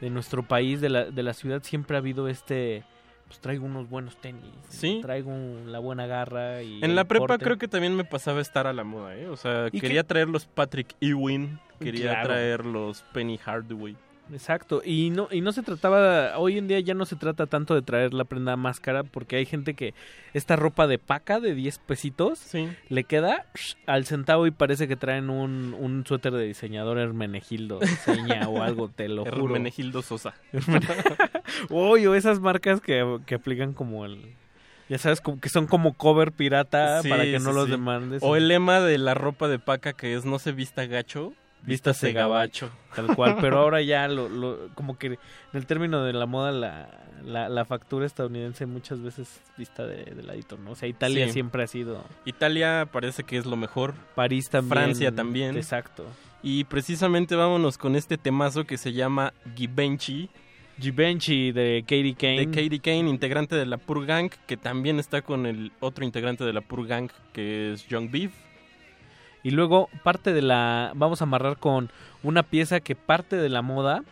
[0.00, 2.84] de nuestro país, de la, de la ciudad, siempre ha habido este...
[3.26, 4.44] Pues traigo unos buenos tenis.
[4.68, 5.00] Sí.
[5.02, 6.78] Traigo un- la buena garra y...
[6.84, 9.26] En la prepa creo que también me pasaba estar a la moda, ¿eh?
[9.28, 10.08] O sea, ¿Y quería qué?
[10.08, 12.28] traer los Patrick Ewing, quería Claro.
[12.28, 13.96] traer los Penny Hardaway.
[14.32, 17.74] Exacto, y no, y no se trataba, hoy en día ya no se trata tanto
[17.74, 19.94] de traer la prenda más cara, porque hay gente que
[20.34, 22.52] esta ropa de paca de 10 pesitos
[22.88, 23.46] le queda
[23.86, 28.88] al centavo y parece que traen un, un suéter de diseñador Hermenegildo Seña o algo,
[28.88, 29.54] te lo juro.
[29.54, 30.34] Hermenegildo Sosa.
[31.70, 34.34] Uy, o esas marcas que, que aplican como el...
[34.88, 37.70] Ya sabes, como que son como cover pirata Sí, para que no sí, los sí.
[37.72, 38.22] demandes.
[38.22, 41.32] O el lema de la ropa de paca que es no se vista gacho,
[41.66, 42.70] vístase gabacho.
[42.94, 45.18] Tal cual, pero ahora ya lo, lo- como que en
[45.52, 46.88] el término de la moda la,
[47.24, 50.70] la, la factura estadounidense muchas veces vista de, de ladito, ¿no?
[50.70, 51.32] O sea, Italia Sí.
[51.34, 52.04] siempre ha sido...
[52.24, 53.94] Italia parece que es lo mejor.
[54.14, 54.70] París también.
[54.72, 55.56] Francia también.
[55.56, 56.04] Exacto.
[56.42, 60.30] Y precisamente vámonos con este temazo que se llama Givenchy.
[60.78, 62.36] Givenchy de Katie Kane.
[62.38, 66.44] De Katie Kane, integrante de la Pur Gang, que también está con el otro integrante
[66.44, 68.32] de la Pur Gang, que es Young Beef.
[69.42, 70.92] Y luego parte de la...
[70.94, 71.90] Vamos a amarrar con
[72.22, 74.02] una pieza que parte de la moda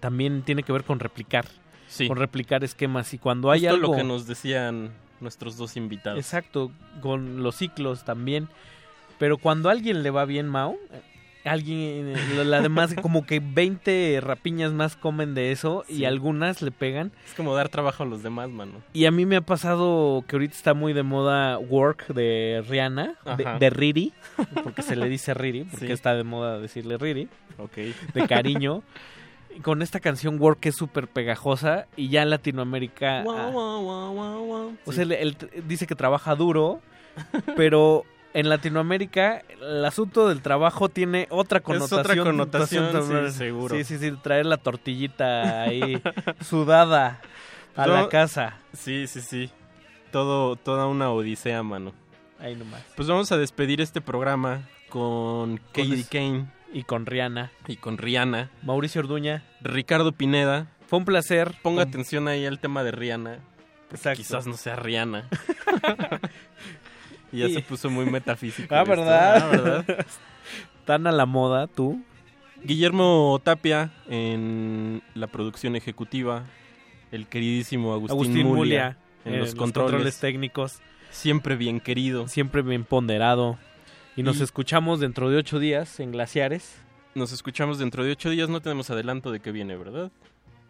[0.00, 1.46] también tiene que ver con replicar.
[1.88, 2.06] Sí.
[2.06, 3.12] Con replicar esquemas.
[3.14, 3.92] Y cuando hay Justo algo...
[3.92, 4.90] lo que nos decían
[5.20, 6.18] nuestros dos invitados.
[6.18, 8.48] Exacto, con los ciclos también.
[9.18, 10.76] Pero cuando a alguien le va bien, Mao,
[11.44, 12.12] alguien,
[12.50, 17.12] la demás, como que 20 rapiñas más comen de eso y algunas le pegan.
[17.26, 18.72] Es como dar trabajo a los demás, mano.
[18.92, 23.14] Y a mí me ha pasado que ahorita está muy de moda Work de Rihanna,
[23.58, 24.12] de, Riri,
[24.64, 25.92] porque se le dice Riri, porque Sí.
[25.92, 27.76] está de moda decirle Riri, Ok.
[28.14, 28.82] de cariño.
[29.62, 33.24] Con esta canción Work que es súper pegajosa y ya en Latinoamérica...
[33.28, 33.50] Ah,
[34.84, 34.92] o Sí.
[34.92, 35.36] sea, él,
[35.66, 36.80] dice que trabaja duro,
[37.56, 38.04] pero
[38.34, 42.00] en Latinoamérica el asunto del trabajo tiene otra Es connotación.
[42.00, 43.74] otra connotación, Entonces, sí, seguro.
[43.76, 46.00] Sí, sí, sí, traer la tortillita ahí
[46.44, 47.20] sudada
[47.76, 48.56] a la casa.
[48.72, 49.50] Sí, sí, sí.
[50.12, 51.92] Todo, toda una odisea, mano.
[52.40, 52.82] Ahí nomás.
[52.96, 57.50] Pues vamos a despedir este programa con Katie es- Kane Y con Rihanna.
[57.66, 58.50] y con Rihanna.
[58.62, 59.42] Mauricio Orduña.
[59.60, 60.66] Ricardo Pineda.
[60.86, 61.54] Fue un placer.
[61.62, 63.38] Ponga atención ahí al tema de Rihanna.
[63.90, 64.18] Exacto.
[64.18, 65.28] Quizás no sea Rihanna.
[67.32, 68.74] y ya se puso muy metafísico.
[68.74, 68.80] Ah.
[68.80, 70.06] Ah, ¿verdad?
[70.84, 72.02] Tan a la moda, tú.
[72.64, 76.44] Guillermo Tapia en la producción ejecutiva.
[77.12, 78.96] El queridísimo Agustín, Agustín Mulia, Mulia.
[79.24, 80.18] en eh, los, controles.
[80.18, 80.80] técnicos.
[81.10, 82.28] Siempre bien querido.
[82.28, 83.58] Siempre bien ponderado.
[84.16, 86.76] Y nos Y- escuchamos dentro de ocho días en Glaciares.
[87.14, 88.48] Nos escuchamos dentro de ocho días.
[88.48, 90.10] No tenemos adelanto de que viene, ¿verdad?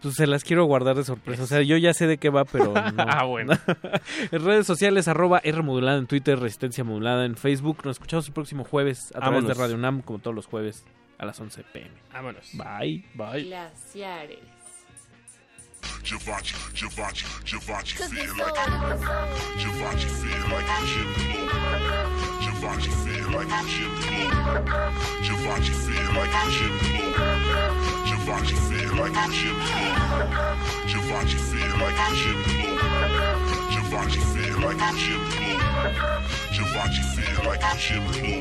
[0.02, 1.42] Pues se las quiero guardar de sorpresa.
[1.42, 3.04] O sea, yo ya sé de qué va, pero no.
[3.06, 3.54] Ah, bueno.
[4.30, 7.78] en redes sociales, arroba R modulada en Twitter, Resistencia modulada en Facebook.
[7.84, 9.58] Nos escuchamos el próximo jueves a través de Vámonos.
[9.58, 10.84] Radio Nam, como todos los jueves
[11.18, 11.90] a las 11 pm.
[12.12, 12.50] Vámonos.
[12.54, 13.04] Bye.
[13.14, 13.44] Bye.
[13.44, 14.38] Glaciares.
[16.02, 18.54] Giovanni, Giovanni, Giovanni feel like
[19.58, 21.48] Giovanni feel like Jim Blue.
[22.42, 24.30] Giovanni feel like Jim Blue.
[25.22, 28.07] Giovanni feel like Jim Blue.
[28.28, 29.88] Giovanni feel like Jim Blue.
[30.86, 32.76] Giovanni feel like Jim Blue.
[33.72, 35.56] Giovanni feel like Jim Blue.
[36.52, 38.40] Giovanni feel like Jim Blue.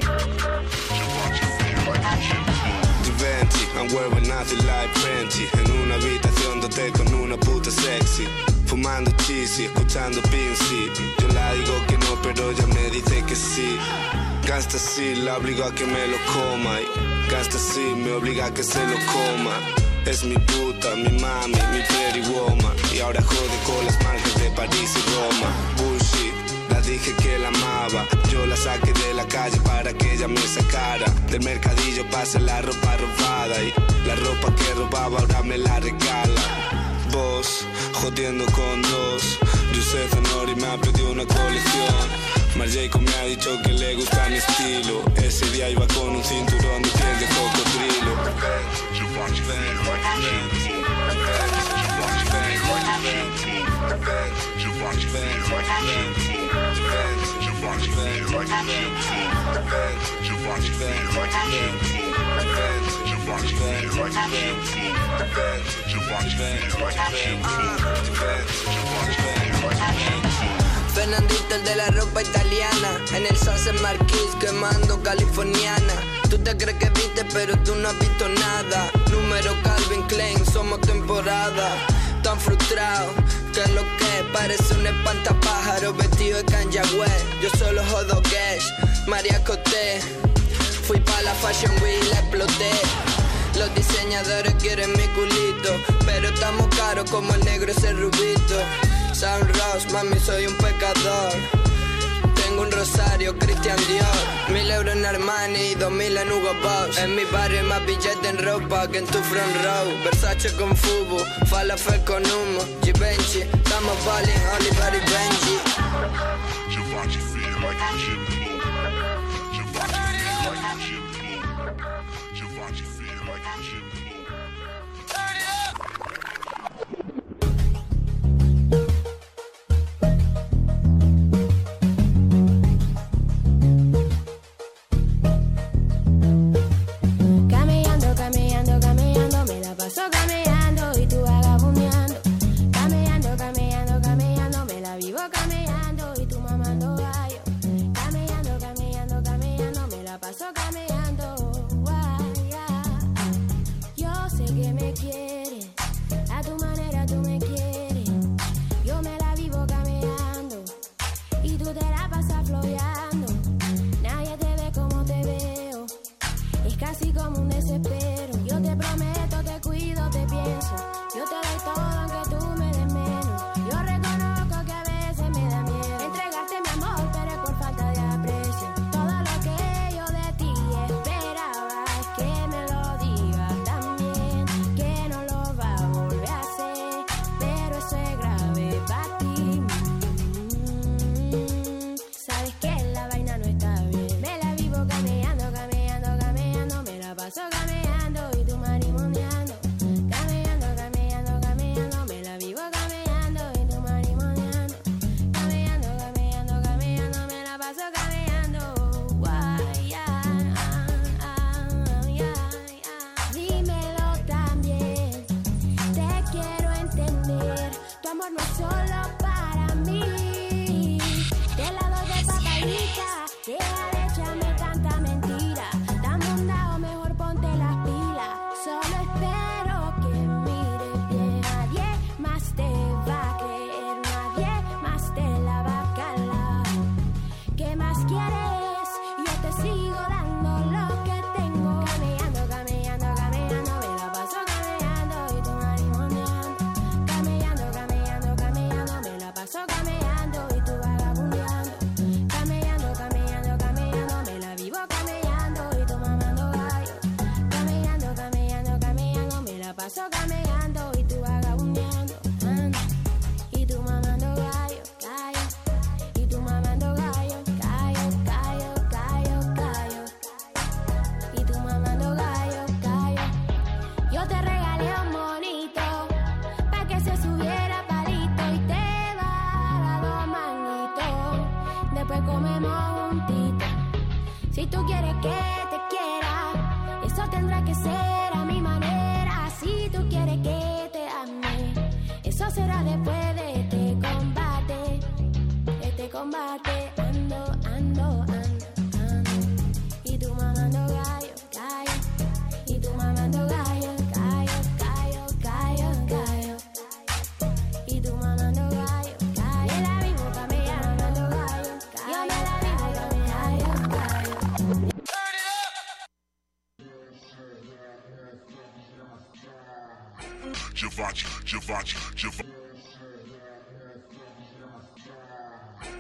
[0.92, 2.68] Giovanni feel like Jim Blue.
[3.08, 8.28] Diventi, I'm wearing nothing like Fenty En una habitación dote con una puta sexy
[8.66, 13.80] Fumando cheesy, escuchando Pincy Yo la digo que no, pero ella me dice que sí
[14.48, 16.80] Gasta sí, la obligo a que me lo coma.
[16.80, 19.60] Y Gasta sí, me obliga a que se lo coma.
[20.06, 22.74] Es mi puta, mi mami, mi pretty woman.
[22.96, 25.50] Y ahora jode con las marcas de París y Roma.
[25.76, 26.34] Bullshit
[26.70, 30.40] la dije que la amaba, yo la saqué de la calle para que ella me
[30.40, 31.12] sacara.
[31.30, 33.62] Del mercadillo pasa la ropa robada.
[33.62, 33.74] Y
[34.08, 36.42] la ropa que robaba ahora me la regala.
[37.12, 39.40] Vos, jodiendo con dos,
[39.74, 42.27] Giuseppe Zanori me pedido una colección.
[42.58, 45.04] Marjayco me ha dicho que le gusta mi estilo.
[45.18, 47.88] Ese día iba con un cinturón de piel de cocodrilo.
[70.98, 72.90] Fernandito, el de la ropa italiana.
[73.14, 75.94] En el Sunset Marquis quemando californiana.
[76.28, 78.90] Tú te crees que viste, pero tú no has visto nada.
[79.12, 81.86] Número Calvin Klein, somos temporada.
[82.24, 83.14] Tan frustrado,
[83.54, 87.12] que lo que parece un espantapájaro vestido de canjagüe.
[87.44, 88.66] Yo solo jodo cash,
[89.06, 90.02] María Coté.
[90.88, 93.17] Fui pa' la Fashion Week, la exploté
[93.58, 95.72] los diseñadores quieren mi culito,
[96.06, 98.56] pero estamos caros como el negro ese rubito.
[99.14, 101.34] Sam Ross, mami, soy un pecador.
[102.36, 104.50] Tengo un rosario, Christian Dior.
[104.50, 106.98] Mil euros en Armani y dos mil en Hugo Boss.
[107.00, 110.04] En mi barrio más billete en ropa que en tu front row.
[110.04, 112.62] Versace con Fubu, falafel con humo.
[112.84, 115.58] Givenchy, estamos balling, Oliver y Benji.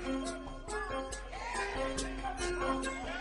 [0.06, 0.28] Thank
[2.86, 3.17] you.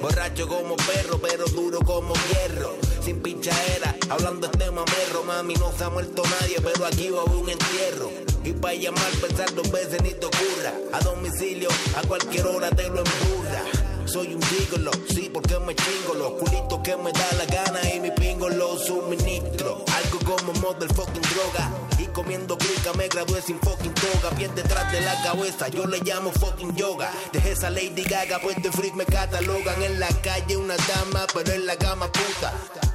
[0.00, 2.76] Borracho como perro, pero duro como hierro.
[3.02, 7.48] Sin pinchaera, hablando este mamerro, mami no se ha muerto nadie, pero aquí va un
[7.48, 8.10] entierro.
[8.44, 10.72] Y para llamar, pensar dos veces ni te ocurra.
[10.92, 13.62] A domicilio, a cualquier hora te lo emburra.
[14.06, 18.00] Soy un gigolo, sí, porque me chingo los culitos que me da la gana y
[18.00, 19.84] mi pingo los suministro.
[19.92, 21.83] Algo como motherfucking droga.
[22.14, 24.30] Comiendo clica me gradué sin fucking toga.
[24.36, 27.10] Bien detrás de la cabeza, yo le llamo fucking yoga.
[27.32, 29.82] Dejé esa Lady Gaga, pues de freak me catalogan.
[29.82, 32.52] En la calle una dama, pero en la cama puta.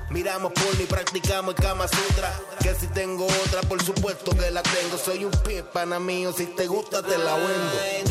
[0.09, 2.33] Miramos porno y practicamos el Kama Sutra.
[2.61, 4.98] Que si tengo otra, por supuesto que la tengo.
[4.98, 8.09] Soy un pie pana mío, si te gusta te la vendo.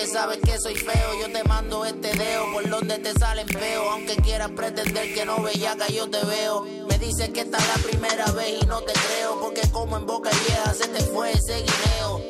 [0.00, 1.20] Aunque sabes que soy feo.
[1.20, 3.90] Yo te mando este dedo por donde te salen feo.
[3.90, 6.64] Aunque quieras pretender que no bellaca, yo te veo.
[6.88, 9.40] Me dices que esta es la primera vez y no te creo.
[9.40, 12.22] Porque como en boca vieja se te fue ese guineo.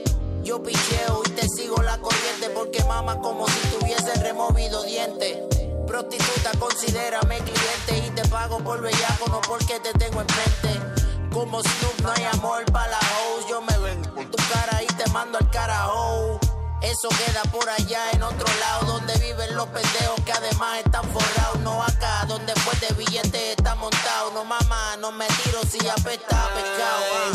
[0.43, 5.39] Yo picheo y te sigo la corriente porque mama como si tuviese removido dientes.
[5.87, 10.81] Prostituta, considérame cliente y te pago por bellaco, no porque te tengo enfrente.
[11.33, 15.09] Como Snoop no hay amor para la hoes, yo me ven tu cara y te
[15.11, 16.40] mando al carajo.
[16.83, 21.61] Eso queda por allá en otro lado donde viven los pendejos que además están forrados.
[21.61, 24.31] No acá donde después de billetes está montado.
[24.33, 27.35] No mamá, no me tiro si apesta pescado.